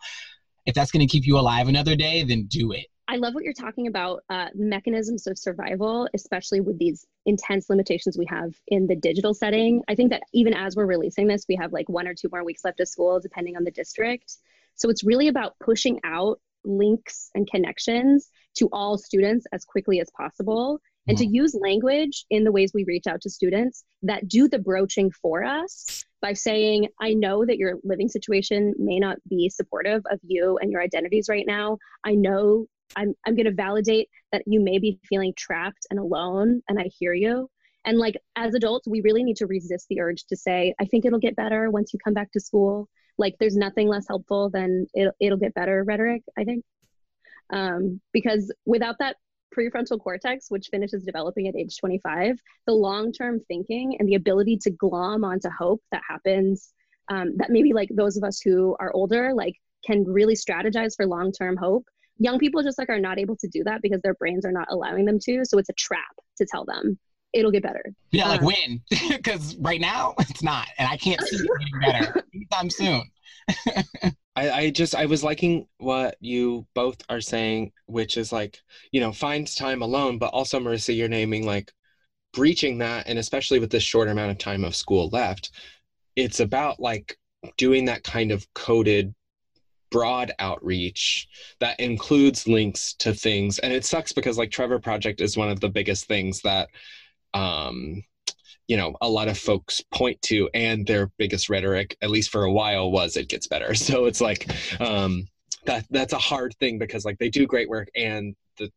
[0.65, 2.87] if that's going to keep you alive another day, then do it.
[3.07, 8.17] I love what you're talking about uh, mechanisms of survival, especially with these intense limitations
[8.17, 9.83] we have in the digital setting.
[9.87, 12.43] I think that even as we're releasing this, we have like one or two more
[12.43, 14.37] weeks left of school, depending on the district.
[14.73, 20.10] So it's really about pushing out links and connections to all students as quickly as
[20.15, 21.36] possible and to mm-hmm.
[21.36, 25.44] use language in the ways we reach out to students that do the broaching for
[25.44, 30.57] us by saying, I know that your living situation may not be supportive of you
[30.60, 31.77] and your identities right now.
[32.03, 32.65] I know
[32.95, 36.90] I'm, I'm going to validate that you may be feeling trapped and alone, and I
[36.98, 37.49] hear you.
[37.86, 41.06] And like as adults, we really need to resist the urge to say, I think
[41.06, 42.90] it'll get better once you come back to school.
[43.18, 46.65] Like there's nothing less helpful than it, it'll get better rhetoric, I think.
[47.51, 49.17] Um, because without that
[49.55, 54.57] prefrontal cortex, which finishes developing at age 25, the long term thinking and the ability
[54.63, 56.73] to glom onto hope that happens,
[57.09, 59.55] um, that maybe like those of us who are older, like
[59.85, 61.85] can really strategize for long term hope
[62.17, 64.67] young people just like are not able to do that because their brains are not
[64.69, 65.43] allowing them to.
[65.45, 66.01] So it's a trap
[66.38, 66.97] to tell them.
[67.34, 67.84] It'll get better.
[68.11, 68.81] Yeah um, like when?
[69.09, 73.03] Because right now it's not and i can't see it getting better anytime soon
[74.35, 78.59] I, I just I was liking what you both are saying, which is like,
[78.91, 81.71] you know, find time alone, but also Marissa, you're naming like
[82.33, 85.51] breaching that, and especially with this short amount of time of school left,
[86.15, 87.17] it's about like
[87.57, 89.13] doing that kind of coded
[89.91, 91.27] broad outreach
[91.59, 93.59] that includes links to things.
[93.59, 96.69] And it sucks because like trevor project is one of the biggest things that
[97.33, 98.03] um
[98.67, 102.43] you know a lot of folks point to and their biggest rhetoric at least for
[102.43, 105.27] a while was it gets better so it's like um
[105.65, 108.71] that that's a hard thing because like they do great work and the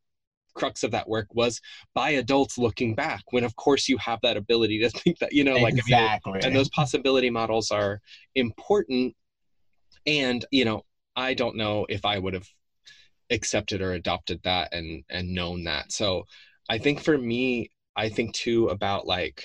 [0.55, 1.61] crux of that work was
[1.95, 5.45] by adults looking back when of course you have that ability to think that you
[5.45, 6.41] know like exactly.
[6.43, 8.01] and those possibility models are
[8.35, 9.15] important
[10.07, 10.83] and you know
[11.19, 12.49] I don't know if I would have
[13.31, 15.91] accepted or adopted that and and known that.
[15.93, 16.25] So
[16.69, 19.45] I think for me, I think too about like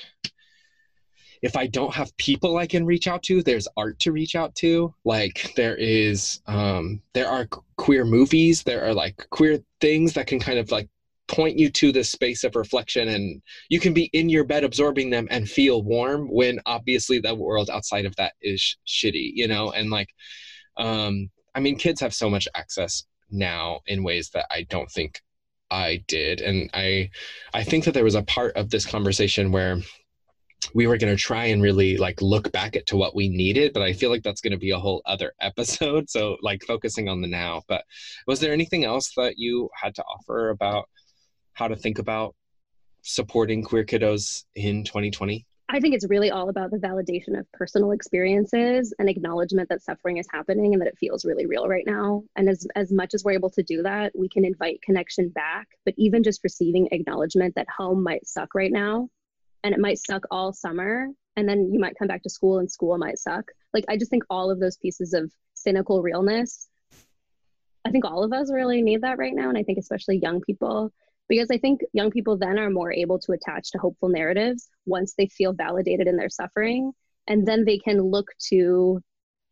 [1.43, 4.55] if I don't have people I can reach out to, there's art to reach out
[4.55, 4.93] to.
[5.03, 10.39] Like there is um there are queer movies, there are like queer things that can
[10.39, 10.89] kind of like
[11.27, 15.09] point you to this space of reflection and you can be in your bed absorbing
[15.09, 19.71] them and feel warm when obviously the world outside of that is shitty, you know,
[19.71, 20.09] and like
[20.77, 25.21] um I mean, kids have so much access now in ways that I don't think
[25.69, 26.39] I did.
[26.39, 27.09] And I
[27.53, 29.79] I think that there was a part of this conversation where
[30.73, 33.73] we were going to try and really like look back at to what we needed
[33.73, 37.09] but i feel like that's going to be a whole other episode so like focusing
[37.09, 37.83] on the now but
[38.27, 40.89] was there anything else that you had to offer about
[41.53, 42.35] how to think about
[43.01, 47.91] supporting queer kiddos in 2020 I think it's really all about the validation of personal
[47.91, 52.21] experiences and acknowledgement that suffering is happening and that it feels really real right now.
[52.35, 55.67] And as, as much as we're able to do that, we can invite connection back.
[55.83, 59.09] But even just receiving acknowledgement that home might suck right now
[59.63, 61.07] and it might suck all summer.
[61.35, 63.45] And then you might come back to school and school might suck.
[63.73, 66.67] Like, I just think all of those pieces of cynical realness,
[67.85, 69.49] I think all of us really need that right now.
[69.49, 70.93] And I think especially young people
[71.29, 75.13] because I think young people then are more able to attach to hopeful narratives once
[75.17, 76.91] they feel validated in their suffering
[77.27, 79.01] and then they can look to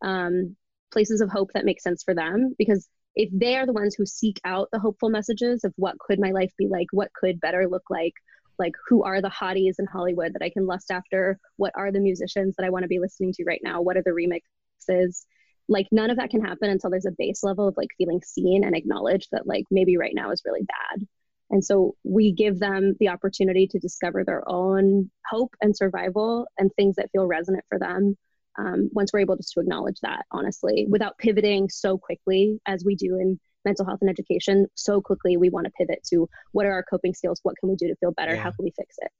[0.02, 0.56] um,
[0.92, 4.06] places of hope that make sense for them because if they are the ones who
[4.06, 7.68] seek out the hopeful messages of what could my life be like what could better
[7.68, 8.14] look like
[8.58, 11.38] like who are the hotties in hollywood that i can lust after?
[11.56, 13.80] What are the musicians that i want to be listening to right now?
[13.80, 15.24] What are the remixes?
[15.68, 18.64] Like none of that can happen until there's a base level of like feeling seen
[18.64, 21.06] and acknowledged that like maybe right now is really bad.
[21.50, 26.70] And so we give them the opportunity to discover their own hope and survival and
[26.72, 28.16] things that feel resonant for them
[28.58, 32.94] um, once we're able just to acknowledge that honestly without pivoting so quickly as we
[32.94, 36.72] do in mental health and education so quickly we want to pivot to what are
[36.72, 37.40] our coping skills?
[37.42, 38.34] What can we do to feel better?
[38.34, 38.42] Yeah.
[38.42, 39.10] how can we fix it?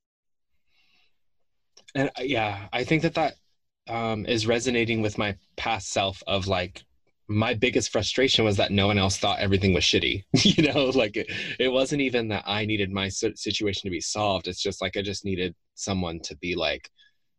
[1.94, 3.35] And uh, yeah i think that that
[3.89, 6.85] um, is resonating with my past self of like
[7.28, 11.16] my biggest frustration was that no one else thought everything was shitty you know like
[11.16, 14.97] it, it wasn't even that i needed my situation to be solved it's just like
[14.97, 16.90] i just needed someone to be like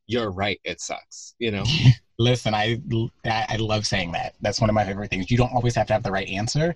[0.06, 1.64] you're right it sucks you know
[2.24, 2.80] listen I,
[3.26, 4.36] I love saying that.
[4.42, 5.30] That's one of my favorite things.
[5.30, 6.74] You don't always have to have the right answer.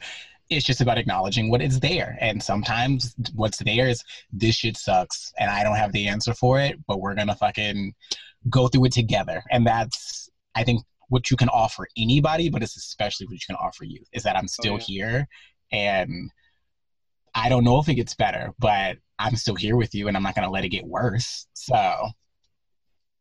[0.49, 2.17] It's just about acknowledging what is there.
[2.21, 6.59] And sometimes what's there is this shit sucks and i don't have the answer for
[6.59, 7.93] it but we're gonna fucking
[8.49, 9.41] go through it together.
[9.51, 13.55] And that's i think what you can offer anybody but it's especially what you can
[13.55, 14.83] offer you is that i'm oh, still oh, yeah.
[14.85, 15.27] here
[15.71, 16.29] and
[17.33, 20.23] i don't know if it gets better but i'm still here with you and i'm
[20.23, 21.47] not gonna let it get worse.
[21.53, 22.09] So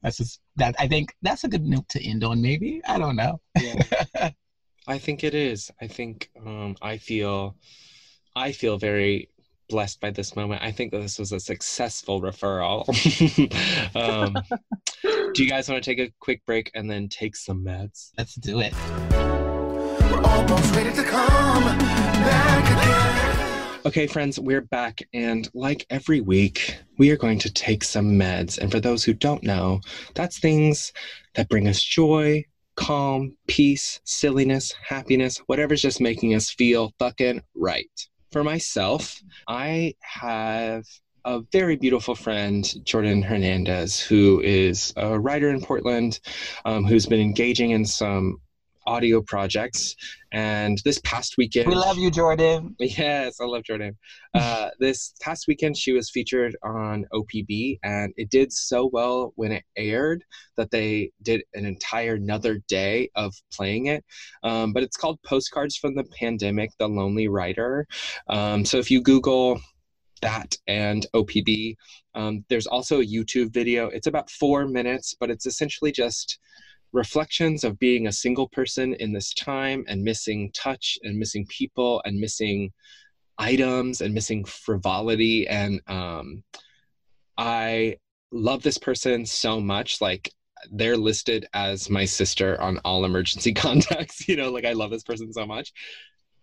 [0.03, 2.81] that's just that i think that's a good note to end on maybe.
[2.87, 3.41] I don't know.
[3.61, 4.31] Yeah.
[4.87, 5.71] i think it is.
[5.81, 7.57] I think um, i feel
[8.35, 9.29] i feel very
[9.69, 10.63] blessed by this moment.
[10.63, 12.87] I think that this was a successful referral.
[13.97, 14.37] Um,
[15.33, 18.11] do you guys want to take a quick break and then take some meds?
[18.19, 18.75] Let's do it
[23.87, 28.59] Okay, friends, we're back, and like every week, we are going to take some meds.
[28.59, 29.81] And for those who don't know,
[30.17, 30.93] that's things
[31.37, 32.43] that bring us joy,
[32.75, 38.09] calm, peace, silliness, happiness, whatever's just making us feel fucking right.
[38.33, 40.85] For myself, I have
[41.25, 46.19] a very beautiful friend, Jordan Hernandez, who is a writer in Portland,
[46.65, 48.39] um, who's been engaging in some
[48.87, 49.97] audio projects.
[50.33, 52.77] And this past weekend, we love you, Jordan.
[52.81, 53.97] Yes, I love Jordan.
[54.35, 59.53] Uh, this past weekend, she was featured on OPB, and it did so well when
[59.53, 60.25] it aired
[60.57, 64.05] that they did an entire another day of playing it.
[64.43, 67.87] Um, but it's called Postcards from the Pandemic: The Lonely Writer.
[68.29, 69.61] Um, so if you Google
[70.23, 71.77] that and OPB.
[72.15, 73.89] Um, there's also a YouTube video.
[73.89, 76.39] It's about four minutes, but it's essentially just
[76.97, 82.03] reflections of being a single person in this time and missing touch and missing people
[82.05, 82.73] and missing
[83.39, 85.47] items and missing frivolity.
[85.47, 86.43] And um,
[87.39, 87.97] i
[88.33, 90.33] love this person so much like
[90.73, 95.05] they're listed as my sister on all emergency contacts you know like i love this
[95.05, 95.73] person so much.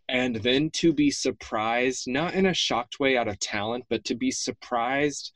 [0.10, 4.16] And then to be surprised not in a shocked way out of talent but to
[4.16, 5.32] be surprised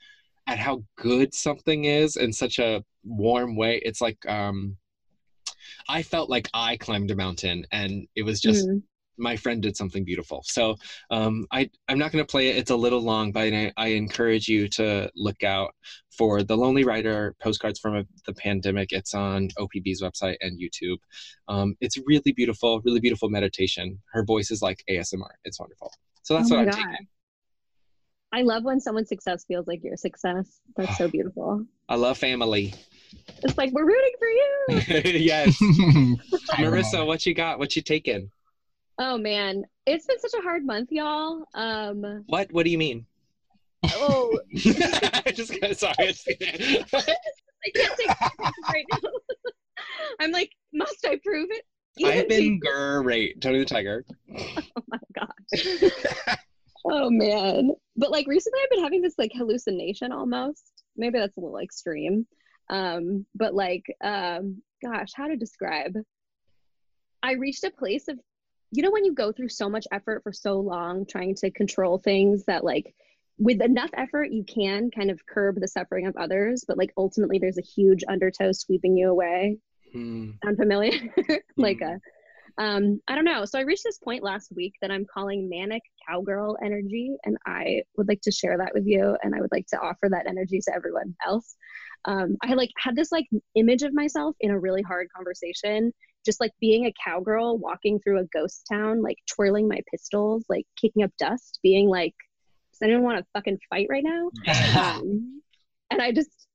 [0.45, 3.81] at how good something is in such a warm way.
[3.83, 4.77] It's like um
[5.89, 8.81] I felt like I climbed a mountain and it was just mm.
[9.17, 10.43] my friend did something beautiful.
[10.45, 10.75] So
[11.11, 12.57] um, I, I'm not going to play it.
[12.57, 15.73] It's a little long, but I, I, encourage you to look out
[16.17, 18.91] for The Lonely Writer Postcards from a, the Pandemic.
[18.91, 20.97] It's on OPB's website and YouTube.
[21.47, 24.01] Um, it's really beautiful, really beautiful meditation.
[24.13, 25.29] Her voice is like ASMR.
[25.45, 25.91] It's wonderful.
[26.23, 26.75] So that's oh what I'm God.
[26.75, 27.07] taking.
[28.33, 30.59] I love when someone's success feels like your success.
[30.75, 31.65] That's so beautiful.
[31.87, 32.73] I love family.
[33.43, 34.65] It's like we're rooting for you.
[35.19, 35.57] yes.
[36.57, 37.59] Marissa, what you got?
[37.59, 38.31] What you taking?
[38.99, 41.43] Oh man, it's been such a hard month, y'all.
[41.53, 42.51] Um What?
[42.51, 43.05] What do you mean?
[43.85, 45.93] Oh, I just got sorry.
[45.99, 48.09] I can't take
[48.69, 49.09] right now.
[50.19, 51.63] I'm like, must I prove it?
[52.05, 54.03] I've been great, Tony the Tiger.
[54.35, 55.91] Oh my gosh.
[56.85, 60.71] oh man, but like recently, I've been having this like hallucination almost.
[60.95, 62.25] Maybe that's a little extreme
[62.69, 65.93] um but like um gosh how to describe
[67.23, 68.19] i reached a place of
[68.71, 71.97] you know when you go through so much effort for so long trying to control
[71.97, 72.93] things that like
[73.39, 77.39] with enough effort you can kind of curb the suffering of others but like ultimately
[77.39, 79.57] there's a huge undertow sweeping you away
[79.93, 80.31] hmm.
[80.45, 81.13] unfamiliar
[81.57, 81.85] like hmm.
[81.85, 81.99] a
[82.59, 85.83] um i don't know so i reached this point last week that i'm calling manic
[86.07, 89.67] cowgirl energy and i would like to share that with you and i would like
[89.67, 91.55] to offer that energy to everyone else
[92.05, 95.93] um, I like had this like image of myself in a really hard conversation,
[96.25, 100.65] just like being a cowgirl walking through a ghost town, like twirling my pistols, like
[100.79, 102.15] kicking up dust, being like,
[102.71, 104.29] "Does anyone want to fucking fight right now?"
[104.79, 105.41] um,
[105.91, 106.46] and I just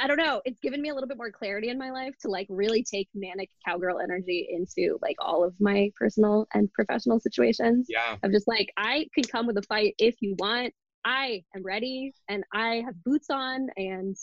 [0.00, 0.42] I don't know.
[0.44, 3.08] It's given me a little bit more clarity in my life to like really take
[3.14, 7.86] manic cowgirl energy into like all of my personal and professional situations.
[7.88, 8.16] Yeah.
[8.22, 10.74] I'm just like, I can come with a fight if you want.
[11.04, 14.16] I am ready and I have boots on and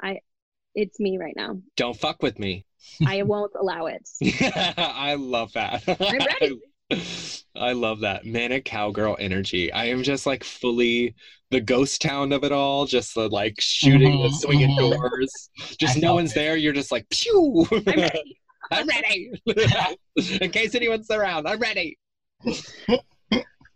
[0.00, 0.20] I
[0.74, 1.60] it's me right now.
[1.76, 2.64] Don't fuck with me.
[3.04, 4.08] I won't allow it.
[4.78, 5.82] I love that.
[5.88, 6.26] I'm
[6.90, 7.37] ready.
[7.58, 9.72] I love that manic cowgirl energy.
[9.72, 11.14] I am just like fully
[11.50, 14.78] the ghost town of it all, just the like shooting the Mhm, swinging mhm.
[14.78, 15.50] doors.
[15.78, 16.34] Just I no one's it.
[16.34, 16.56] there.
[16.56, 17.66] You're just like pew.
[17.72, 18.38] I'm ready.
[18.70, 19.30] I'm ready.
[20.40, 21.98] In case anyone's around, I'm ready.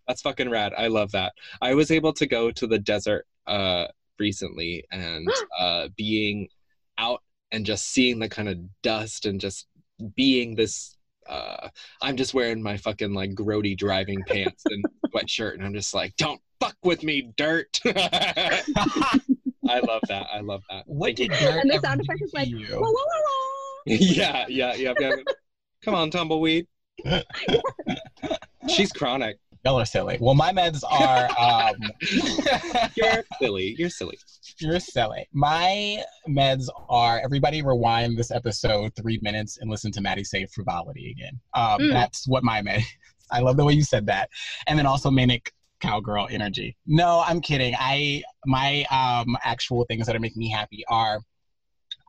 [0.09, 0.73] That's fucking rad.
[0.77, 1.33] I love that.
[1.61, 3.87] I was able to go to the desert uh
[4.19, 5.29] recently and
[5.59, 6.49] uh being
[6.99, 9.67] out and just seeing the kind of dust and just
[10.17, 10.97] being this
[11.29, 11.69] uh
[12.01, 14.85] I'm just wearing my fucking like grody driving pants and
[15.15, 17.81] sweatshirt and I'm just like, don't fuck with me, dirt.
[17.87, 20.27] I love that.
[20.33, 20.85] I love that.
[20.87, 21.37] what did you.
[21.39, 22.67] dirt And the sound do effect is like, you?
[22.67, 23.73] Whoa, whoa, whoa, whoa.
[23.87, 25.17] yeah, yeah, yeah, yeah.
[25.83, 26.67] Come on, tumbleweed.
[28.69, 29.39] She's chronic.
[29.65, 30.19] Y'all are silly.
[30.21, 31.29] Well, my meds are.
[31.39, 31.77] Um,
[32.97, 33.77] You're silly.
[33.79, 34.19] You're silly.
[34.61, 35.29] You're silly.
[35.33, 41.11] My meds are everybody rewind this episode three minutes and listen to Maddie say frivolity
[41.11, 41.41] again.
[41.55, 41.93] Um, Mm.
[41.93, 42.83] That's what my med.
[43.31, 44.29] I love the way you said that.
[44.67, 46.77] And then also manic cowgirl energy.
[46.87, 47.75] No, I'm kidding.
[47.79, 51.21] I my um actual things that are making me happy are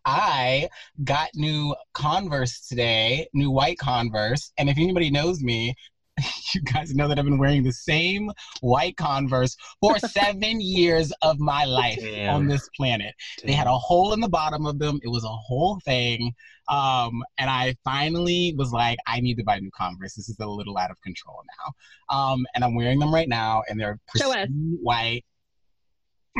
[0.05, 0.69] I
[1.03, 4.51] got new Converse today, new white Converse.
[4.57, 5.75] And if anybody knows me,
[6.53, 8.31] you guys know that I've been wearing the same
[8.61, 12.35] white Converse for seven years of my life Damn.
[12.35, 13.13] on this planet.
[13.43, 14.99] They had a hole in the bottom of them.
[15.03, 16.33] It was a whole thing.
[16.69, 20.13] Um, and I finally was like, I need to buy new Converse.
[20.15, 22.15] This is a little out of control now.
[22.15, 24.35] Um, and I'm wearing them right now, and they're Show us.
[24.35, 25.25] pristine white.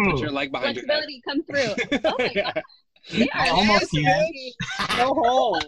[0.06, 1.04] Put your leg behind your head.
[1.04, 2.02] Flexibility come through.
[2.06, 2.62] Oh my god.
[3.12, 4.98] They I almost very can.
[4.98, 5.60] No hole.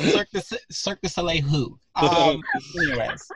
[0.00, 0.40] Cirque du,
[0.70, 1.78] Cirque du Soleil who?
[1.96, 2.40] Um,
[2.78, 3.28] anyways.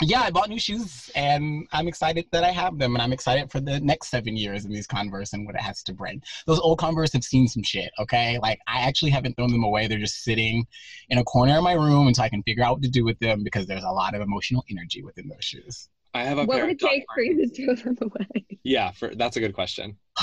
[0.00, 3.52] Yeah, I bought new shoes and I'm excited that I have them and I'm excited
[3.52, 6.20] for the next seven years in these Converse and what it has to bring.
[6.46, 8.38] Those old Converse have seen some shit, okay?
[8.42, 9.86] Like I actually haven't thrown them away.
[9.86, 10.66] They're just sitting
[11.10, 13.18] in a corner of my room until I can figure out what to do with
[13.20, 15.88] them because there's a lot of emotional energy within those shoes.
[16.14, 17.96] I have a What pair would of it take Doc for you to throw them
[18.00, 18.46] away?
[18.64, 19.98] Yeah, for that's a good question.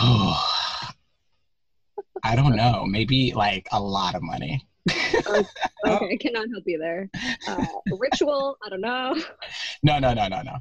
[2.21, 2.85] I don't know.
[2.85, 4.67] Maybe like a lot of money.
[5.85, 5.95] Oh.
[5.95, 7.09] Okay, I cannot help you there.
[7.47, 7.65] Uh,
[7.99, 9.15] ritual, I don't know.
[9.83, 10.57] No, no, no, no, no.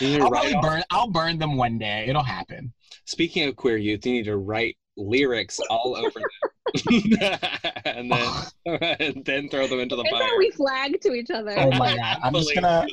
[0.00, 0.82] You need to I'll probably off- burn.
[0.90, 2.06] I'll burn them one day.
[2.08, 2.72] It'll happen.
[3.04, 7.02] Speaking of queer youth, you need to write lyrics all over them,
[7.84, 8.28] and then
[9.00, 10.38] and then throw them into the It's fire.
[10.38, 11.54] we flag to each other.
[11.58, 12.18] Oh my god!
[12.22, 12.86] I'm just gonna.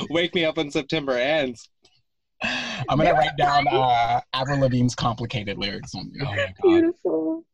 [0.10, 1.68] Wake me up when September ends.
[2.42, 5.94] I'm gonna write down uh, Avril Lavigne's complicated lyrics.
[5.94, 6.54] On, oh my god!
[6.62, 7.44] Beautiful.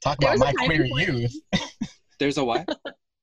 [0.00, 1.34] Talk about my queer youth.
[2.18, 2.68] There's a what?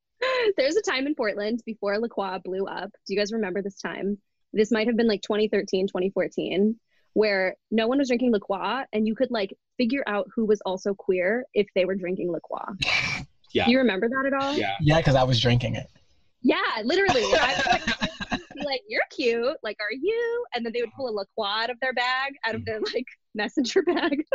[0.58, 2.92] There's a time in Portland before La Croix blew up.
[3.06, 4.18] Do you guys remember this time?
[4.54, 6.80] This might have been like 2013, 2014,
[7.14, 10.62] where no one was drinking La Croix and you could like figure out who was
[10.66, 12.74] also queer if they were drinking La Croix.
[13.52, 13.68] Yeah.
[13.68, 14.54] Do you remember that at all?
[14.58, 14.76] Yeah.
[14.82, 15.88] Yeah, because I was drinking it.
[16.42, 17.24] Yeah, literally.
[17.40, 19.56] I would like, like, you're cute.
[19.64, 20.46] Like, are you?
[20.54, 22.82] And then they would pull a La Croix out of their bag, out of their
[22.82, 24.26] like messenger bag.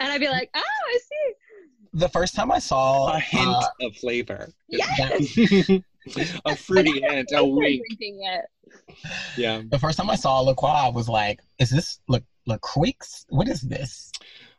[0.00, 1.32] And I'd be like, oh, I see.
[1.94, 4.48] The first time I saw A hint uh, of flavor.
[4.68, 4.98] Yes.
[5.34, 5.82] that-
[6.44, 7.82] a fruity hint, they a wink.
[7.88, 8.44] Drinking it.
[9.36, 9.62] Yeah.
[9.68, 12.92] the first time I saw La Croix, I was like, "Is this La La Croix?
[13.28, 14.12] What is this?"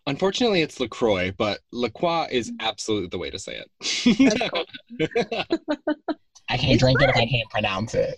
[0.07, 3.69] Unfortunately, it's LaCroix, but La Croix is absolutely the way to say it.
[6.49, 7.15] I can't It's drink it if.
[7.17, 8.17] I can't pronounce it.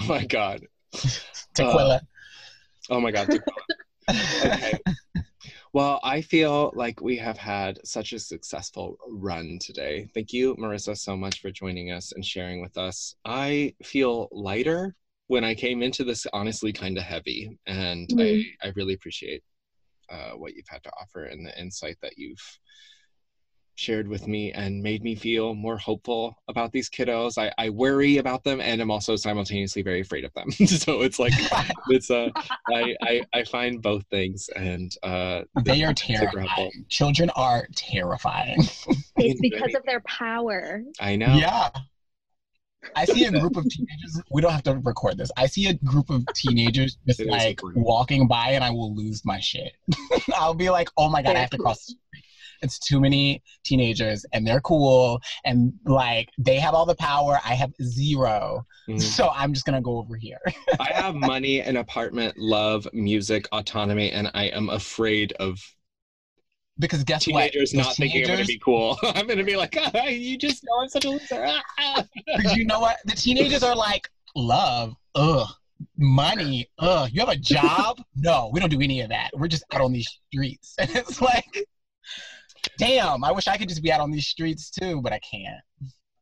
[0.00, 0.66] oh my God.
[1.54, 2.02] Tequila.
[2.90, 3.28] Oh my God.
[4.10, 4.78] okay.
[5.74, 10.06] Well, I feel like we have had such a successful run today.
[10.12, 13.14] Thank you, Marissa, so much for joining us and sharing with us.
[13.24, 14.94] I feel lighter
[15.28, 17.58] when I came into this, honestly, kind of heavy.
[17.66, 18.44] And Mhm.
[18.60, 19.42] I, I really appreciate
[20.10, 22.58] uh, what you've had to offer and the insight that you've
[23.74, 27.38] shared with me and made me feel more hopeful about these kiddos.
[27.38, 30.50] I, I worry about them and I'm also simultaneously very afraid of them.
[30.66, 31.32] so it's like,
[31.88, 32.28] it's uh,
[32.68, 36.84] I, I, I find both things and uh, they are super terrifying.
[36.88, 38.58] Children are terrifying.
[39.16, 40.82] It's because of their power.
[41.00, 41.34] I know.
[41.34, 41.70] Yeah.
[42.96, 44.20] I see a group of teenagers.
[44.30, 45.30] We don't have to record this.
[45.36, 49.38] I see a group of teenagers just like walking by, and I will lose my
[49.38, 49.72] shit.
[50.34, 51.94] I'll be like, "Oh my god, I have to cross."
[52.62, 57.38] It's too many teenagers and they're cool and like they have all the power.
[57.44, 59.00] I have 0 Mhm.
[59.16, 60.40] So I'm just gonna go over here.
[60.80, 65.58] I have money, an apartment, love, music, autonomy, and I am afraid of
[66.78, 67.78] because guess teenagers what?
[67.78, 68.98] not Those thinking I'm going to teenagers- be cool.
[69.14, 71.46] I'm going to be like, ah, you just know I'm such a loser.
[72.54, 72.96] You know what?
[73.04, 75.46] The teenagers are like, love, ugh,
[75.98, 77.10] money, ugh.
[77.12, 78.02] You have a job?
[78.16, 79.30] No, we don't do any of that.
[79.34, 80.74] We're just out on these streets.
[80.78, 81.66] And it's like,
[82.82, 85.60] damn, I wish I could just be out on these streets too, but I can't.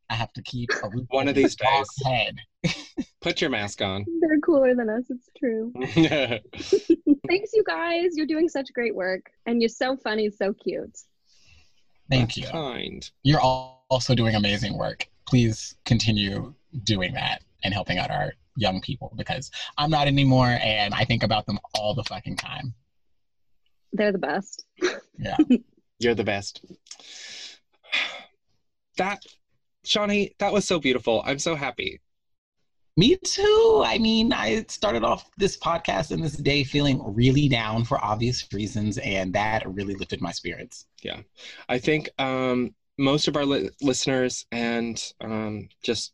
[0.09, 2.07] I have to keep a One of these my dog's days.
[2.07, 2.37] head.
[3.23, 4.05] Put your mask on.
[4.20, 5.05] They're cooler than us.
[5.09, 5.73] It's true.
[7.28, 8.16] Thanks, you guys.
[8.16, 10.99] You're doing such great work, and you're so funny, so cute.
[12.11, 12.47] Thank you.
[12.47, 13.11] Kind.
[13.23, 15.07] You're al- also doing amazing work.
[15.27, 16.55] Please continue
[16.85, 21.23] doing that and helping out our young people because I'm not anymore and I think
[21.23, 22.74] about them all the fucking time.
[23.93, 24.65] They're the best.
[26.01, 26.65] You're the best.
[28.97, 29.23] That,
[29.85, 31.23] Shawnee, that was so beautiful.
[31.25, 32.01] I'm so happy.
[32.97, 33.83] Me too.
[33.87, 38.47] I mean, I started off this podcast and this day feeling really down for obvious
[38.53, 40.87] reasons, and that really lifted my spirits.
[41.03, 41.21] Yeah.
[41.69, 46.13] I think um, most of our li- listeners and um, just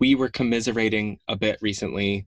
[0.00, 2.26] we were commiserating a bit recently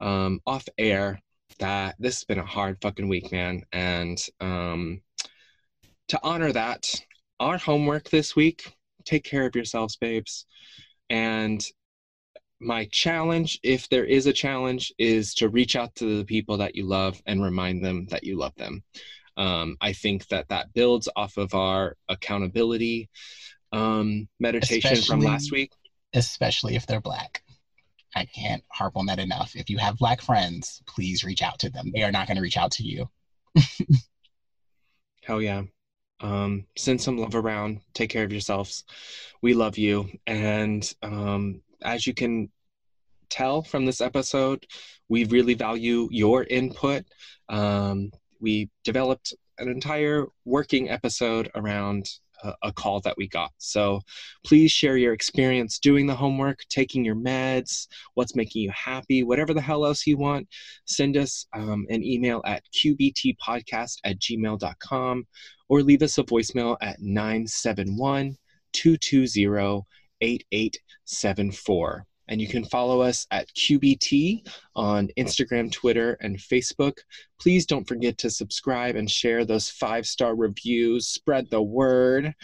[0.00, 1.20] um, off air
[1.58, 3.62] that this has been a hard fucking week, man.
[3.72, 5.00] And um,
[6.08, 6.94] to honor that,
[7.40, 8.74] our homework this week
[9.04, 10.46] take care of yourselves, babes.
[11.10, 11.64] And
[12.60, 16.74] my challenge, if there is a challenge, is to reach out to the people that
[16.74, 18.82] you love and remind them that you love them.
[19.36, 23.10] Um, I think that that builds off of our accountability
[23.72, 25.72] um, meditation from last week.
[26.14, 27.42] especially if they're black.
[28.14, 29.56] I can't harp on that enough.
[29.56, 31.90] If you have black friends, please reach out to them.
[31.92, 33.10] They are not going to reach out to you.
[35.24, 35.62] Hell yeah.
[36.24, 37.80] Um, send some love around.
[37.92, 38.84] Take care of yourselves.
[39.42, 40.08] We love you.
[40.26, 42.48] And um, as you can
[43.28, 44.66] tell from this episode,
[45.10, 47.04] we really value your input.
[47.50, 48.10] Um,
[48.40, 52.08] we developed an entire working episode around
[52.62, 53.50] a, call that we got.
[53.58, 54.00] So
[54.44, 59.54] please share your experience doing the homework, taking your meds, what's making you happy, whatever
[59.54, 60.48] the hell else you want.
[60.86, 65.26] Send us um, an email at qbtpodcast at gmail.com
[65.68, 68.36] or leave us a voicemail at 971
[68.72, 69.86] 220
[70.20, 72.06] 8874.
[72.28, 76.98] And you can follow us at QBT on Instagram, Twitter, and Facebook.
[77.38, 81.06] Please don't forget to subscribe and share those five star reviews.
[81.08, 82.34] Spread the word.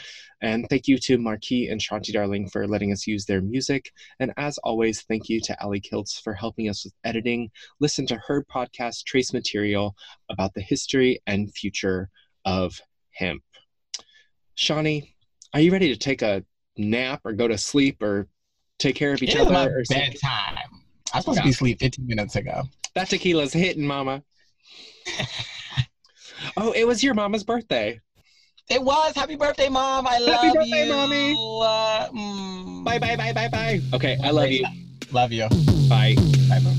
[0.43, 3.93] And thank you to Marquis and Shanti Darling for letting us use their music.
[4.21, 7.51] And as always, thank you to Ali Kiltz for helping us with editing.
[7.79, 9.95] Listen to her podcast, Trace Material,
[10.31, 12.09] about the history and future
[12.45, 12.81] of
[13.13, 13.43] hemp.
[14.55, 15.15] Shawnee,
[15.53, 16.45] are you ready to take a
[16.77, 18.29] nap or go to sleep or
[18.81, 19.79] take care of each It is my other?
[19.79, 20.11] Or something?
[20.11, 20.57] bedtime.
[21.13, 21.43] I was supposed Yeah.
[21.43, 22.63] to be asleep 15 minutes ago.
[22.95, 24.23] That tequila's hitting, Mama.
[26.57, 28.01] oh, it was your mama's birthday.
[28.69, 29.15] It was.
[29.15, 30.07] Happy birthday, Mom.
[30.07, 30.93] I love Happy birthday, you.
[30.93, 31.33] Mommy.
[31.33, 32.85] Uh, mm.
[32.85, 33.81] Bye, bye, bye, bye, bye.
[33.93, 34.65] Okay, I love you.
[35.13, 35.49] Love you.
[35.89, 36.15] Bye.
[36.49, 36.71] Bye, boo.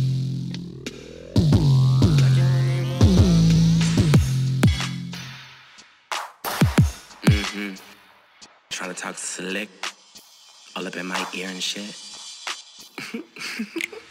[7.23, 7.75] Mm-hmm.
[8.69, 9.69] Trying to talk slick.
[10.75, 11.95] All up in my ear and shit.